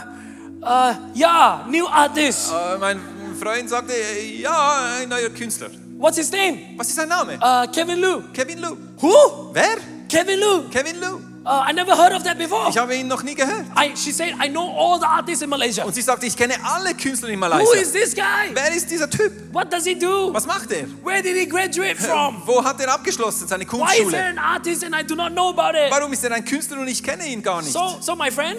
uh, 0.62 0.94
yeah, 1.16 1.66
new 1.70 1.88
artist. 1.88 2.52
Äh, 2.52 2.78
mein 2.78 3.00
Freund 3.40 3.68
sagte, 3.70 3.94
ja, 4.40 4.98
ein 5.02 5.10
neuer 5.10 5.30
Künstler. 5.30 5.70
What's 5.98 6.18
his 6.18 6.30
name? 6.32 6.60
Was 6.78 6.90
ist 6.90 6.96
sein 6.98 7.08
Name? 7.10 7.38
Uh, 7.42 7.66
Kevin 7.72 8.00
Lu. 8.00 8.22
Kevin 8.34 8.60
Lou. 8.60 8.76
Who? 9.02 9.50
Wer? 9.54 9.78
Kevin 10.10 10.40
Lu. 10.40 10.70
Kevin 10.70 11.00
Lou. 11.00 11.20
Uh, 11.48 11.62
I 11.70 11.74
never 11.74 11.96
heard 11.96 12.12
of 12.12 12.24
that 12.24 12.40
before. 12.40 12.70
Ich 12.70 12.78
habe 12.78 12.96
ihn 12.96 13.08
noch 13.08 13.22
nie 13.22 13.36
gehört. 13.36 13.66
I, 13.78 13.96
she 13.96 14.12
said, 14.12 14.34
I 14.44 14.48
know 14.50 14.68
all 14.76 15.00
the 15.00 15.06
artists 15.06 15.44
in 15.44 15.50
Malaysia. 15.50 15.84
Und 15.86 15.94
sie 15.94 16.02
sagte, 16.02 16.26
ich 16.26 16.36
kenne 16.36 16.56
alle 16.64 16.96
Künstler 16.96 17.30
in 17.30 17.36
Who 17.40 17.48
Malaysia. 17.48 17.80
is 17.82 17.92
this 17.92 18.16
guy? 18.16 18.50
Wer 18.52 18.74
ist 18.76 18.90
dieser 18.90 19.08
Typ? 19.08 19.32
What 19.54 19.72
does 19.72 19.86
he 19.86 19.94
do? 19.94 20.34
Was 20.34 20.48
macht 20.48 20.72
er? 20.72 20.88
Where 21.04 21.22
did 21.22 21.36
he 21.38 21.46
graduate 21.46 21.98
from? 21.98 22.42
Wo 22.48 22.64
hat 22.64 22.80
er 22.82 22.92
abgeschlossen, 22.92 23.48
seine 23.48 23.64
Why 23.66 24.02
is 24.02 24.10
there 24.10 24.24
Kunstschule? 24.24 24.24
an 24.26 24.38
artist 24.40 24.84
and 24.84 24.96
I 24.96 25.04
do 25.04 25.14
not 25.14 25.34
know 25.34 25.50
about 25.50 25.78
it? 25.78 25.92
Warum 25.92 26.12
ist 26.14 26.24
er 26.24 26.32
ein 26.32 26.44
Künstler 26.44 26.80
und 26.80 26.88
ich 26.88 27.04
kenne 27.04 27.28
ihn 27.28 27.44
gar 27.44 27.62
nicht? 27.62 27.72
So, 27.74 27.98
so 28.02 28.16
my 28.16 28.32
friend, 28.32 28.58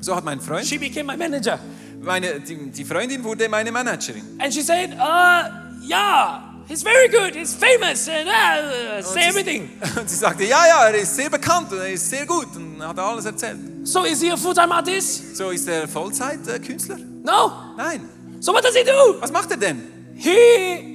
So 0.00 0.14
hat 0.14 0.24
mein 0.24 0.38
Freund, 0.38 0.66
she 0.66 0.76
became 0.76 1.04
my 1.06 1.16
manager. 1.16 1.58
meine, 2.02 2.38
die, 2.40 2.70
die 2.70 2.84
Freundin 2.84 3.24
wurde 3.24 3.48
meine 3.48 3.72
Managerin. 3.72 4.38
And 4.38 4.52
she 4.52 4.60
said, 4.60 4.90
uh, 5.00 5.48
yeah, 5.82 6.45
he's 6.68 6.82
very 6.82 7.08
good, 7.08 7.34
he's 7.34 7.54
famous, 7.54 8.08
and 8.08 8.28
uh, 8.28 9.02
say 9.02 9.20
sie- 9.22 9.28
everything. 9.28 9.68
Und 9.96 10.08
sie 10.10 10.16
sagte, 10.16 10.44
ja, 10.44 10.66
ja, 10.66 10.88
er 10.88 10.94
ist 10.94 11.14
sehr 11.16 11.30
bekannt 11.30 11.70
und 11.72 11.78
er 11.78 11.90
ist 11.92 12.08
sehr 12.10 12.26
gut 12.26 12.48
und 12.56 12.82
hat 12.86 12.98
alles 12.98 13.24
erzählt. 13.24 13.58
So 13.84 14.04
is 14.04 14.20
he 14.20 14.30
a 14.32 14.36
full-time 14.36 14.72
artist? 14.74 15.36
So 15.36 15.50
ist 15.50 15.68
er 15.68 15.86
Vollzeit-Künstler? 15.88 16.98
No. 17.22 17.52
Nein. 17.76 18.08
So 18.40 18.52
what 18.52 18.64
does 18.64 18.74
he 18.76 18.84
do? 18.84 19.16
Was 19.20 19.30
macht 19.32 19.50
er 19.50 19.56
denn? 19.56 19.82
He, 20.16 20.92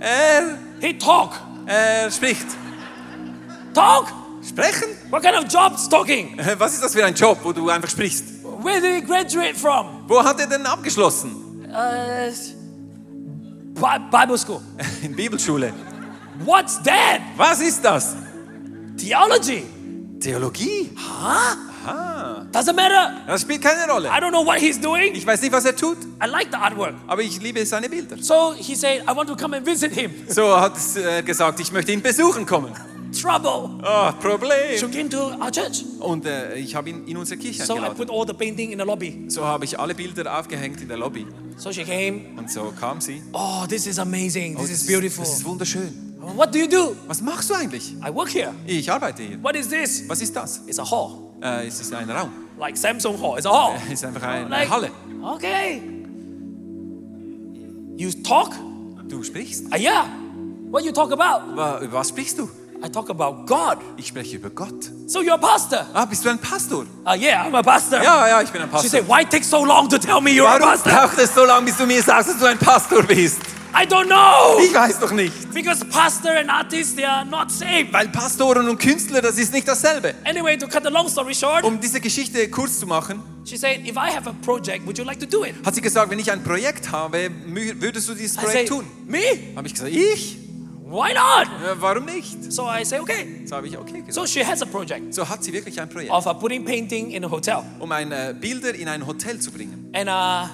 Er, 0.00 0.58
he 0.80 0.98
talk. 0.98 1.32
er 1.66 2.10
spricht. 2.10 2.46
Talk? 3.74 4.06
Sprechen? 4.46 4.88
What 5.10 5.22
kind 5.22 5.36
of 5.36 5.44
job's 5.52 5.88
talking? 5.88 6.36
Was 6.58 6.74
ist 6.74 6.82
das 6.82 6.92
für 6.92 7.04
ein 7.04 7.14
Job, 7.14 7.38
wo 7.42 7.52
du 7.52 7.68
einfach 7.70 7.88
sprichst? 7.88 8.24
Where 8.62 8.80
did 8.80 8.94
he 8.96 9.00
graduate 9.06 9.54
from? 9.54 10.04
Wo 10.08 10.22
hat 10.22 10.40
er 10.40 10.46
denn 10.48 10.66
abgeschlossen? 10.66 11.64
Uh, 11.72 12.30
Bible 13.74 14.38
school. 14.38 14.60
In 15.02 15.14
Bibelschule. 15.14 15.72
What's 16.44 16.82
that? 16.82 17.20
Was 17.36 17.60
ist 17.60 17.84
das? 17.84 18.16
Theology. 18.96 19.64
Theologie? 20.20 20.90
Doesn't 22.52 22.74
matter. 22.74 23.22
Das 23.26 23.42
spielt 23.42 23.62
keine 23.62 23.90
Rolle. 23.90 24.08
I 24.08 24.20
don't 24.20 24.30
know 24.30 24.44
what 24.44 24.58
he's 24.58 24.80
doing. 24.80 25.14
Ich 25.14 25.26
weiß 25.26 25.42
nicht, 25.42 25.52
was 25.52 25.64
er 25.64 25.74
tut, 25.74 25.96
I 26.22 26.26
like 26.28 26.48
the 26.52 26.58
artwork. 26.58 26.94
aber 27.06 27.22
ich 27.22 27.40
liebe 27.40 27.64
seine 27.66 27.88
Bilder. 27.88 28.16
So 28.20 28.54
he 28.56 28.74
said, 28.76 29.02
I 29.08 29.16
want 29.16 29.28
to 29.28 29.36
come 29.36 29.56
and 29.56 29.66
visit 29.66 29.92
him. 29.92 30.12
So 30.28 30.58
hat 30.60 30.74
er 30.96 31.22
gesagt, 31.22 31.58
ich 31.60 31.72
möchte 31.72 31.92
ihn 31.92 32.02
besuchen 32.02 32.46
kommen. 32.46 32.72
Trouble. 33.12 33.70
Oh, 33.82 34.10
So 34.10 34.16
Problem. 34.20 34.90
came 34.90 35.08
to 35.10 35.32
our 35.40 35.50
church. 35.50 35.84
Und 36.00 36.24
äh, 36.26 36.54
ich 36.56 36.74
habe 36.74 36.90
ihn 36.90 37.06
in 37.06 37.16
unsere 37.16 37.38
Kirche 37.38 37.62
So 37.64 37.74
I 37.74 37.76
eingeladen. 37.76 37.96
put 37.96 38.10
all 38.10 38.26
the 38.26 38.32
painting 38.32 38.72
in 38.72 38.78
the 38.78 38.84
lobby. 38.84 39.24
So 39.28 39.44
habe 39.44 39.64
ich 39.64 39.78
alle 39.78 39.94
Bilder 39.94 40.38
aufgehängt 40.38 40.80
in 40.80 40.88
der 40.88 40.96
Lobby. 40.96 41.26
So 41.56 41.70
she 41.72 41.84
came. 41.84 42.22
Und 42.38 42.50
so 42.50 42.72
kam 42.78 43.00
sie. 43.00 43.22
Oh, 43.32 43.64
this 43.68 43.86
is 43.86 43.98
amazing. 43.98 44.56
Oh, 44.56 44.60
This 44.62 44.70
das 44.70 44.80
is 44.82 44.86
beautiful. 44.86 45.24
Das 45.24 45.34
ist 45.34 45.44
wunderschön. 45.44 46.14
What 46.36 46.54
do 46.54 46.58
you 46.58 46.68
do? 46.68 46.94
Was 47.08 47.20
machst 47.20 47.50
du 47.50 47.54
eigentlich? 47.54 47.94
I 48.04 48.14
work 48.14 48.30
here. 48.32 48.54
Ich 48.66 48.90
arbeite 48.90 49.22
hier. 49.22 49.42
What 49.42 49.56
is 49.56 49.68
this? 49.68 50.08
Was 50.08 50.20
ist 50.22 50.34
das? 50.34 50.62
It's 50.66 50.78
a 50.78 50.88
hall. 50.90 51.18
Äh, 51.42 51.66
es 51.66 51.80
ist 51.80 51.92
ein 51.92 52.08
Raum. 52.08 52.30
Like 52.58 52.76
Samsung 52.76 53.20
hall. 53.20 53.36
It's 53.38 53.46
a 53.46 53.50
hall. 53.50 53.74
Es 53.86 53.92
ist 53.94 54.04
einfach 54.04 54.22
eine 54.22 54.48
Like, 54.48 54.70
Halle. 54.70 54.90
okay. 55.22 55.82
You 57.96 58.10
talk? 58.22 58.52
Du 59.08 59.22
sprichst. 59.22 59.66
Uh, 59.72 59.76
yeah. 59.76 60.06
What 60.70 60.84
you 60.84 60.92
talk 60.92 61.12
about? 61.12 61.54
Wa- 61.56 61.80
Über 61.80 61.92
was 61.98 62.08
sprichst 62.08 62.38
du? 62.38 62.48
I 62.84 62.88
talk 62.88 63.08
about 63.10 63.46
God. 63.46 63.78
Ich 63.96 64.08
spreche 64.08 64.36
über 64.36 64.50
Gott. 64.50 64.90
So 65.06 65.20
you're 65.20 65.34
a 65.34 65.38
pastor? 65.38 65.86
Ah, 65.94 66.04
bist 66.04 66.24
du 66.24 66.28
ein 66.30 66.38
Pastor? 66.38 66.84
Uh, 67.06 67.14
yeah, 67.16 67.46
I'm 67.46 67.54
a 67.54 67.62
pastor. 67.62 68.02
Ja, 68.02 68.26
ja, 68.26 68.42
ich 68.42 68.50
bin 68.50 68.60
ein 68.62 68.68
She 68.68 68.72
Pastor. 68.72 68.90
said, 68.90 69.08
why 69.08 69.24
take 69.24 69.44
so 69.44 69.64
long 69.64 69.88
to 69.88 69.98
tell 69.98 70.20
me 70.20 70.32
you're 70.32 70.46
a 70.48 70.58
Warum 70.58 70.68
pastor? 70.70 70.90
braucht 70.90 71.18
es 71.18 71.32
so 71.34 71.44
lange, 71.44 71.66
bis 71.66 71.76
du 71.76 71.86
mir 71.86 72.02
sagst, 72.02 72.30
dass 72.30 72.38
du 72.38 72.46
ein 72.46 72.58
Pastor 72.58 73.02
bist? 73.04 73.38
I 73.74 73.86
don't 73.86 74.06
know. 74.06 74.58
Ich 74.62 74.74
weiß 74.74 74.98
doch 74.98 75.12
nicht. 75.12 75.32
Because 75.54 75.82
pastor 75.86 76.32
and 76.32 76.50
artist, 76.50 76.96
they 76.96 77.04
are 77.06 77.24
not 77.24 77.50
same. 77.50 77.86
Weil 77.92 78.08
Pastoren 78.08 78.68
und 78.68 78.78
Künstler, 78.78 79.22
das 79.22 79.38
ist 79.38 79.52
nicht 79.52 79.66
dasselbe. 79.66 80.14
Anyway, 80.24 80.58
to 80.58 80.66
cut 80.66 80.82
the 80.84 80.90
long 80.90 81.08
story 81.08 81.34
short, 81.34 81.64
Um 81.64 81.80
diese 81.80 82.00
Geschichte 82.00 82.50
kurz 82.50 82.80
zu 82.80 82.86
machen, 82.86 83.22
she 83.46 83.56
said, 83.56 83.78
if 83.86 83.96
I 83.96 84.10
have 84.14 84.28
a 84.28 84.34
project, 84.44 84.84
would 84.86 84.98
you 84.98 85.04
like 85.04 85.20
to 85.20 85.26
do 85.26 85.44
it? 85.44 85.54
hat 85.64 85.74
sie 85.74 85.80
gesagt, 85.80 86.10
wenn 86.10 86.18
ich 86.18 86.30
ein 86.30 86.42
Projekt 86.42 86.90
habe, 86.90 87.30
würdest 87.78 88.08
du 88.10 88.14
dieses 88.14 88.36
I 88.36 88.40
Projekt 88.40 88.68
say, 88.68 88.76
tun? 88.76 88.84
me? 89.06 89.20
Habe 89.56 89.66
ich 89.68 89.72
gesagt, 89.72 89.90
ich? 89.92 90.38
Why 90.92 91.14
not? 91.14 91.48
Ja, 91.64 91.80
warum 91.80 92.04
nicht? 92.04 92.52
So 92.52 92.68
I 92.68 92.84
say, 92.84 92.98
okay. 93.00 93.46
So 93.46 93.56
habe 93.56 93.66
ich 93.66 93.78
okay 93.78 94.02
gesagt. 94.02 94.12
So 94.12 94.26
she 94.26 94.44
has 94.44 94.60
a 94.60 94.66
project 94.66 95.14
So 95.14 95.26
hat 95.26 95.42
sie 95.42 95.50
wirklich 95.50 95.80
ein 95.80 95.88
Projekt, 95.88 96.12
of 96.12 96.26
uh, 96.26 96.34
putting 96.34 96.66
painting 96.66 97.12
in 97.12 97.24
a 97.24 97.30
hotel. 97.30 97.62
um 97.78 97.90
ein, 97.92 98.12
äh, 98.12 98.34
Bilder 98.38 98.74
in 98.74 98.88
ein 98.88 99.06
Hotel 99.06 99.38
zu 99.38 99.50
bringen. 99.50 99.88
And 99.94 100.10
uh, 100.10 100.48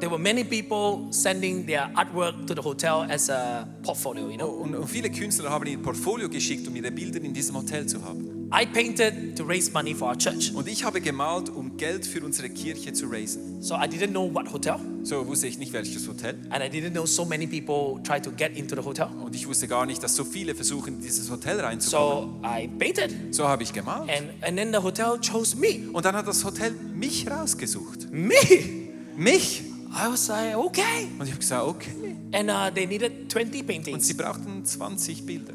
there 0.00 0.10
were 0.10 0.18
many 0.18 0.44
people 0.44 1.12
sending 1.12 1.66
their 1.66 1.90
artwork 1.94 2.46
to 2.46 2.54
the 2.54 2.62
hotel 2.62 3.06
as 3.10 3.28
a 3.28 3.68
portfolio, 3.82 4.30
you 4.30 4.38
know. 4.38 4.48
Und, 4.48 4.74
und 4.74 4.88
viele 4.88 5.10
Künstler 5.10 5.50
haben 5.50 5.66
ihr 5.66 5.76
Portfolio 5.76 6.30
geschickt, 6.30 6.66
um 6.66 6.74
ihre 6.74 6.90
Bilder 6.90 7.20
in 7.22 7.34
diesem 7.34 7.54
Hotel 7.54 7.84
zu 7.86 8.02
haben. 8.02 8.48
I 8.50 8.64
painted 8.64 9.36
to 9.36 9.44
raise 9.44 9.70
money 9.72 9.94
for 9.94 10.08
our 10.08 10.16
church. 10.16 10.54
Und 10.54 10.68
ich 10.68 10.84
habe 10.84 11.02
gemalt, 11.02 11.50
um 11.50 11.65
Geld 11.76 12.06
für 12.06 12.24
unsere 12.24 12.48
Kirche 12.48 12.92
zu 12.92 13.06
raisen. 13.06 13.60
So 13.62 13.74
I 13.74 13.86
didn't 13.88 14.08
know 14.10 14.32
what 14.32 14.52
hotel, 14.52 14.76
So 15.02 15.26
wusste 15.26 15.46
ich 15.46 15.58
nicht, 15.58 15.72
welches 15.72 16.06
Hotel. 16.08 16.36
and 16.50 16.62
I 16.64 16.68
didn't 16.68 16.92
know 16.92 17.06
so 17.06 17.24
many 17.24 17.46
people 17.46 18.02
try 18.02 18.20
to 18.20 18.30
get 18.30 18.56
into 18.56 18.74
the 18.76 18.82
hotel. 18.82 19.08
Und 19.24 19.34
ich 19.34 19.46
wusste 19.46 19.68
gar 19.68 19.86
nicht, 19.86 20.02
dass 20.02 20.16
so 20.16 20.24
viele 20.24 20.54
versuchen, 20.54 20.94
in 20.94 21.00
dieses 21.00 21.30
Hotel 21.30 21.60
reinzukommen. 21.60 22.40
So 22.42 22.48
I 22.48 22.68
painted, 22.68 23.34
So 23.34 23.46
habe 23.48 23.62
ich 23.62 23.72
gemalt. 23.72 24.08
and, 24.10 24.30
and 24.42 24.56
then 24.56 24.72
the 24.72 24.78
hotel 24.82 25.18
chose 25.20 25.56
me. 25.56 25.88
Und 25.92 26.04
dann 26.04 26.14
hat 26.16 26.26
das 26.26 26.44
Hotel 26.44 26.72
mich 26.72 27.30
rausgesucht. 27.30 28.10
Me! 28.12 28.32
Mich? 29.16 29.62
I 29.90 30.10
was 30.10 30.28
like, 30.28 30.56
okay. 30.56 31.08
Und 31.18 31.24
ich 31.24 31.30
habe 31.30 31.40
gesagt, 31.40 31.64
okay. 31.66 32.16
And 32.32 32.50
uh, 32.50 32.70
they 32.74 32.86
needed 32.86 33.30
20 33.32 33.60
Und 33.60 33.66
paintings. 33.66 34.06
sie 34.06 34.14
brauchten 34.14 34.64
20 34.64 35.24
Bilder. 35.24 35.54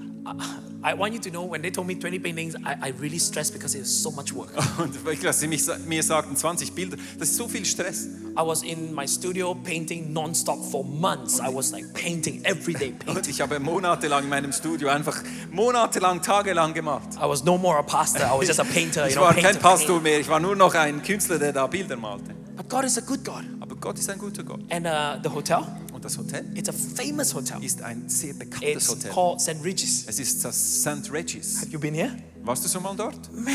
I 0.84 0.94
want 0.96 1.14
you 1.14 1.20
to 1.20 1.30
know, 1.30 1.44
when 1.44 1.62
they 1.62 1.70
told 1.70 1.88
me 1.88 1.96
20 1.96 2.20
paintings, 2.20 2.56
I, 2.66 2.76
I 2.82 2.94
really 3.00 3.20
stressed 3.20 3.54
because 3.54 3.76
it 3.76 3.82
was 3.82 4.02
so 4.02 4.12
much 4.12 4.34
work. 4.34 4.52
Und 4.80 5.04
wirklich, 5.06 5.28
als 5.28 5.40
sie 5.40 5.48
mich, 5.48 5.64
mir 5.86 6.02
sagten 6.02 6.36
20 6.36 6.74
Bilder, 6.74 6.98
das 7.20 7.30
ist 7.30 7.38
so 7.38 7.48
viel 7.48 7.66
Stress. 7.66 8.08
I 8.38 8.42
was 8.42 8.64
in 8.64 8.94
my 8.94 9.08
studio 9.08 9.54
painting 9.54 10.12
non-stop 10.12 10.64
for 10.72 10.84
months. 10.84 11.40
I 11.40 11.54
was 11.54 11.72
like 11.72 11.94
painting 11.94 12.42
every 12.46 12.74
day, 12.74 12.94
Und 13.06 13.14
painting. 13.14 13.32
ich 13.32 13.42
habe 13.42 13.60
monatelang 13.60 14.24
in 14.24 14.30
meinem 14.30 14.52
Studio 14.52 14.90
einfach 14.90 15.22
monatelang, 15.52 16.22
tagelang 16.22 16.74
gemacht. 16.74 17.10
I 17.16 17.28
was 17.28 17.44
no 17.44 17.58
more 17.58 17.78
a 17.78 17.84
pastor. 17.84 18.26
I 18.26 18.38
was 18.38 18.48
just 18.48 18.60
a 18.60 18.64
painter. 18.64 19.06
Ich 19.08 19.16
know, 19.16 19.24
war 19.24 19.34
painter, 19.34 19.52
kein 19.52 19.60
Pastor 19.60 20.00
mehr, 20.02 20.20
ich 20.20 20.30
war 20.30 20.40
nur 20.40 20.56
noch 20.56 20.74
ein 20.74 21.04
Künstler, 21.04 21.38
der 21.38 21.54
da 21.54 21.68
Bilder 21.68 21.98
malte. 21.98 22.41
But 22.56 22.70
God 22.70 22.86
is 22.86 22.98
a 22.98 23.02
good 23.02 23.24
God. 23.24 23.44
Aber 23.60 23.76
Gott 23.76 23.98
ist 23.98 24.10
ein 24.10 24.20
guter 24.20 24.44
Gott. 24.44 24.60
And 24.70 24.86
uh, 24.86 25.20
the 25.24 25.30
hotel, 25.34 25.64
Und 25.94 26.04
das 26.06 26.18
Hotel 26.18 26.46
it's 26.56 26.70
a 26.70 26.74
famous 26.74 27.34
hotel. 27.34 27.64
ist 27.64 27.82
ein 27.82 28.08
sehr 28.08 28.34
bekanntes 28.34 28.84
It's 28.84 28.90
Hotel. 28.90 29.12
called 29.12 29.42
St. 29.42 29.64
Regis. 29.64 30.06
Es 30.08 30.20
ist 30.20 30.44
das 30.44 30.82
St. 30.82 31.12
Regis. 31.12 31.62
Have 31.62 31.72
you 31.72 31.80
been 31.80 31.94
here? 31.94 32.12
Warst 32.44 32.64
du 32.66 32.70
schon 32.70 32.84
mal 32.84 32.96
dort? 32.96 33.32
Man, 33.34 33.54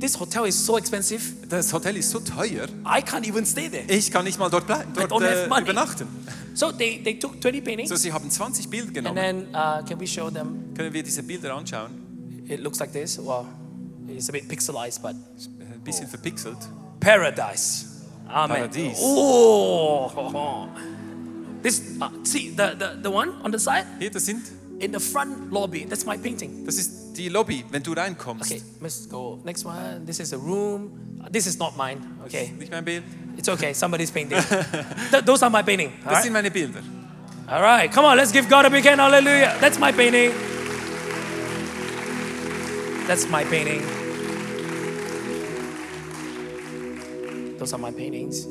this 0.00 0.18
hotel 0.18 0.46
is 0.46 0.64
so 0.64 0.76
expensive. 0.78 1.20
Das 1.48 1.72
Hotel 1.72 1.96
ist 1.96 2.10
so 2.10 2.20
teuer, 2.20 2.66
I 2.84 3.00
can't 3.02 3.26
even 3.28 3.44
stay 3.44 3.68
there. 3.68 3.84
ich 3.88 4.10
kann 4.10 4.24
nicht 4.24 4.38
mal 4.38 4.48
dort, 4.48 4.66
bleiben, 4.66 4.92
dort 4.94 5.22
äh, 5.22 5.46
übernachten. 5.46 6.06
So 6.54 6.70
they, 6.70 7.02
they 7.02 7.18
took 7.18 7.40
20 7.40 7.64
paintings. 7.64 7.88
So, 7.90 7.96
sie 7.96 8.12
haben 8.12 8.30
20 8.30 8.68
Bilder 8.68 8.92
genommen. 8.92 9.18
And 9.18 9.52
then 9.52 9.54
uh, 9.54 9.84
can 9.84 9.98
we 9.98 10.06
show 10.06 10.30
them? 10.30 10.72
Können 10.76 10.92
wir 10.92 11.02
diese 11.02 11.22
Bilder 11.22 11.54
anschauen? 11.54 11.90
It 12.48 12.60
looks 12.60 12.78
like 12.78 12.92
this. 12.92 13.18
Well, 13.18 13.46
it's 14.08 14.28
a 14.28 14.32
bit 14.32 14.48
pixelized, 14.48 15.02
but 15.02 15.14
Ein 15.14 15.80
bisschen 15.82 16.06
verpixelt. 16.06 16.58
paradise. 17.00 17.86
Amen. 18.34 18.56
Paradies. 18.56 18.98
Oh, 19.00 20.68
this. 21.62 21.80
Uh, 22.00 22.08
see 22.24 22.50
the, 22.50 22.74
the 22.76 22.98
the 23.02 23.10
one 23.10 23.30
on 23.44 23.50
the 23.52 23.58
side 23.58 23.86
Hier, 24.00 24.10
das 24.10 24.26
sind, 24.26 24.42
in 24.80 24.90
the 24.92 24.98
front 25.00 25.52
lobby. 25.52 25.84
That's 25.86 26.04
my 26.04 26.16
painting. 26.18 26.64
das 26.66 26.76
ist 26.76 27.16
die 27.16 27.28
Lobby, 27.28 27.64
wenn 27.70 27.82
du 27.82 27.92
reinkommst. 27.92 28.50
Okay, 28.50 28.60
let's 28.80 29.06
go 29.08 29.38
next 29.44 29.64
one. 29.64 30.04
This 30.04 30.18
is 30.18 30.32
a 30.32 30.36
room. 30.36 30.90
Uh, 31.22 31.28
This 31.30 31.46
is 31.46 31.56
not 31.58 31.76
mine. 31.76 32.00
Okay, 32.26 32.52
Nicht 32.58 32.72
mein 32.72 32.84
Bild. 32.84 33.04
it's 33.38 33.48
okay. 33.48 33.72
Somebody's 33.72 34.10
painting. 34.10 34.40
Th- 35.12 35.24
those 35.24 35.42
are 35.44 35.50
my 35.50 35.62
painting. 35.62 35.92
All 36.04 36.10
Das 36.10 36.12
right? 36.14 36.22
sind 36.24 36.32
meine 36.32 36.50
Bilder. 36.50 36.82
all 37.48 37.62
right, 37.62 37.88
come 37.92 38.04
on. 38.04 38.16
Let's 38.16 38.32
give 38.32 38.48
God 38.48 38.64
a 38.66 38.70
big 38.70 38.84
hand. 38.84 39.00
Hallelujah. 39.00 39.54
That's 39.60 39.78
my 39.78 39.92
painting. 39.92 40.32
That's 43.06 43.28
my 43.28 43.44
painting. 43.44 43.82
Those 47.64 47.72
are 47.72 47.78
my 47.78 47.92
paintings. 47.92 48.46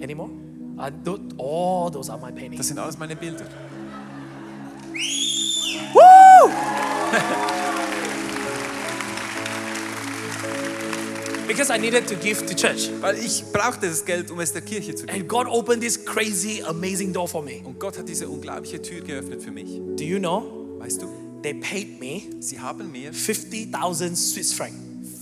Any 0.00 0.14
more? 0.14 0.28
Uh, 0.76 0.90
tho- 1.04 1.20
oh, 1.38 1.88
those 1.90 2.10
are 2.10 2.18
my 2.18 2.32
paintings. 2.32 2.58
Das 2.58 2.66
sind 2.66 2.78
alles 2.80 2.98
meine 2.98 3.14
Bilder. 3.14 3.44
because 11.46 11.70
I 11.70 11.78
needed 11.78 12.08
to 12.08 12.16
give 12.16 12.44
to 12.44 12.54
church. 12.56 12.90
Weil 13.00 13.16
ich 13.24 13.44
brauchte 13.52 13.86
das 13.86 14.04
Geld, 14.04 14.32
um 14.32 14.40
es 14.40 14.52
der 14.52 14.62
Kirche 14.62 14.96
zu 14.96 15.06
geben. 15.06 15.20
And 15.20 15.28
God 15.28 15.46
opened 15.46 15.80
this 15.80 16.04
crazy, 16.04 16.64
amazing 16.66 17.12
door 17.12 17.28
for 17.28 17.44
me. 17.44 17.60
Und 17.62 17.78
Gott 17.78 17.96
hat 17.96 18.08
diese 18.08 18.28
unglaubliche 18.28 18.82
Tür 18.82 19.02
geöffnet 19.02 19.40
für 19.40 19.52
mich. 19.52 19.80
Do 19.96 20.02
you 20.02 20.18
know? 20.18 20.78
Weißt 20.80 21.00
du, 21.00 21.06
They 21.44 21.54
paid 21.54 22.00
me 22.00 22.22
sie 22.40 22.58
haben 22.58 22.90
mir 22.90 23.12
50,000 23.12 24.18
Swiss 24.18 24.52
franc. 24.52 24.72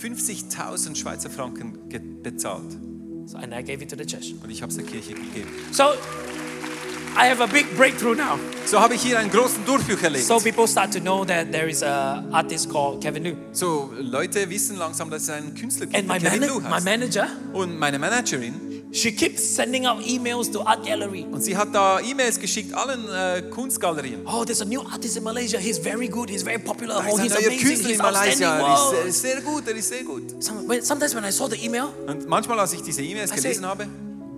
50.000 0.01 0.95
Schweizer 0.95 1.29
Franken 1.29 1.77
bezahlt. 2.23 2.90
So, 3.31 3.37
and 3.37 3.53
I 3.53 3.61
gave 3.63 3.81
it 3.81 3.89
to 3.89 3.95
the 3.95 4.05
church. 4.05 4.33
Und 4.43 4.49
ich 4.49 4.61
habe 4.61 4.71
es 4.71 4.77
der 4.77 4.85
Kirche 4.85 5.13
gegeben. 5.13 5.47
So 5.71 5.83
I 7.13 7.27
have 7.29 7.41
a 7.41 7.45
big 7.47 7.65
breakthrough 7.77 8.15
now. 8.15 8.39
So 8.65 8.79
habe 8.79 8.95
ich 8.95 9.01
hier 9.01 9.19
einen 9.19 9.29
großen 9.29 9.65
Durchbruch 9.65 10.01
erlebt. 10.01 10.25
So 10.25 10.39
people 10.39 10.67
start 10.67 10.93
to 10.93 10.99
know 10.99 11.25
that 11.25 11.51
there 11.51 11.69
is 11.69 11.83
a 11.83 12.23
artist 12.31 12.69
called 12.69 13.01
Kevin 13.03 13.23
Liu. 13.23 13.35
So, 13.51 13.91
Leute 13.99 14.49
wissen 14.49 14.77
langsam, 14.77 15.09
dass 15.09 15.23
es 15.23 15.29
einen 15.29 15.53
Künstler 15.53 15.87
gibt, 15.87 15.97
And 15.97 16.07
my, 16.07 16.19
Kevin 16.19 16.39
mana- 16.41 16.53
Lou 16.53 16.59
my 16.61 16.81
manager, 16.81 17.27
Und 17.53 17.77
meine 17.77 17.99
Managerin, 17.99 18.53
she 18.91 19.11
keeps 19.11 19.41
sending 19.55 19.85
out 19.85 20.01
emails 20.05 20.51
to 20.51 20.61
art 20.65 20.83
gallery. 20.85 21.25
und 21.31 21.41
sie 21.41 21.55
hat 21.55 21.69
da 21.73 21.99
E-Mails 22.01 22.39
geschickt 22.39 22.73
allen 22.73 23.07
äh, 23.09 23.41
Kunstgalerien. 23.49 24.21
Oh, 24.25 24.43
there's 24.43 24.61
a 24.61 24.65
new 24.65 24.81
artist 24.81 25.15
in 25.17 25.23
Malaysia. 25.23 25.57
He's 25.57 25.77
very 25.77 26.07
good. 26.07 26.29
He's 26.29 26.43
very 26.43 26.59
popular. 26.59 26.95
Da 27.01 27.05
Oh, 27.09 27.17
he's 27.17 27.31
amazing. 27.31 27.59
Künstler 27.59 27.89
He's 27.89 27.97
in 27.99 28.03
Malaysia. 28.03 28.59
outstanding. 28.59 29.03
Er 29.03 29.07
ist, 29.07 29.23
Wow. 29.23 29.29
sehr 29.31 29.41
gut, 29.41 29.67
er 29.67 29.75
ist 29.75 29.87
sehr 29.89 30.03
gut. 30.03 30.43
Some- 30.43 30.67
when- 30.67 30.83
Sometimes 30.83 31.15
when 31.15 31.23
I 31.23 31.31
saw 31.31 31.47
the 31.47 31.63
email, 31.63 31.85
Und 32.07 32.27
manchmal, 32.27 32.59
als 32.59 32.73
ich 32.73 32.81
diese 32.81 33.01
E-Mails 33.01 33.31
I 33.31 33.35
gelesen 33.35 33.61
say- 33.63 33.67
habe, 33.67 33.87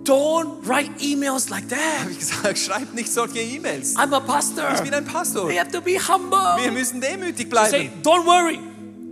don't 0.04 0.66
write 0.68 0.90
emails 1.00 1.48
like 1.48 1.68
that. 1.70 1.78
habe 2.02 2.12
ich 2.12 2.18
gesagt, 2.18 2.58
schreibt 2.58 2.94
nicht 2.94 3.12
solche 3.12 3.40
E-Mails. 3.40 3.96
I'm 3.96 4.12
a 4.14 4.20
pastor. 4.20 4.64
Ich 4.74 4.80
bin 4.82 4.94
ein 4.94 5.04
Pastor. 5.04 5.48
We 5.48 5.58
have 5.58 5.70
to 5.72 5.80
be 5.80 5.98
humble. 5.98 6.38
Wir 6.62 6.70
müssen 6.70 7.00
demütig 7.00 7.46
Say, 7.46 7.48
bleiben. 7.48 7.90
don't 8.02 8.24
worry. 8.26 8.60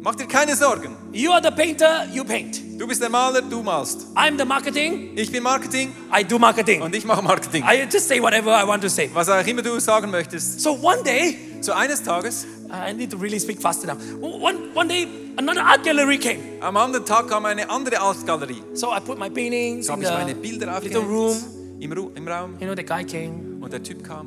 Mach 0.02 0.14
dir 0.16 0.26
keine 0.26 0.54
Sorgen. 0.56 0.96
You 1.12 1.30
are 1.32 1.40
the 1.42 1.50
painter. 1.50 2.06
You 2.12 2.24
paint. 2.24 2.60
Du 2.82 2.88
bist 2.88 3.00
der 3.00 3.08
Maler, 3.10 3.42
du 3.42 3.62
malst. 3.62 4.08
I'm 4.16 4.36
the 4.36 4.44
marketing. 4.44 5.12
Ich 5.14 5.30
bin 5.30 5.40
Marketing 5.44 5.92
I 6.12 6.24
do 6.24 6.36
marketing. 6.36 6.82
und 6.82 6.92
ich 6.92 7.04
mache 7.04 7.22
Marketing. 7.22 7.62
I 7.62 7.84
just 7.88 8.08
say 8.08 8.20
whatever 8.20 8.50
I 8.60 8.66
want 8.66 8.82
to 8.82 8.88
say. 8.88 9.08
Was 9.14 9.28
auch 9.28 9.46
immer 9.46 9.62
du 9.62 9.78
sagen 9.78 10.10
möchtest. 10.10 10.60
So 10.60 10.72
one 10.82 11.00
day, 11.04 11.38
So 11.60 11.74
eines 11.74 12.02
Tages, 12.02 12.44
I 12.68 12.92
need 12.92 13.08
to 13.12 13.16
really 13.18 13.38
speak 13.38 13.62
faster 13.62 13.86
now. 13.86 13.96
One, 14.20 14.74
one 14.74 14.88
day, 14.88 15.06
another 15.36 15.62
art 15.62 15.84
gallery 15.84 16.18
came. 16.18 16.40
am 16.60 16.76
anderen 16.76 17.06
Tag 17.06 17.28
kam 17.28 17.44
eine 17.46 17.70
andere 17.70 18.00
Altgalerie. 18.00 18.64
So 18.74 18.88
I 18.88 18.98
put 18.98 19.16
my 19.16 19.30
paintings 19.30 19.86
So 19.86 19.92
in 19.92 20.04
habe 20.04 20.04
ich 20.04 20.18
meine 20.18 20.34
the 20.34 20.48
Bilder 20.48 20.80
little 20.80 21.02
room. 21.02 21.36
im, 21.78 21.92
Ru 21.92 22.10
im 22.16 22.26
Raum 22.26 22.54
You 22.58 22.66
know, 22.66 22.74
the 22.74 22.82
guy 22.84 23.04
came, 23.04 23.62
und 23.62 23.72
der 23.72 23.84
Typ 23.84 24.02
kam 24.02 24.26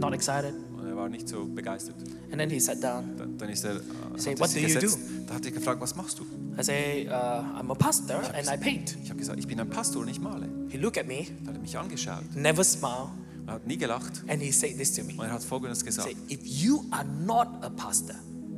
not 0.00 0.12
excited. 0.14 0.52
und 0.76 0.88
er 0.88 0.96
war 0.96 1.08
nicht 1.08 1.28
so 1.28 1.44
begeistert. 1.44 1.94
And 2.32 2.40
then 2.40 2.50
he 2.50 2.58
sat 2.58 2.82
down. 2.82 3.23
Dann, 3.38 3.48
ist 3.48 3.64
er, 3.64 3.76
äh, 3.76 3.80
Say, 4.16 4.32
hat 4.32 4.38
er 4.38 4.40
"What 4.40 4.54
do 4.54 4.58
you 4.58 4.66
gesetzt. 4.66 4.98
Da 5.26 5.34
hat 5.34 5.44
er 5.44 5.50
gefragt, 5.52 5.80
was 5.80 5.94
machst 5.96 6.18
du? 6.18 6.24
I 6.58 6.62
say, 6.62 7.06
uh, 7.08 7.10
I'm 7.12 7.70
a 7.70 7.74
pastor 7.74 8.16
and 8.34 8.46
I 8.48 8.56
paint. 8.56 8.96
Ich 9.02 9.10
habe 9.10 9.18
gesagt, 9.18 9.38
ich 9.40 9.46
bin 9.46 9.58
ein 9.60 9.68
Pastor 9.68 10.02
und 10.02 10.08
ich 10.08 10.20
male. 10.20 10.48
He 10.68 10.78
looked 10.78 10.98
at 10.98 11.06
me, 11.06 11.26
Da 11.42 11.48
hat 11.48 11.56
er 11.56 11.60
mich 11.60 11.76
angeschaut, 11.76 12.22
never 12.36 12.62
smiled, 12.62 13.08
er 13.46 13.54
hat 13.54 13.66
nie 13.66 13.76
gelacht 13.76 14.22
and 14.28 14.40
he 14.40 14.52
said 14.52 14.78
this 14.78 14.92
to 14.94 15.02
me. 15.02 15.14
und 15.14 15.24
er 15.26 15.32
hat 15.32 15.42
Folgendes 15.42 15.84
gesagt. 15.84 16.08
Say, 16.08 16.16
if 16.30 16.40
you 16.44 16.84
are 16.90 17.04
not 17.04 17.48
a 17.62 17.70
pastor, 17.70 18.14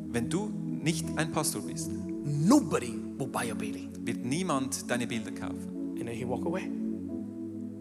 Wenn 0.08 0.28
du 0.28 0.50
nicht 0.82 1.06
ein 1.16 1.32
Pastor 1.32 1.62
bist, 1.62 1.90
nobody 2.24 2.94
will 3.18 3.26
buy 3.28 3.48
your 3.50 3.56
painting. 3.56 3.90
wird 4.04 4.24
niemand 4.24 4.90
deine 4.90 5.06
Bilder 5.06 5.30
kaufen. 5.32 5.94
And 5.98 6.06
then 6.06 6.14
he 6.16 6.24
walked 6.26 6.46
away. 6.46 6.70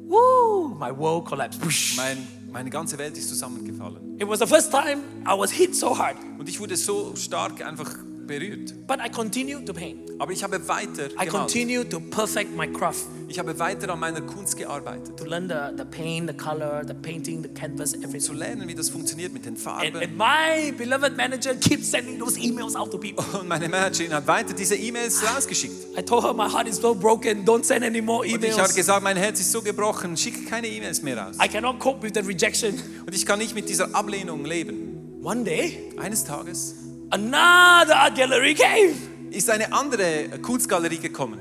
Woo! 0.07 0.75
My 0.79 0.91
world 0.91 1.25
collapsed. 1.25 1.61
Mein, 1.97 2.17
meine 2.51 2.69
ganze 2.69 2.97
Welt 2.97 3.17
ist 3.17 3.27
zusammengefallen. 3.29 4.04
It 4.17 4.27
was 4.27 4.39
the 4.39 4.47
first 4.47 4.71
time 4.71 5.03
I 5.25 5.37
was 5.37 5.51
hit 5.51 5.75
so 5.75 5.97
hard, 5.97 6.15
Und 6.39 6.47
ich 6.47 6.59
wurde 6.59 6.77
so 6.77 7.15
stark 7.15 7.65
einfach 7.65 7.97
berührt. 8.27 8.73
but 8.87 8.97
I 9.05 9.09
continued 9.09 9.65
to 9.65 9.73
paint. 9.73 9.99
Aber 10.19 10.31
ich 10.31 10.43
habe 10.43 10.65
weiter 10.67 11.07
I 11.21 11.25
gemalt. 11.25 11.29
continued 11.31 11.89
to 11.89 11.99
perfect 11.99 12.55
my 12.55 12.67
craft, 12.67 13.05
Ich 13.27 13.37
habe 13.39 13.57
weiter 13.59 13.91
an 13.91 13.99
meiner 13.99 14.21
Kunst 14.21 14.55
gearbeitet. 14.57 15.17
to 15.17 15.25
learn 15.25 15.49
the, 15.49 15.75
the 15.77 15.83
paint, 15.83 16.29
the 16.29 16.35
color, 16.37 16.83
the 16.87 16.93
painting, 16.93 17.41
the 17.43 17.49
canvas, 17.49 17.91
Zu 17.91 17.97
everything. 18.01 18.35
lernen, 18.37 18.67
wie 18.67 18.75
das 18.75 18.89
funktioniert 18.89 19.33
mit 19.33 19.43
den 19.45 19.53
And, 19.55 19.59
Farben. 19.59 19.95
and 20.01 20.17
my 20.17 20.71
beloved 20.77 21.17
manager 21.17 21.53
keeps 21.55 21.89
sending 21.91 22.17
those 22.19 22.39
emails 22.39 22.75
out 22.75 22.91
to 22.91 22.97
people. 22.97 23.23
Und 23.39 23.47
meine 23.47 23.67
Managerin 23.67 24.13
hat 24.13 24.25
weiter 24.27 24.53
diese 24.53 24.75
E-Mails 24.75 25.21
rausgeschickt. 25.23 25.97
I 25.97 26.01
told 26.03 26.23
her 26.23 26.33
my 26.33 26.47
heart 26.49 26.67
is 26.67 26.77
so 26.77 26.93
broken. 26.95 27.43
Don't 27.45 27.63
send 27.65 27.83
any 27.83 28.01
more 28.01 28.19
Und 28.21 28.27
ich 28.27 28.33
habe 28.35 28.45
emails. 28.47 28.75
gesagt, 28.75 29.03
mein 29.03 29.17
Herz 29.17 29.39
ist 29.39 29.51
so 29.51 29.61
gebrochen, 29.61 30.15
schicke 30.15 30.45
keine 30.45 30.67
E-Mails 30.67 31.01
mehr 31.01 31.17
raus. 31.17 31.35
I 31.43 31.47
cannot 31.49 31.79
cope 31.79 32.01
with 32.03 32.11
the 32.15 32.21
rejection. 32.21 32.79
Und 33.05 33.13
ich 33.13 33.25
kann 33.25 33.39
nicht 33.39 33.53
mit 33.55 33.67
dieser 33.67 33.93
Ablehnung 33.93 34.45
leben. 34.45 35.19
One 35.23 35.43
day, 35.43 35.91
Eines 35.97 36.23
Tages 36.23 36.75
another 37.15 37.95
art 37.95 38.15
gallery 38.15 38.53
came. 38.53 38.93
ist 39.31 39.49
eine 39.49 39.71
andere 39.71 40.29
Kunstgalerie 40.41 40.97
gekommen. 40.99 41.39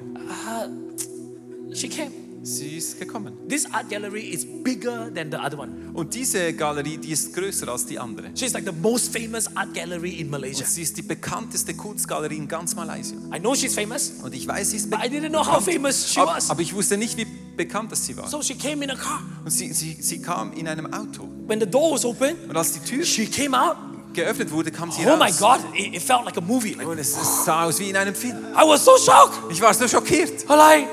She 1.74 1.88
came. 1.88 2.10
Sie 2.42 2.76
ist 2.76 2.98
gekommen. 3.00 3.32
This 3.48 3.64
art 3.72 3.88
gallery 3.88 4.20
is 4.28 4.44
bigger 4.62 5.10
than 5.14 5.30
the 5.30 5.38
other 5.38 5.58
one. 5.58 5.72
Und 5.94 6.12
diese 6.14 6.52
Galerie, 6.52 6.98
die 6.98 7.10
ist 7.12 7.32
größer 7.34 7.66
als 7.68 7.86
die 7.86 7.98
andere. 7.98 8.30
She's 8.36 8.52
like 8.52 8.66
the 8.66 8.72
most 8.82 9.16
famous 9.16 9.46
art 9.56 9.72
gallery 9.72 10.10
in 10.20 10.28
Malaysia. 10.28 10.60
Und 10.64 10.70
sie 10.70 10.82
ist 10.82 10.94
die 10.98 11.02
bekannteste 11.02 11.72
Kunstgalerie 11.74 12.36
in 12.36 12.46
ganz 12.46 12.76
Malaysia. 12.76 13.16
I 13.34 13.40
know 13.40 13.54
she's 13.54 13.74
famous, 13.74 14.12
Und 14.22 14.34
ich 14.34 14.46
weiß, 14.46 14.70
sie 14.72 14.76
ist 14.76 14.90
but 14.90 14.98
I 14.98 15.08
bekannt. 15.08 15.24
didn't 15.24 15.30
know 15.30 15.46
how 15.46 15.64
famous 15.64 16.12
she 16.12 16.20
Aber, 16.20 16.36
was. 16.36 16.50
aber 16.50 16.60
ich 16.60 16.74
wusste 16.74 16.98
nicht, 16.98 17.16
wie 17.16 17.24
bekannt 17.56 17.90
das 17.92 18.04
sie 18.04 18.14
war. 18.16 18.28
So 18.28 18.42
she 18.42 18.54
came 18.56 18.84
in 18.84 18.90
a 18.90 18.94
car. 18.96 19.22
Und 19.42 19.50
sie, 19.50 19.72
sie, 19.72 19.96
sie 19.98 20.20
kam 20.20 20.52
in 20.52 20.68
einem 20.68 20.92
Auto. 20.92 21.26
When 21.46 21.60
the 21.60 21.66
door 21.66 21.92
was 21.94 22.04
open, 22.04 22.36
Und 22.46 22.56
als 22.56 22.72
die 22.72 22.80
Tür 22.80 23.04
she 23.06 23.24
came 23.26 23.58
out. 23.58 23.76
Geöffnet 24.14 24.50
wurde, 24.50 24.70
kam 24.70 24.90
sie 24.90 25.02
Oh 25.06 25.16
my 25.16 25.24
raus. 25.24 25.38
God, 25.38 25.60
it, 25.74 25.94
it 25.94 26.02
felt 26.02 26.24
like 26.24 26.36
a 26.36 26.40
movie. 26.40 26.76
Und 26.76 26.98
es 26.98 27.16
es 27.16 27.44
sah 27.44 27.64
aus 27.64 27.78
wie 27.80 27.90
in 27.90 27.96
einem 27.96 28.14
Film. 28.14 28.36
I 28.54 28.66
was 28.66 28.84
so 28.84 28.96
shocked. 28.96 29.38
Ich 29.50 29.60
war 29.60 29.74
so 29.74 29.86
schockiert. 29.88 30.48
Like, 30.48 30.86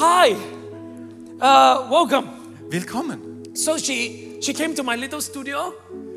hi, 0.00 0.34
uh, 1.40 1.90
welcome. 1.90 2.28
Willkommen. 2.70 3.20
So 3.54 3.76
she 3.78 4.38
she 4.40 4.52
came 4.52 4.74
to 4.74 4.82
my 4.82 4.94
little 4.96 5.20
studio. 5.20 5.72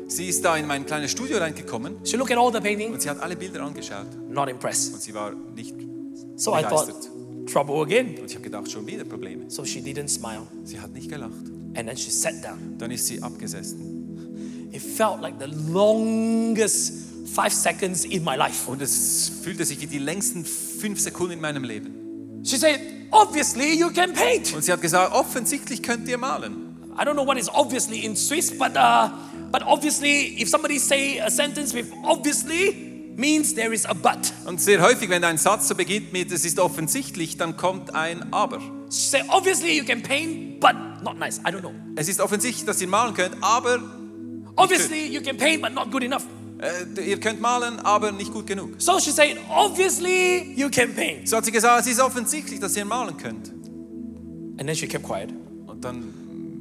Sie 0.06 0.28
ist 0.28 0.44
da 0.44 0.56
in 0.56 0.66
mein 0.66 0.84
kleines 0.84 1.10
Studio 1.12 1.38
reingekommen 1.38 1.96
She 2.04 2.16
looked 2.18 2.30
at 2.30 2.38
all 2.38 2.52
the 2.52 2.60
paintings, 2.60 2.92
und 2.92 3.00
sie 3.00 3.08
hat 3.08 3.20
alle 3.22 3.34
Bilder 3.36 3.62
angeschaut. 3.62 4.06
not 4.28 4.48
impressed. 4.48 4.92
Und 4.94 5.00
sie 5.02 5.14
war 5.14 5.32
nicht. 5.54 5.74
So 6.36 6.54
I 6.56 6.62
thought, 6.62 6.86
Begeistert. 6.86 7.10
trouble 7.50 7.82
again. 7.82 8.18
Und 8.20 8.26
ich 8.26 8.34
habe 8.34 8.44
gedacht, 8.44 8.70
schon 8.70 8.86
wieder 8.86 9.04
Probleme. 9.04 9.50
So 9.50 9.64
she 9.64 9.80
didn't 9.80 10.08
smile. 10.08 10.42
Sie 10.64 10.78
hat 10.78 10.92
nicht 10.92 11.08
gelacht. 11.08 11.32
And 11.76 11.88
then 11.88 11.96
she 11.96 12.10
sat 12.10 12.34
down. 12.44 12.76
Dann 12.78 12.90
ist 12.90 13.06
sie 13.06 13.20
abgesessen. 13.22 13.93
It 14.74 14.82
felt 14.82 15.20
like 15.20 15.38
the 15.38 15.46
longest 15.70 16.92
five 17.32 17.52
seconds 17.52 18.04
in 18.04 18.24
my 18.24 18.34
life. 18.34 18.68
Und 18.68 18.82
es 18.82 19.30
fühlte 19.44 19.64
sich 19.64 19.80
wie 19.80 19.86
die 19.86 20.00
längsten 20.00 20.44
fünf 20.44 20.98
Sekunden 20.98 21.34
in 21.34 21.40
meinem 21.40 21.62
Leben. 21.62 22.42
She 22.42 22.56
said, 22.56 22.80
obviously 23.12 23.78
you 23.78 23.90
can 23.90 24.12
paint. 24.12 24.52
Und 24.52 24.64
sie 24.64 24.72
hat 24.72 24.82
gesagt, 24.82 25.14
offensichtlich 25.14 25.80
könnt 25.80 26.08
ihr 26.08 26.18
malen. 26.18 26.74
I 26.98 27.04
don't 27.04 27.14
know 27.14 27.24
what 27.24 27.38
is 27.38 27.48
obviously 27.48 28.04
in 28.04 28.16
Swiss, 28.16 28.50
but 28.50 28.76
uh, 28.76 29.10
but 29.52 29.62
obviously, 29.64 30.42
if 30.42 30.48
somebody 30.48 30.80
say 30.80 31.20
a 31.20 31.30
sentence 31.30 31.72
with 31.72 31.92
obviously, 32.02 33.12
means 33.16 33.54
there 33.54 33.72
is 33.72 33.86
a 33.86 33.94
but. 33.94 34.32
Und 34.44 34.60
sehr 34.60 34.82
häufig, 34.82 35.08
wenn 35.08 35.22
ein 35.22 35.38
Satz 35.38 35.68
so 35.68 35.76
beginnt 35.76 36.12
mit, 36.12 36.32
es 36.32 36.44
ist 36.44 36.58
offensichtlich, 36.58 37.36
dann 37.36 37.56
kommt 37.56 37.94
ein 37.94 38.32
Aber. 38.32 38.58
She 38.90 39.08
said, 39.08 39.22
obviously 39.28 39.78
you 39.78 39.84
can 39.84 40.02
paint, 40.02 40.58
but 40.58 40.74
not 41.04 41.16
nice. 41.16 41.38
I 41.46 41.52
don't 41.52 41.60
know. 41.60 41.74
Es 41.94 42.08
ist 42.08 42.20
offensichtlich, 42.20 42.64
dass 42.64 42.80
ihr 42.80 42.88
malen 42.88 43.14
könnt, 43.14 43.36
aber 43.40 43.78
Obviously 44.56 45.06
you 45.06 45.20
can 45.20 45.36
paint, 45.36 45.62
but 45.62 45.72
not 45.72 45.90
good 45.90 46.02
enough. 46.04 46.24
äh, 46.58 47.10
ihr 47.10 47.18
könnt 47.18 47.40
malen, 47.40 47.80
aber 47.80 48.12
nicht 48.12 48.32
gut 48.32 48.46
genug. 48.46 48.80
So 48.80 48.98
she 49.00 49.10
said, 49.10 49.36
obviously 49.50 50.52
you 50.56 50.68
can 50.70 50.94
paint. 50.94 51.28
So 51.28 51.36
hat 51.36 51.44
sie 51.44 51.52
gesagt, 51.52 51.82
es 51.86 51.92
ist 51.92 52.00
offensichtlich, 52.00 52.60
dass 52.60 52.76
ihr 52.76 52.84
malen 52.84 53.16
könnt. 53.16 53.48
And 54.58 54.66
then 54.66 54.74
she 54.76 54.86
kept 54.86 55.04
quiet. 55.04 55.30
Und 55.66 55.84
dann, 55.84 56.12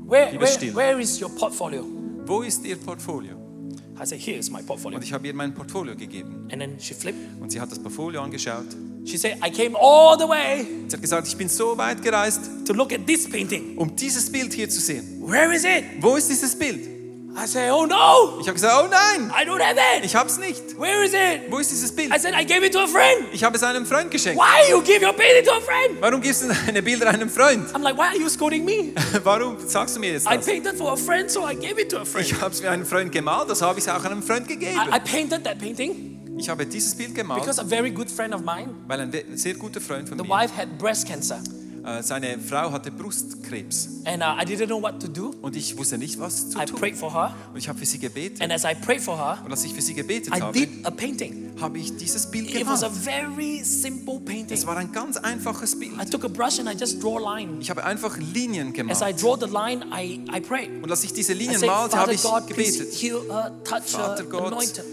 Where, 0.07 0.31
Lieber 0.31 0.41
where, 0.45 0.51
still. 0.53 0.75
where 0.75 0.99
is 0.99 1.21
your 1.21 1.29
portfolio? 1.29 1.85
wo 2.25 2.41
ist 2.41 2.65
ihr 2.65 2.75
Portfolio? 2.77 3.37
I 4.01 4.05
said, 4.05 4.19
here 4.19 4.37
is 4.39 4.49
my 4.49 4.61
portfolio. 4.63 4.97
Und 4.97 5.03
ich 5.03 5.13
habe 5.13 5.27
ihr 5.27 5.33
mein 5.35 5.53
Portfolio 5.53 5.95
gegeben. 5.95 6.47
And 6.51 6.59
then 6.59 6.79
she 6.79 6.93
flipped. 6.93 7.19
Und 7.39 7.51
sie 7.51 7.61
hat 7.61 7.71
das 7.71 7.79
Portfolio 7.79 8.21
angeschaut. 8.21 8.65
She 9.05 9.17
said, 9.17 9.37
I 9.45 9.49
came 9.51 9.75
all 9.77 10.17
the 10.17 10.27
way 10.27 10.65
Sie 10.87 10.95
hat 10.95 11.01
gesagt, 11.01 11.27
ich 11.27 11.35
bin 11.37 11.49
so 11.49 11.77
weit 11.77 12.01
gereist, 12.01 12.39
to 12.65 12.73
look 12.73 12.91
at 12.93 13.05
this 13.05 13.29
painting. 13.29 13.77
um 13.77 13.95
dieses 13.95 14.31
Bild 14.31 14.53
hier 14.53 14.69
zu 14.69 14.79
sehen. 14.81 15.21
Where 15.21 15.53
is 15.53 15.63
it? 15.63 15.83
Wo 16.01 16.15
ist 16.15 16.29
dieses 16.29 16.57
Bild? 16.57 16.89
I 17.35 17.47
said, 17.47 17.71
oh 17.71 17.85
no, 17.85 18.39
Ich 18.39 18.47
habe 18.47 18.53
gesagt, 18.53 18.73
oh 18.77 18.87
nein, 18.87 19.31
I 19.31 19.43
don't 19.43 19.59
have 19.59 19.75
it. 19.97 20.05
ich 20.05 20.15
habe 20.15 20.29
es 20.29 20.37
nicht. 20.37 20.79
Where 20.79 21.03
is 21.03 21.13
it? 21.13 21.49
Wo 21.51 21.57
ist 21.57 21.71
dieses 21.71 21.91
Bild? 21.91 22.13
I 22.15 22.19
said, 22.19 22.33
I 22.39 22.45
gave 22.45 22.63
it 22.63 22.73
to 22.73 22.79
a 22.79 22.87
friend. 22.87 23.27
Ich 23.31 23.43
habe 23.43 23.57
es 23.57 23.63
einem 23.63 23.85
Freund 23.87 24.11
geschenkt. 24.11 24.39
Why 24.39 24.69
you 24.69 24.81
give 24.81 25.03
your 25.03 25.13
painting 25.13 25.43
to 25.45 25.51
a 25.51 25.61
friend? 25.61 25.99
Warum 25.99 26.21
gibst 26.21 26.43
du 26.43 26.47
deine 26.47 26.81
Bilder 26.83 27.09
einem 27.09 27.29
Freund? 27.29 27.73
I'm 27.73 27.81
like, 27.81 27.97
why 27.97 28.07
are 28.09 28.17
you 28.17 28.29
scolding 28.29 28.63
me? 28.63 28.93
Warum 29.23 29.57
sagst 29.67 29.95
du 29.95 29.99
mir 29.99 30.11
jetzt 30.13 30.27
I 30.31 30.35
das? 30.37 30.45
painted 30.45 30.77
for 30.77 30.93
a 30.93 30.95
friend, 30.95 31.29
so 31.31 31.47
I 31.47 31.55
gave 31.55 31.81
it 31.81 31.89
to 31.89 31.97
a 31.99 32.05
friend. 32.05 32.27
Ich 32.27 32.39
habe 32.39 32.51
es 32.51 32.59
für 32.59 32.69
einen 32.69 32.85
Freund 32.85 33.11
gemalt, 33.11 33.49
das 33.49 33.61
habe 33.63 33.79
ich 33.79 33.89
auch 33.89 34.03
einem 34.05 34.21
Freund 34.21 34.47
gegeben. 34.47 34.77
I, 34.77 34.95
I 34.95 34.99
painted 34.99 35.43
that 35.43 35.57
painting 35.57 36.19
Ich 36.37 36.49
habe 36.49 36.65
dieses 36.65 36.93
Bild 36.95 37.15
gemalt, 37.15 37.41
because 37.41 37.59
a 37.59 37.65
very 37.65 37.89
good 37.89 38.09
friend 38.11 38.33
of 38.35 38.41
mine, 38.41 38.75
weil 38.87 39.01
ein 39.01 39.11
sehr 39.37 39.55
guter 39.55 39.81
Freund 39.81 40.07
von 40.07 40.17
the 40.19 40.23
mir 40.23 40.29
wife 40.29 40.55
had 40.55 40.77
breast 40.77 41.07
cancer. 41.07 41.39
Äh, 41.85 42.01
seine 42.01 42.39
Frau 42.39 42.71
hatte 42.71 42.91
Brustkrebs 42.91 43.89
And 44.05 44.21
uh, 44.23 44.41
I 44.41 44.45
didn't 44.45 44.67
know 44.67 44.81
what 44.81 45.01
to 45.01 45.07
do. 45.07 45.33
und 45.41 45.55
ich 45.55 45.77
wusste 45.77 45.97
nicht, 45.97 46.19
was 46.19 46.49
zu 46.51 46.59
I 46.59 46.65
tun. 46.65 46.79
prayed 46.79 46.95
for 46.95 47.13
her. 47.13 47.35
Und 47.51 47.57
ich 47.59 47.67
habe 47.67 47.77
für 47.77 47.85
sie 47.85 47.99
gebetet. 47.99 48.41
And 48.41 48.51
as 48.53 48.63
I 48.63 48.73
prayed 48.73 49.01
for 49.01 49.17
her, 49.17 49.39
Und 49.43 49.51
als 49.51 49.63
ich 49.65 49.73
für 49.73 49.81
sie 49.81 49.93
gebetet 49.93 50.33
I 50.35 50.39
habe, 50.41 50.57
did 50.57 50.85
a 50.85 50.91
painting. 50.91 51.51
habe 51.59 51.77
ich 51.79 51.95
dieses 51.97 52.29
Bild 52.31 52.53
It 52.53 52.65
was 52.65 52.83
a 52.83 52.87
gemacht. 52.87 53.03
very 53.03 53.63
simple 53.63 54.19
painting. 54.21 54.57
Es 54.57 54.65
war 54.65 54.77
ein 54.77 54.91
ganz 54.91 55.17
einfaches 55.17 55.73
I 55.75 55.79
Bild. 55.79 56.11
took 56.11 56.23
a 56.25 56.27
brush 56.29 56.59
and 56.59 56.69
I 56.69 56.77
just 56.77 57.01
draw 57.03 57.17
line. 57.19 57.57
Ich 57.59 57.69
habe 57.69 57.83
einfach 57.83 58.17
Linien 58.17 58.69
As 58.69 58.73
gemacht. 58.73 59.01
I 59.01 59.13
draw 59.13 59.37
the 59.39 59.47
line, 59.47 59.85
I, 59.93 60.21
I 60.35 60.39
pray. 60.41 60.69
Und 60.81 60.89
als 60.89 61.03
ich 61.03 61.13
diese 61.13 61.33
I 61.33 61.37
Linien 61.37 61.59
say, 61.59 61.67
malte, 61.67 61.97
habe 61.97 62.13
ich 62.13 62.23
God, 62.23 62.47
gebetet. 62.47 62.93
heal 62.93 63.21
her, 63.29 63.51
touch 63.63 63.83
Vater 63.91 64.23
her, 64.23 64.29
Gott, 64.29 64.47
anoint 64.53 64.77
her. 64.77 64.83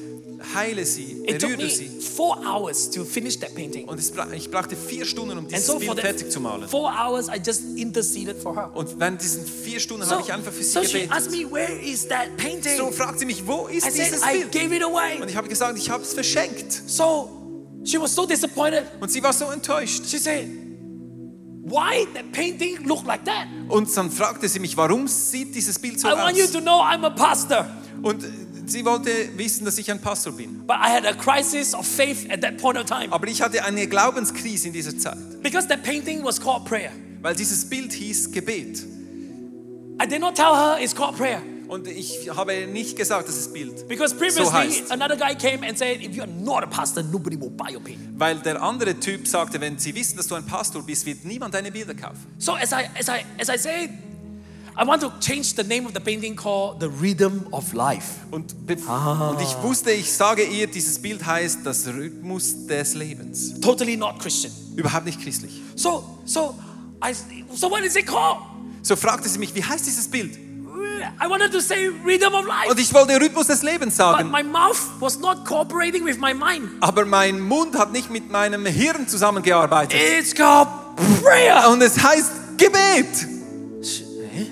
Heile 0.55 0.85
sie, 0.85 1.23
berühre 1.27 1.69
sie. 1.69 1.89
four 2.01 2.39
hours 2.45 2.91
to 2.91 3.05
finish 3.05 3.39
that 3.39 3.55
painting. 3.55 3.87
Und 3.89 3.99
es 3.99 4.13
ich 4.35 4.51
brauchte 4.51 4.77
vier 4.77 5.05
Stunden, 5.05 5.37
um 5.39 5.47
dieses 5.47 5.67
so 5.67 5.79
Bild 5.79 6.01
fertig 6.01 6.31
zu 6.31 6.41
malen. 6.41 6.69
four 6.69 6.91
hours, 6.91 7.29
I 7.29 7.39
just 7.45 7.63
interceded 7.77 8.37
for 8.43 8.55
her. 8.57 8.71
Und 8.75 8.99
während 8.99 9.21
diesen 9.23 9.45
vier 9.45 9.81
Stunden 9.81 10.05
So, 10.05 10.13
habe 10.13 10.23
ich 10.23 10.33
einfach 10.33 10.53
für 10.53 10.63
sie 10.63 10.71
so 10.71 10.83
she 10.85 11.09
asked 11.11 11.31
gebetet. 11.31 11.51
me, 11.51 11.53
where 11.53 11.81
is 11.83 12.09
that 12.09 12.37
painting? 12.37 12.77
So 12.77 12.91
fragt 12.91 13.19
sie 13.19 13.27
mich, 13.27 13.47
wo 13.47 13.67
ist 13.67 13.87
I 13.87 13.91
said, 13.91 14.07
dieses 14.07 14.23
I 14.23 14.39
Bild? 14.39 14.53
gave 14.53 14.75
it 14.77 14.83
away. 14.83 15.21
Und 15.21 15.29
ich 15.29 15.37
habe 15.37 15.49
gesagt, 15.49 15.79
ich 15.79 15.91
habe 15.91 16.03
es 16.03 16.15
verschenkt. 16.15 16.73
So 16.87 17.31
she 17.85 18.01
was 18.01 18.15
so 18.15 18.27
disappointed. 18.27 18.85
Und 19.01 19.11
sie 19.11 19.23
war 19.23 19.33
so 19.33 19.51
enttäuscht. 19.51 20.03
She 20.09 20.19
said, 20.19 20.47
why 21.65 22.07
that 22.15 22.33
painting 22.33 22.79
look 22.85 23.05
like 23.07 23.25
that? 23.25 23.47
Und 23.69 23.95
dann 23.97 24.11
fragte 24.11 24.49
sie 24.49 24.59
mich, 24.59 24.77
warum 24.77 25.07
sieht 25.07 25.55
dieses 25.55 25.79
Bild 25.79 26.01
so 26.01 26.09
I 26.09 26.13
want 26.13 26.37
you 26.37 26.45
aus? 26.45 26.53
to 26.53 26.61
know 26.61 26.81
I'm 26.83 27.05
a 27.05 27.11
pastor. 27.11 27.67
Und 28.03 28.25
sie 28.71 28.85
wollte 28.85 29.11
wissen, 29.37 29.65
dass 29.65 29.79
ich 29.79 29.91
ein 29.91 30.01
Pastor 30.01 30.33
bin. 30.33 30.67
But 30.67 30.77
I 30.77 30.91
had 30.91 31.05
a 31.07 31.13
crisis 31.13 31.75
of 31.75 31.87
faith 31.87 32.29
at 32.31 32.41
that 32.43 32.57
point 32.59 32.79
of 32.79 32.85
time. 32.87 33.13
Aber 33.13 33.27
ich 33.29 33.41
hatte 33.43 33.65
eine 33.65 33.87
Glaubenskrise 33.87 34.69
in 34.69 34.73
dieser 34.73 34.97
Zeit, 34.99 35.17
Because 35.43 35.69
that 35.69 35.83
painting 35.83 36.23
was 36.25 36.41
called 36.41 36.65
prayer. 36.65 36.91
weil 37.23 37.35
dieses 37.35 37.65
Bild 37.69 37.93
hieß 37.93 38.31
Gebet. 38.33 38.85
I 40.03 40.07
did 40.07 40.21
not 40.21 40.35
tell 40.35 40.55
her 40.55 40.79
it's 40.81 40.95
called 40.95 41.17
prayer. 41.17 41.43
Und 41.69 41.87
ich 41.87 42.29
habe 42.35 42.67
nicht 42.67 42.97
gesagt, 42.97 43.29
dass 43.29 43.37
es 43.37 43.53
Bild. 43.53 43.87
Because 43.87 44.13
So 44.13 44.19
previously, 44.19 44.51
heißt. 44.51 44.91
another 44.91 45.15
guy 45.17 45.37
came 45.37 45.65
and 45.65 45.79
said, 45.79 46.03
if 46.03 46.17
you're 46.17 46.27
not 46.27 46.65
a 46.65 46.67
pastor, 46.67 47.01
nobody 47.03 47.37
will 47.41 47.51
buy 47.51 47.73
your 47.73 47.81
painting. 47.81 48.13
Weil 48.19 48.39
der 48.41 48.61
andere 48.61 48.99
Typ 48.99 49.29
sagte, 49.29 49.61
wenn 49.61 49.79
sie 49.79 49.95
wissen, 49.95 50.17
dass 50.17 50.27
du 50.27 50.35
ein 50.35 50.45
Pastor 50.45 50.83
bist, 50.83 51.07
wird 51.07 51.25
niemand 51.25 51.55
deine 51.55 51.71
Bilder 51.71 51.95
kaufen. 51.95 52.27
So 52.39 52.55
as 52.57 52.73
I, 52.73 52.87
as 52.99 53.07
I, 53.09 53.25
as 53.41 53.49
I 53.49 53.57
said, 53.57 53.91
I 54.81 54.85
want 54.87 55.03
to 55.03 55.13
change 55.21 55.57
the 55.57 55.63
name 55.63 55.85
of 55.85 55.93
the 55.93 56.01
painting 56.01 56.35
called 56.35 56.81
The 56.81 56.89
Rhythm 56.89 57.47
of 57.53 57.75
Life. 57.75 58.21
Und, 58.31 58.67
be- 58.67 58.77
und 58.77 59.39
ich 59.43 59.55
wusste, 59.63 59.91
ich 59.91 60.11
sage 60.11 60.43
ihr, 60.43 60.67
dieses 60.69 60.99
Bild 61.03 61.27
heißt 61.27 61.59
das 61.65 61.87
Rhythmus 61.87 62.67
des 62.67 62.95
Lebens. 62.95 63.61
Totally 63.61 63.99
not 63.99 64.19
Christian. 64.21 64.51
Überhaupt 64.77 65.05
nicht 65.05 65.21
christlich. 65.21 65.53
So, 65.77 66.03
so, 66.25 66.55
I, 67.05 67.13
so 67.55 67.71
what 67.71 67.85
is 67.85 67.95
it 67.95 68.07
called? 68.07 68.39
So 68.81 68.97
fragte 68.97 69.29
sie 69.29 69.39
mich, 69.39 69.55
wie 69.55 69.63
heißt 69.63 69.85
dieses 69.87 70.09
Bild? 70.09 70.39
I 70.39 71.29
wanted 71.29 71.53
to 71.53 71.61
say 71.61 71.89
Rhythm 72.03 72.33
of 72.33 72.47
Life. 72.47 72.71
Und 72.71 72.81
ich 72.81 72.95
wollte 72.95 73.21
Rhythmus 73.21 73.49
des 73.49 73.63
Lebens 73.63 73.99
But 73.99 74.17
sagen. 74.17 74.31
my 74.31 74.43
mouth 74.43 74.79
was 74.99 75.19
not 75.19 75.45
cooperating 75.45 76.07
with 76.07 76.17
my 76.17 76.33
mind. 76.33 76.71
Aber 76.81 77.05
mein 77.05 77.39
Mund 77.39 77.77
hat 77.77 77.93
nicht 77.93 78.09
mit 78.09 78.31
meinem 78.31 78.65
Hirn 78.65 79.07
zusammengearbeitet. 79.07 80.01
It's 80.19 80.35
called 80.35 80.69
prayer. 81.23 81.69
Und 81.71 81.83
es 81.83 82.03
heißt 82.03 82.31
Gebet. 82.57 83.40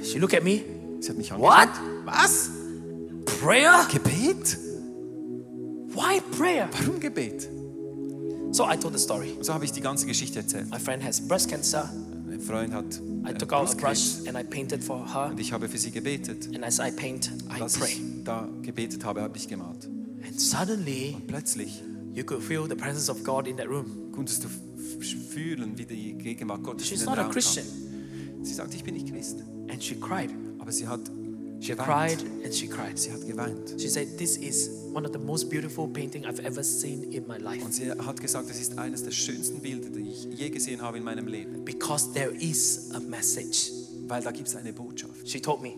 She, 0.03 0.19
looked 0.19 0.35
at 0.35 0.43
me. 0.45 0.63
Sie 1.01 1.09
hat 1.11 1.17
mich 1.19 1.31
What? 1.33 1.69
angeschaut. 1.69 2.07
Was? 2.07 2.51
Prayer? 3.41 3.87
Gebet? 3.91 4.57
Why 5.95 6.21
prayer? 6.37 6.69
Warum 6.73 7.01
Gebet? 7.01 7.49
So 8.53 8.65
I 8.65 8.77
told 8.77 8.95
the 8.95 8.99
story. 8.99 9.33
Und 9.37 9.45
so 9.45 9.53
habe 9.53 9.65
ich 9.65 9.73
die 9.73 9.81
ganze 9.81 10.07
Geschichte 10.07 10.39
erzählt. 10.41 10.71
My 10.71 10.79
friend 10.79 11.03
has 11.05 11.21
breast 11.21 11.49
cancer. 11.51 11.91
Mein 12.27 12.41
Freund 12.41 12.73
hat 12.73 13.01
I 13.27 13.31
äh, 13.31 13.35
took 13.35 13.53
out 13.53 13.61
a 13.61 13.65
Brustkrebs 13.65 14.23
brush 14.25 14.29
and 14.29 14.39
I 14.39 14.43
painted 14.43 14.83
for 14.83 15.05
her. 15.13 15.31
und 15.31 15.41
ich 15.41 15.53
habe 15.53 15.69
für 15.69 15.79
sie 15.79 15.91
gebetet. 15.91 16.49
And 16.55 16.65
as 16.65 16.79
I 16.79 16.91
paint, 16.91 17.31
I 17.57 17.61
Als 17.61 17.79
pray. 17.79 17.89
ich 17.91 18.01
da 18.25 18.49
gebetet 18.63 19.05
habe, 19.05 19.23
habe 19.23 19.37
ich 19.37 19.49
gemalt. 19.49 19.87
And 20.27 20.41
suddenly, 20.41 21.17
Plötzlich 21.27 21.83
you 22.15 22.25
could 22.25 22.43
feel 22.43 22.67
the 22.69 22.75
presence 22.75 23.09
of 23.11 23.23
God 23.25 23.47
in 23.47 23.57
that 23.59 23.67
room. 23.69 24.11
konntest 24.13 24.45
du 24.45 24.49
fühlen, 25.29 25.77
wie 25.77 25.85
die 25.85 26.15
Gegenwart 26.15 26.63
Gottes 26.63 26.87
She's 26.87 27.01
in 27.01 27.07
den 27.07 27.11
not 27.11 27.19
a 27.19 27.23
Raum 27.25 27.33
Christian. 27.33 27.67
kam. 27.67 28.45
Sie 28.45 28.55
sagt, 28.55 28.75
ich 28.75 28.83
bin 28.85 28.95
nicht 28.95 29.09
Christ. 29.13 29.39
And 29.71 29.83
she 29.83 29.95
cried. 29.99 30.31
Aber 30.59 30.73
sie 30.73 30.87
hat 30.87 31.01
She 31.61 31.73
geweint. 31.73 31.85
cried 31.87 32.23
and 32.45 32.55
she 32.55 32.69
cried. 32.69 32.99
Sie 32.99 33.11
hat 33.11 33.21
geweint. 33.27 33.81
She 33.81 33.89
said, 33.89 34.17
This 34.19 34.37
is 34.37 34.71
one 34.93 35.05
of 35.05 35.13
the 35.13 35.19
most 35.19 35.51
beautiful 35.51 35.89
painting 35.89 36.25
I've 36.25 36.41
ever 36.45 36.63
seen 36.63 37.13
in 37.13 37.27
my 37.27 37.37
life. 37.39 37.65
Und 37.65 37.73
sie 37.75 37.91
hat 37.91 38.21
gesagt, 38.21 38.49
es 38.51 38.61
ist 38.61 38.79
eines 38.79 39.03
der 39.03 39.11
schönsten 39.11 39.61
Bilder, 39.61 39.89
die 39.91 40.09
ich 40.09 40.25
je 40.39 40.51
gesehen 40.51 40.81
habe 40.83 40.99
in 40.99 41.05
meinem 41.05 41.27
Leben. 41.27 41.65
Because 41.65 42.13
there 42.13 42.31
is 42.39 42.91
a 42.95 43.01
message. 43.01 43.73
Weil 44.07 44.23
da 44.23 44.31
gibt 44.31 44.49
es 44.49 44.57
eine 44.57 44.73
Botschaft, 44.73 45.29
She 45.29 45.41
told 45.41 45.61
me. 45.61 45.73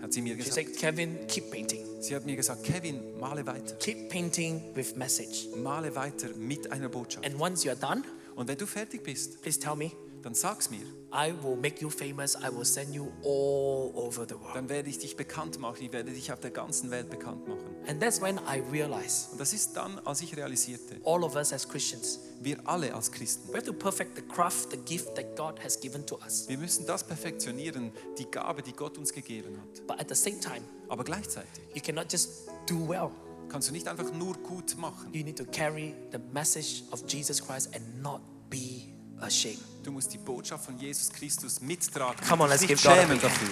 hat 0.00 0.12
sie 0.12 0.22
mir 0.22 0.34
She 0.36 0.44
gesagt. 0.44 0.54
said, 0.54 0.76
Kevin, 0.78 1.18
keep 1.26 1.50
painting. 1.50 1.84
Sie 2.00 2.14
hat 2.14 2.24
mir 2.26 2.36
gesagt, 2.36 2.62
Kevin, 2.62 3.00
male 3.18 3.44
weiter. 3.46 3.74
Keep 3.80 4.08
painting 4.10 4.60
with 4.74 4.96
message. 4.96 5.48
Male 5.56 5.94
weiter 5.96 6.28
mit 6.38 6.70
einer 6.70 6.88
Botschaft. 6.88 7.26
And 7.26 7.38
once 7.40 7.64
you're 7.64 7.74
done, 7.74 8.02
Und 8.36 8.48
wenn 8.48 8.58
du 8.58 8.66
fertig 8.66 9.02
bist, 9.04 9.42
please 9.42 9.58
tell 9.60 9.76
me. 9.76 9.90
Dann 10.24 10.34
sag's 10.34 10.70
mir. 10.70 10.84
I 11.12 11.32
will 11.42 11.54
make 11.54 11.80
you 11.80 11.90
famous. 11.90 12.34
I 12.34 12.48
will 12.52 12.64
send 12.64 12.92
you 12.94 13.12
all 13.22 13.92
over 13.94 14.26
the 14.28 14.34
world. 14.34 14.56
Dann 14.56 14.68
werde 14.68 14.88
ich 14.88 14.98
dich 14.98 15.16
bekannt 15.16 15.58
machen. 15.60 15.76
Ich 15.80 15.92
werde 15.92 16.10
dich 16.12 16.32
auf 16.32 16.40
der 16.40 16.50
ganzen 16.50 16.90
Welt 16.90 17.08
bekannt 17.10 17.46
machen. 17.46 17.76
And 17.86 18.00
that's 18.00 18.20
when 18.20 18.38
I 18.38 18.60
realized 18.72 19.30
Und 19.32 19.40
das 19.40 19.52
ist 19.52 19.74
dann, 19.76 19.98
als 20.00 20.22
ich 20.22 20.36
realisierte, 20.36 20.96
all 21.04 21.22
of 21.22 21.36
us 21.36 21.52
as 21.52 21.68
Christians, 21.68 22.18
wir 22.40 22.58
alle 22.66 22.92
als 22.94 23.12
Christen, 23.12 23.48
we 23.52 23.54
have 23.56 23.64
to 23.66 23.72
perfect 23.72 24.16
the 24.16 24.22
craft, 24.22 24.70
the 24.72 24.76
gift 24.78 25.14
that 25.14 25.36
God 25.36 25.62
has 25.62 25.78
given 25.78 26.04
to 26.06 26.18
us. 26.24 26.48
wir 26.48 26.58
müssen 26.58 26.84
das 26.86 27.04
perfektionieren, 27.04 27.92
die 28.18 28.24
Gabe, 28.30 28.62
die 28.62 28.72
Gott 28.72 28.98
uns 28.98 29.12
gegeben 29.12 29.56
hat. 29.60 29.86
But 29.86 30.00
at 30.00 30.08
the 30.08 30.14
same 30.16 30.40
time, 30.40 30.62
Aber 30.88 31.04
gleichzeitig 31.04 31.62
you 31.74 31.80
cannot 31.82 32.10
just 32.10 32.48
do 32.66 32.88
well. 32.88 33.10
kannst 33.48 33.68
du 33.68 33.72
nicht 33.72 33.86
einfach 33.86 34.12
nur 34.12 34.34
gut 34.38 34.76
machen. 34.78 35.12
You 35.12 35.22
need 35.22 35.36
to 35.38 35.44
carry 35.44 35.94
the 36.10 36.18
message 36.32 36.82
of 36.90 37.04
Jesus 37.06 37.40
Christ 37.40 37.70
and 37.76 38.02
not 38.02 38.20
be 38.50 38.92
ashamed. 39.20 39.62
Du 39.84 39.92
musst 39.92 40.14
die 40.14 40.18
Botschaft 40.18 40.64
von 40.64 40.78
Jesus 40.78 41.12
Christus 41.12 41.60
mittragen. 41.60 42.16
Come 42.26 42.44
on, 42.44 42.48
let's 42.48 42.66
give 42.66 42.82
God 42.82 42.92
a 42.92 43.02
schämen 43.02 43.20
dafür. 43.20 43.48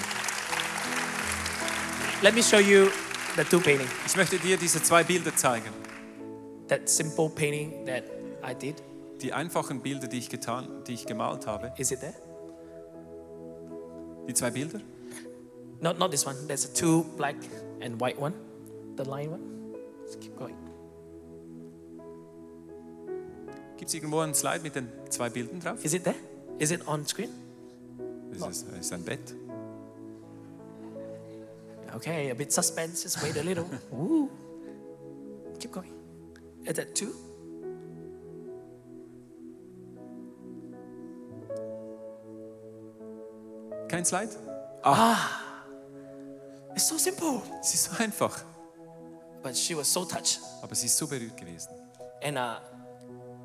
Let 2.23 2.35
me 2.35 2.43
show 2.43 2.59
you 2.59 2.89
the 3.37 3.45
two 3.45 3.61
paintings. 3.61 3.91
Ich 4.07 4.17
möchte 4.17 4.39
dir 4.39 4.57
diese 4.57 4.83
zwei 4.83 5.05
Bilder 5.05 5.37
zeigen. 5.37 5.69
That 6.69 6.89
simple 6.89 7.29
painting 7.29 7.85
that 7.85 8.05
I 8.43 8.55
did. 8.55 8.83
Die 9.21 9.31
einfachen 9.31 9.83
Bilder, 9.83 10.09
die 10.09 10.19
ich 10.19 10.31
getan, 10.31 10.83
die 10.87 10.95
ich 10.95 11.05
gemalt 11.05 11.47
habe. 11.47 11.75
Is 11.77 11.91
it 11.91 12.01
there? 12.01 12.15
Die 14.27 14.33
zwei 14.33 14.51
Bilder. 14.51 14.81
No, 15.81 15.93
not 15.93 16.13
this 16.13 16.27
one. 16.27 16.37
There's 16.47 16.65
a 16.65 16.73
two 16.73 17.05
black 17.19 17.37
and 17.83 18.01
white 18.01 18.19
one. 18.19 18.33
The 18.97 19.05
line 19.05 19.31
one. 19.31 19.43
Let's 20.03 20.17
keep 20.19 20.35
going. 20.39 20.57
Gibt 23.83 23.89
es 23.89 23.95
irgendwo 23.95 24.21
einen 24.21 24.33
Slide 24.33 24.61
mit 24.61 24.77
den 24.77 24.89
zwei 25.11 25.29
Bildern 25.29 25.59
drauf? 25.59 25.85
Is 25.85 25.93
it 25.93 26.05
there? 26.05 26.15
Is 26.61 26.71
it 26.71 26.87
on 26.87 27.05
screen? 27.05 27.31
Das 28.33 28.59
ist, 28.59 28.69
ist 28.79 28.93
ein 28.93 29.03
Bett. 29.03 29.35
Okay, 31.93 32.31
a 32.31 32.35
bit 32.35 32.53
suspense. 32.53 33.03
Just 33.03 33.21
wait 33.25 33.37
a 33.37 33.43
little. 33.43 33.65
Ooh. 33.93 34.31
Keep 35.59 35.73
going. 35.73 35.91
Is 36.65 36.77
that 36.77 36.95
two? 36.95 37.13
Kein 43.89 44.05
Slide? 44.05 44.31
It's 46.77 46.87
so 46.87 46.97
simple. 46.99 47.43
Es 47.61 47.75
ist 47.75 47.85
so 47.91 48.01
einfach. 48.01 48.45
But 49.43 49.57
she 49.57 49.77
was 49.77 49.93
so 49.93 50.05
touched. 50.05 50.39
Aber 50.63 50.73
sie 50.73 50.87
ist 50.87 50.97
so 50.97 51.09
berührt 51.09 51.37
gewesen. 51.37 51.71
And, 52.23 52.39
uh, 52.39 52.61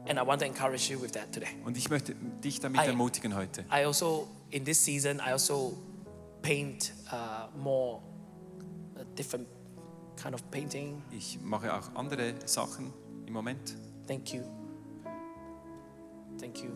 and 0.10 0.18
I 0.20 0.24
want 0.24 0.40
to 0.42 0.46
encourage 0.46 0.90
you 0.92 1.00
with 1.02 1.12
that 1.14 1.32
today. 1.32 1.50
Und 1.66 1.78
ich 1.78 1.90
möchte 1.90 2.14
dich 2.44 2.60
damit 2.60 2.82
I- 2.82 2.88
ermutigen 2.88 3.36
heute. 3.36 3.62
I 3.72 3.86
also, 3.86 4.28
in 4.52 4.64
this 4.66 4.84
season, 4.84 5.18
I 5.20 5.32
also 5.32 5.78
paint 6.42 6.94
uh, 7.12 7.48
more 7.58 8.02
a 9.00 9.04
different 9.16 9.48
kind 10.22 10.34
of 10.34 10.42
painting. 10.52 11.02
Ich 11.12 11.40
mache 11.42 11.74
auch 11.74 11.94
andere 11.96 12.34
Sachen 12.46 12.94
im 13.26 13.34
Moment. 13.34 13.76
Thank 14.08 14.34
you. 14.34 14.42
Thank 16.40 16.64
you. 16.64 16.70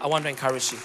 I 0.00 0.06
want 0.08 0.24
to 0.24 0.30
encourage 0.30 0.72
you. 0.72 0.78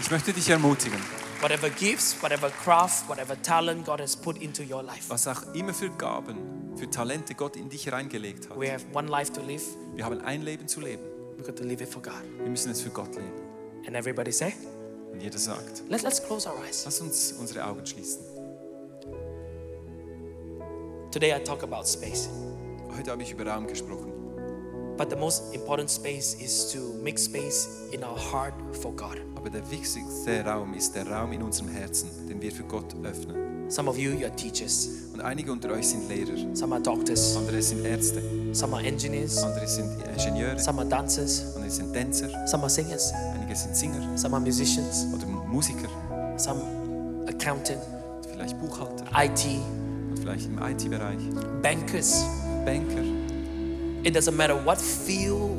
Ich 0.00 0.10
möchte 0.10 0.32
dich 0.32 0.48
ermutigen, 0.50 0.98
Whatever 1.42 1.68
gifts, 1.70 2.16
whatever 2.22 2.50
craft, 2.50 3.08
whatever 3.08 3.36
talent 3.42 3.84
God 3.84 4.00
has 4.00 4.16
put 4.16 4.38
into 4.38 4.62
your 4.62 4.82
life, 4.82 5.08
was 5.10 5.28
auch 5.28 5.42
immer 5.54 5.74
für 5.74 5.90
Gaben, 5.90 6.38
für 6.76 6.88
Talente 6.90 7.34
Gott 7.34 7.56
in 7.56 7.68
dich 7.68 7.92
reingelegt 7.92 8.48
hat. 8.48 8.58
we 8.58 8.70
have 8.72 8.84
one 8.92 9.08
life 9.08 9.32
to 9.32 9.40
live. 9.42 9.62
Wir 9.94 10.04
haben 10.04 10.20
ein 10.22 10.42
Leben 10.42 10.66
zu 10.66 10.80
leben. 10.80 11.02
We've 11.36 11.44
got 11.46 11.56
to 11.56 11.64
live 11.64 11.82
it 11.82 11.88
for 11.88 12.00
God. 12.02 12.14
Wir 12.38 12.48
müssen 12.50 12.70
es 12.72 12.80
für 12.80 12.90
Gott 12.90 13.14
leben. 13.14 13.32
And 13.86 13.94
everybody 13.94 14.32
say, 14.32 14.54
Und 15.12 15.20
jeder 15.20 15.38
sagt, 15.38 15.82
let's, 15.88 16.02
let's 16.02 16.20
close 16.24 16.48
our 16.48 16.56
eyes. 16.64 16.84
lass 16.84 17.00
uns 17.00 17.32
unsere 17.32 17.64
Augen 17.64 17.84
schließen. 17.86 18.22
Today 21.12 21.32
I 21.34 21.38
talk 21.44 21.62
about 21.62 21.84
space. 21.86 22.28
Heute 22.96 23.10
habe 23.10 23.22
ich 23.22 23.30
über 23.30 23.46
Raum 23.46 23.66
gesprochen. 23.66 24.12
But 24.96 25.10
the 25.10 25.16
most 25.16 25.54
important 25.54 25.90
space 25.90 26.34
is 26.34 26.72
to 26.72 26.94
make 27.02 27.18
space 27.18 27.68
in 27.92 28.02
our 28.02 28.16
heart 28.18 28.54
for 28.80 28.90
God. 28.92 29.20
Aber 29.46 29.60
der 29.60 29.70
wichtigste 29.70 30.44
Raum 30.44 30.74
ist 30.74 30.92
der 30.96 31.06
Raum 31.08 31.30
in 31.30 31.40
unserem 31.40 31.68
Herzen, 31.68 32.08
den 32.28 32.42
wir 32.42 32.50
für 32.50 32.64
Gott 32.64 32.96
öffnen. 33.04 33.70
Some 33.70 33.88
of 33.88 33.96
you, 33.96 34.10
you're 34.10 34.34
teachers. 34.34 34.88
Und 35.14 35.20
einige 35.20 35.52
unter 35.52 35.70
euch 35.70 35.86
sind 35.86 36.08
Lehrer, 36.08 36.34
Some 36.52 36.74
are 36.74 36.82
doctors. 36.82 37.36
andere 37.36 37.62
sind 37.62 37.84
Ärzte, 37.86 38.20
Some 38.52 38.74
are 38.74 38.84
engineers. 38.84 39.40
andere 39.44 39.68
sind 39.68 39.88
Ingenieure, 40.16 40.58
Some 40.58 40.80
are 40.80 40.88
dancers. 40.88 41.54
andere 41.54 41.70
sind 41.70 41.92
Tänzer, 41.92 42.28
Some 42.48 42.64
are 42.64 42.70
singers. 42.70 43.12
einige 43.36 43.54
sind 43.54 43.76
Singer 43.76 44.18
Some 44.18 44.34
are 44.34 44.44
musicians. 44.44 45.06
oder 45.14 45.26
Musiker, 45.28 45.88
Some 46.38 46.60
accountant, 47.28 47.78
vielleicht 48.28 48.58
Buchhalter 48.58 49.04
IT, 49.16 49.46
und 50.10 50.18
vielleicht 50.18 50.46
im 50.46 50.58
IT-Bereich, 50.58 51.18
bankers. 51.62 52.24
Banker. 52.64 53.04
It 54.02 54.16
doesn't 54.16 54.34
matter 54.34 54.56
what 54.66 54.78
field 54.78 55.52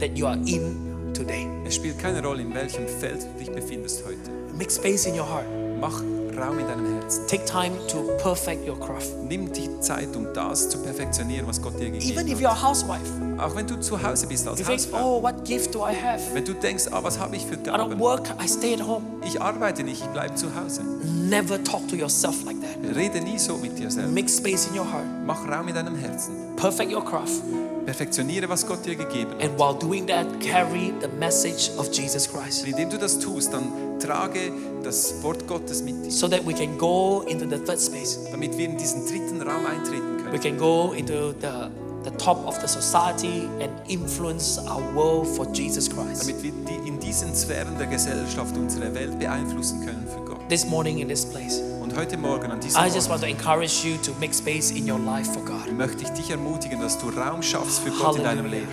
that 0.00 0.16
you 0.16 0.26
are 0.26 0.38
in 0.46 0.95
today. 1.16 1.46
Es 1.66 1.74
spielt 1.76 1.98
keine 1.98 2.22
Rolle, 2.22 2.42
in 2.42 2.54
welchem 2.54 2.86
Feld 2.86 3.22
du 3.22 3.38
dich 3.38 3.50
befindest 3.50 4.04
heute. 4.06 4.18
Make 4.56 4.70
space 4.70 5.06
in 5.06 5.14
your 5.18 5.28
heart. 5.28 5.46
Mach 5.80 6.02
Raum 6.38 6.58
in 6.58 6.66
deinem 6.66 7.00
Herzen. 7.00 7.26
Take 7.28 7.46
time 7.46 7.72
to 7.88 8.02
perfect 8.22 8.68
your 8.68 8.78
craft. 8.78 9.08
Nimm 9.26 9.50
die 9.52 9.70
Zeit, 9.80 10.14
um 10.14 10.26
das 10.34 10.68
zu 10.68 10.76
perfektionieren, 10.82 11.46
was 11.48 11.62
Gott 11.62 11.78
dir 11.80 11.86
Even 11.86 11.94
gegeben 11.98 12.28
if 12.28 12.34
hat. 12.34 12.40
you're 12.42 12.48
a 12.50 12.62
housewife, 12.68 13.10
Auch 13.38 13.56
wenn 13.56 13.66
du 13.66 13.80
zu 13.80 14.02
Hause 14.02 14.26
bist 14.26 14.46
als 14.46 14.58
you 14.60 14.66
think, 14.66 14.80
Hausfrau. 14.80 15.16
oh, 15.18 15.22
what 15.22 15.44
gift 15.46 15.74
do 15.74 15.78
I 15.80 15.94
have? 15.94 16.20
Wenn 16.34 16.44
du 16.44 16.52
denkst, 16.52 16.88
ah, 16.90 17.02
was 17.02 17.18
habe 17.18 17.36
ich 17.36 17.46
für 17.46 17.54
I 17.54 17.58
don't 17.58 17.88
Gaben? 17.88 17.98
work, 18.00 18.28
I 18.42 18.46
stay 18.46 18.74
at 18.74 18.86
home. 18.86 19.02
Ich 19.24 19.40
arbeite 19.40 19.82
nicht, 19.82 20.02
ich 20.02 20.08
bleibe 20.08 20.34
zu 20.34 20.48
Hause. 20.54 20.82
Never 21.04 21.62
talk 21.64 21.88
to 21.88 21.96
yourself 21.96 22.44
like 22.44 22.56
that. 22.60 22.94
Rede 22.94 23.20
nie 23.22 23.38
so 23.38 23.56
mit 23.56 23.78
dir 23.78 23.90
selbst. 23.90 24.12
Make 24.12 24.28
space 24.28 24.66
in 24.70 24.78
your 24.78 24.84
heart. 24.92 25.06
Mach 25.24 25.38
Raum 25.48 25.68
in 25.68 25.74
deinem 25.74 25.96
Herzen. 25.96 26.34
Perfect 26.56 26.92
your 26.92 27.02
craft. 27.04 27.42
Perfektioniere, 27.86 28.48
was 28.48 28.66
Gott 28.66 28.84
dir 28.84 28.96
gegeben 28.96 29.30
hat. 29.32 29.42
And 29.42 29.58
while 29.58 29.74
doing 29.78 30.06
that, 30.08 30.26
carry 30.40 30.92
the 31.00 31.08
message 31.18 31.70
of 31.78 31.88
Jesus 31.92 32.28
Christ. 32.28 32.64
Und 32.64 32.70
indem 32.70 32.90
du 32.90 32.98
das 32.98 33.18
tust, 33.18 33.52
dann 33.52 33.98
trage 34.00 34.52
das 34.82 35.22
Wort 35.22 35.46
Gottes 35.46 35.82
mit 35.82 36.04
dir, 36.04 36.10
So 36.10 36.28
that 36.28 36.44
we 36.46 36.52
can 36.52 36.76
go 36.76 37.22
into 37.28 37.44
the 37.48 37.62
third 37.64 37.80
space. 37.80 38.18
damit 38.30 38.56
wir 38.58 38.66
in 38.66 38.76
diesen 38.76 39.06
dritten 39.06 39.40
Raum 39.40 39.64
eintreten 39.66 40.16
We 40.32 40.38
können. 40.38 40.42
can 40.42 40.58
go 40.58 40.92
into 40.92 41.32
the, 41.40 41.70
the 42.04 42.10
top 42.18 42.44
of 42.46 42.58
the 42.60 42.66
society 42.66 43.48
and 43.62 43.70
influence 43.88 44.58
our 44.68 44.82
world 44.94 45.26
for 45.28 45.46
Jesus 45.52 45.88
Christ. 45.88 46.22
Damit 46.28 46.42
wir 46.42 46.52
die, 46.68 46.88
in 46.88 46.98
diesen 46.98 47.34
Sphären 47.34 47.78
der 47.78 47.86
Gesellschaft 47.86 48.56
unsere 48.56 48.92
Welt 48.94 49.16
beeinflussen 49.18 49.84
können 49.86 50.06
für 50.12 50.20
Gott. 50.28 50.40
This 50.48 50.66
morning 50.66 50.98
in 50.98 51.08
this 51.08 51.24
place, 51.24 51.60
heute 51.96 52.16
Morgen 52.16 52.50
an 52.50 52.60
diesem 52.60 52.80
I 52.80 52.86
just 52.86 53.10
Ort 53.10 53.22
want 53.22 53.22
to 53.22 53.28
encourage 53.28 53.84
you 53.84 53.96
to 53.98 54.12
make 54.20 54.34
space 54.34 54.70
in 54.70 54.88
your 54.90 54.98
life 54.98 55.32
for 55.32 55.42
God. 55.44 55.72
möchte 55.72 56.02
ich 56.04 56.10
dich 56.10 56.30
ermutigen, 56.30 56.80
dass 56.80 56.98
du 56.98 57.08
Raum 57.08 57.42
schaffst 57.42 57.80
für 57.80 57.90
Gott 57.90 58.16
in 58.16 58.24
deinem. 58.24 58.46
Leben. 58.46 58.68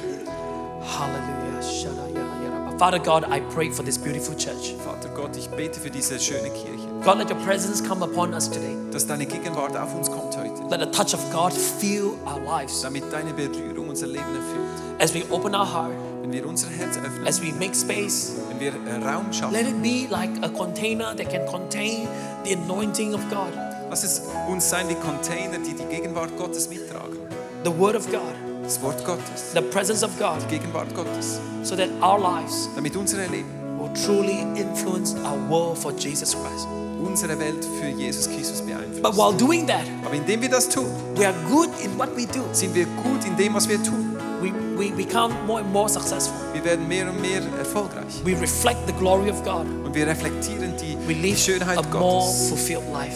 Hallelujah. 0.81 2.69
But 2.69 2.79
Father 2.79 2.99
God, 2.99 3.23
I 3.29 3.39
pray 3.53 3.69
for 3.71 3.83
this 3.83 3.97
beautiful 3.97 4.35
church. 4.35 4.75
Vater 4.83 5.09
Gott, 5.15 5.37
ich 5.37 5.47
bete 5.49 5.79
für 5.79 5.89
diese 5.89 6.19
schöne 6.19 6.49
Kirche, 6.49 6.87
God, 7.03 7.17
let 7.17 7.29
your 7.29 7.37
presence 7.45 7.81
come 7.81 8.03
upon 8.03 8.33
us 8.33 8.49
today. 8.49 8.75
dass 8.91 9.05
deine 9.07 9.25
Gegenwart 9.25 9.75
auf 9.77 9.93
uns 9.95 10.09
kommt 10.11 10.35
heute, 10.37 10.63
Let 10.69 10.81
the 10.81 10.91
touch 10.91 11.13
of 11.13 11.21
God 11.31 11.53
fill 11.53 12.13
our 12.25 12.39
lives 12.41 12.81
damit 12.81 13.03
deine 13.11 13.33
Berührung 13.33 13.89
unser 13.89 14.07
Leben 14.07 14.35
erfüllt. 14.35 14.99
as 14.99 15.13
we 15.13 15.23
open 15.31 15.55
our 15.55 15.71
heart, 15.71 15.93
Wenn 16.21 16.31
wir 16.33 16.45
unser 16.47 16.69
Herz 16.69 16.97
öffnen, 16.97 17.27
as 17.27 17.41
we 17.41 17.53
make 17.53 17.75
space. 17.75 18.33
Wir 18.59 18.73
Raum 19.05 19.25
Let 19.51 19.67
it 19.67 19.81
be 19.81 20.07
like 20.09 20.31
a 20.43 20.49
container 20.49 21.15
that 21.15 21.29
can 21.29 21.45
contain 21.47 22.07
the 22.43 22.53
anointing 22.53 23.13
of 23.13 23.21
God, 23.29 23.53
lass 23.89 24.03
es 24.03 24.21
uns 24.49 24.69
sein 24.69 24.87
wie 24.89 24.95
Container, 24.95 25.57
die 25.59 25.73
die 25.73 25.85
Gegenwart 25.85 26.35
Gottes 26.37 26.69
mittragen. 26.69 27.17
the 27.63 27.71
Word 27.71 27.95
of 27.95 28.05
God, 28.11 28.33
Das 28.63 28.81
Wort 28.81 29.03
Gottes, 29.05 29.53
the 29.53 29.61
presence 29.61 30.03
of 30.03 30.11
God, 30.19 30.37
die 30.49 30.57
Gegenwart 30.57 30.93
Gottes, 30.95 31.39
so 31.63 31.75
that 31.75 31.89
our 32.01 32.19
lives 32.19 32.69
damit 32.75 32.95
unsere 32.95 33.25
Leben, 33.27 33.49
will 33.77 33.91
truly 34.05 34.41
influence 34.55 35.15
our 35.25 35.37
world 35.49 35.77
for 35.77 35.91
Jesus 35.91 36.33
Christ. 36.35 36.67
unsere 37.03 37.37
Welt 37.39 37.65
für 37.79 37.87
Jesus 37.89 38.27
Christus 38.27 38.63
But 39.01 39.17
while 39.17 39.33
doing 39.33 39.67
that, 39.67 39.83
Aber 40.05 40.15
indem 40.15 40.41
wir 40.41 40.49
das 40.49 40.69
tun, 40.69 40.85
we 41.15 41.25
are 41.25 41.35
good 41.49 41.69
in 41.83 41.97
what 41.97 42.15
we 42.15 42.25
do. 42.25 42.41
sind 42.53 42.73
wir 42.73 42.85
gut 43.03 43.25
in 43.25 43.35
dem, 43.35 43.53
was 43.53 43.67
wir 43.67 43.81
tun. 43.83 44.12
We, 44.43 44.51
we 44.77 44.91
become 44.91 45.33
more 45.47 45.61
and 45.61 45.71
more 45.71 45.87
successful. 45.87 46.35
Wir 46.53 46.63
werden 46.65 46.87
mehr 46.87 47.09
und 47.09 47.21
mehr 47.21 47.41
erfolgreich. 47.57 48.21
We 48.25 48.37
reflect 48.39 48.85
the 48.87 48.93
glory 48.93 49.29
of 49.31 49.41
God. 49.43 49.65
Und 49.85 49.93
wir 49.95 50.05
reflektieren 50.05 50.73
die, 50.81 50.97
We 51.07 51.13
die 51.13 51.29
live 51.29 51.39
Schönheit 51.39 51.77
a 51.77 51.81
more 51.83 52.19
Gottes. 52.25 52.49
fulfilled 52.49 52.83
life. 52.91 53.15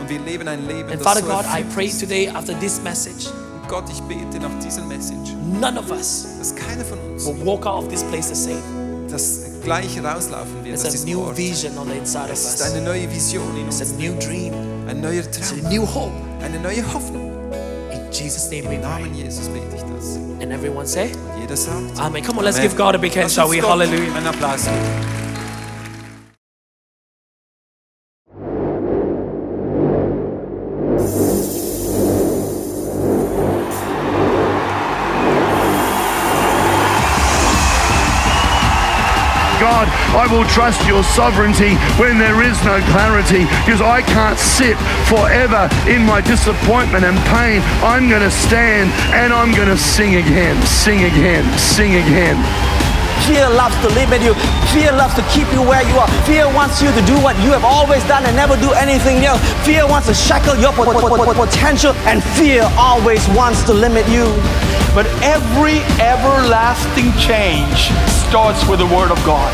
Und 0.00 0.08
wir 0.08 0.20
leben 0.20 0.46
ein 0.46 0.66
Leben, 0.68 0.88
And 0.90 1.00
das 1.00 1.02
Father 1.02 1.20
so 1.22 1.26
God, 1.26 1.44
I 1.46 1.64
pray 1.74 1.88
today 1.90 2.28
after 2.28 2.54
this 2.60 2.80
message, 2.82 3.28
Gott, 3.68 3.84
ich 3.90 4.00
bete 4.02 4.38
nach 4.40 4.56
dieser 4.64 4.82
Message, 4.84 5.32
none 5.60 5.78
of 5.78 5.90
us 5.90 6.26
dass 6.38 6.54
keiner 6.54 6.84
von 6.84 6.98
uns 7.12 7.26
will 7.26 7.44
walk 7.44 7.66
out 7.66 7.82
of 7.84 7.88
this 7.88 8.02
place 8.04 8.28
the 8.28 8.34
same. 8.34 8.62
das 9.10 9.40
gleiche 9.64 10.02
rauslaufen 10.02 10.64
wird 10.64 10.76
There's 10.76 10.82
aus 10.84 10.88
a 10.88 10.90
diesem 10.92 11.10
new 11.10 11.22
Ort. 11.26 11.36
vision 11.36 11.76
on 11.76 11.88
the 11.88 11.98
inside 11.98 12.24
of 12.26 12.32
Es 12.32 12.44
ist 12.54 12.62
eine 12.62 12.80
neue 12.82 13.10
Vision 13.10 13.42
in 13.58 13.66
It's 13.66 13.80
uns, 13.80 13.92
a 13.92 13.96
new 13.96 14.14
dream. 14.20 14.54
ein 14.88 15.00
neuer 15.00 15.14
It's 15.24 15.52
a 15.52 15.54
Traum, 15.56 15.68
new 15.70 15.82
hope. 15.84 16.12
eine 16.42 16.58
neue 16.60 16.82
Hoffnung. 16.94 17.27
In 18.18 18.24
Jesus' 18.24 18.50
name 18.50 18.68
we 18.68 18.74
Im 18.74 18.80
Namen 18.80 19.12
pray. 19.12 19.22
Jesus 19.22 19.48
bete 19.48 19.76
ich 19.76 19.82
das. 19.82 20.16
And 20.40 20.50
everyone 20.52 20.86
say, 20.86 21.12
Und 21.12 21.40
jeder 21.40 21.56
sagt, 21.56 22.00
Amen. 22.00 22.24
Come 22.24 22.38
on, 22.38 22.44
let's 22.44 22.58
Amen. 22.58 22.68
give 22.68 22.76
God 22.76 22.96
a 22.96 22.98
big 22.98 23.14
hand, 23.14 23.30
shall 23.30 23.48
we? 23.48 23.62
Hallelujah. 23.62 24.12
Einen 24.16 24.26
Applaus 24.26 24.64
geben. 24.64 25.17
Will 40.38 40.44
trust 40.46 40.86
your 40.86 41.02
sovereignty 41.02 41.74
when 41.98 42.16
there 42.16 42.42
is 42.42 42.62
no 42.62 42.78
clarity 42.94 43.42
because 43.66 43.80
I 43.82 44.02
can't 44.02 44.38
sit 44.38 44.78
forever 45.10 45.68
in 45.90 46.06
my 46.06 46.20
disappointment 46.20 47.04
and 47.04 47.18
pain. 47.34 47.60
I'm 47.82 48.08
going 48.08 48.22
to 48.22 48.30
stand 48.30 48.90
and 49.12 49.32
I'm 49.32 49.52
going 49.52 49.68
to 49.68 49.76
sing 49.76 50.14
again, 50.14 50.54
sing 50.64 51.02
again, 51.02 51.58
sing 51.58 51.90
again. 51.96 52.67
Fear 53.26 53.48
loves 53.50 53.76
to 53.82 53.88
limit 53.94 54.20
you. 54.22 54.34
Fear 54.72 54.92
loves 54.92 55.14
to 55.14 55.22
keep 55.34 55.48
you 55.52 55.62
where 55.62 55.82
you 55.88 55.96
are. 55.98 56.08
Fear 56.24 56.46
wants 56.54 56.80
you 56.82 56.90
to 56.92 57.02
do 57.06 57.16
what 57.22 57.36
you 57.42 57.50
have 57.52 57.64
always 57.64 58.02
done 58.08 58.24
and 58.24 58.34
never 58.36 58.56
do 58.56 58.72
anything 58.72 59.24
else. 59.24 59.40
Fear 59.64 59.86
wants 59.88 60.06
to 60.08 60.14
shackle 60.14 60.56
your 60.56 60.72
po- 60.72 60.84
po- 60.84 61.00
po- 61.00 61.24
po- 61.24 61.46
potential, 61.46 61.92
and 62.06 62.22
fear 62.38 62.62
always 62.78 63.26
wants 63.30 63.62
to 63.64 63.72
limit 63.74 64.06
you. 64.08 64.24
But 64.94 65.06
every 65.22 65.80
everlasting 66.00 67.12
change 67.18 67.90
starts 68.28 68.66
with 68.68 68.78
the 68.78 68.86
Word 68.86 69.10
of 69.10 69.18
God. 69.24 69.52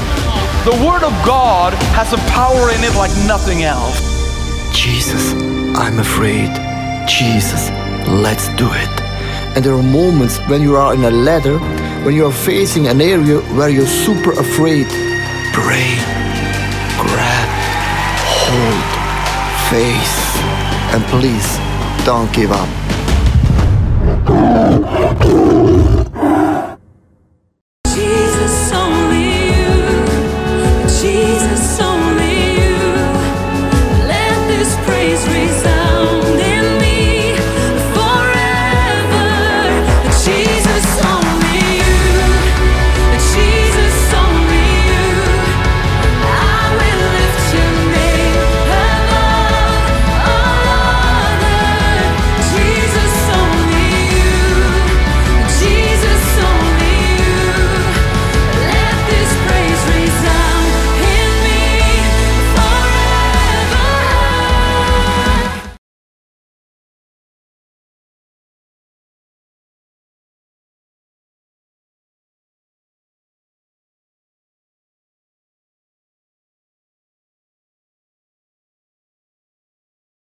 The 0.65 0.77
Word 0.87 1.03
of 1.03 1.12
God 1.27 1.75
has 1.99 2.12
a 2.12 2.19
power 2.33 2.71
in 2.71 2.83
it 2.83 2.95
like 2.97 3.11
nothing 3.27 3.65
else. 3.65 3.99
Jesus, 4.73 5.33
I'm 5.77 5.99
afraid. 5.99 6.51
Jesus, 7.07 7.71
let's 8.09 8.49
do 8.57 8.69
it. 8.73 8.95
And 9.55 9.65
there 9.65 9.75
are 9.75 9.83
moments 9.83 10.39
when 10.49 10.62
you 10.62 10.77
are 10.77 10.95
in 10.95 11.05
a 11.05 11.11
ladder, 11.11 11.59
when 12.05 12.15
you 12.15 12.27
are 12.27 12.33
facing 12.33 12.87
an 12.87 13.01
area 13.01 13.41
where 13.57 13.71
you're 13.71 13.87
super 13.87 14.33
afraid. 14.33 14.87
Pray, 15.55 15.97
grab, 17.01 17.49
hold, 18.45 18.85
face, 19.71 20.37
and 20.93 21.03
please 21.05 21.57
don't 22.05 22.31
give 22.35 22.53
up. 22.53 22.84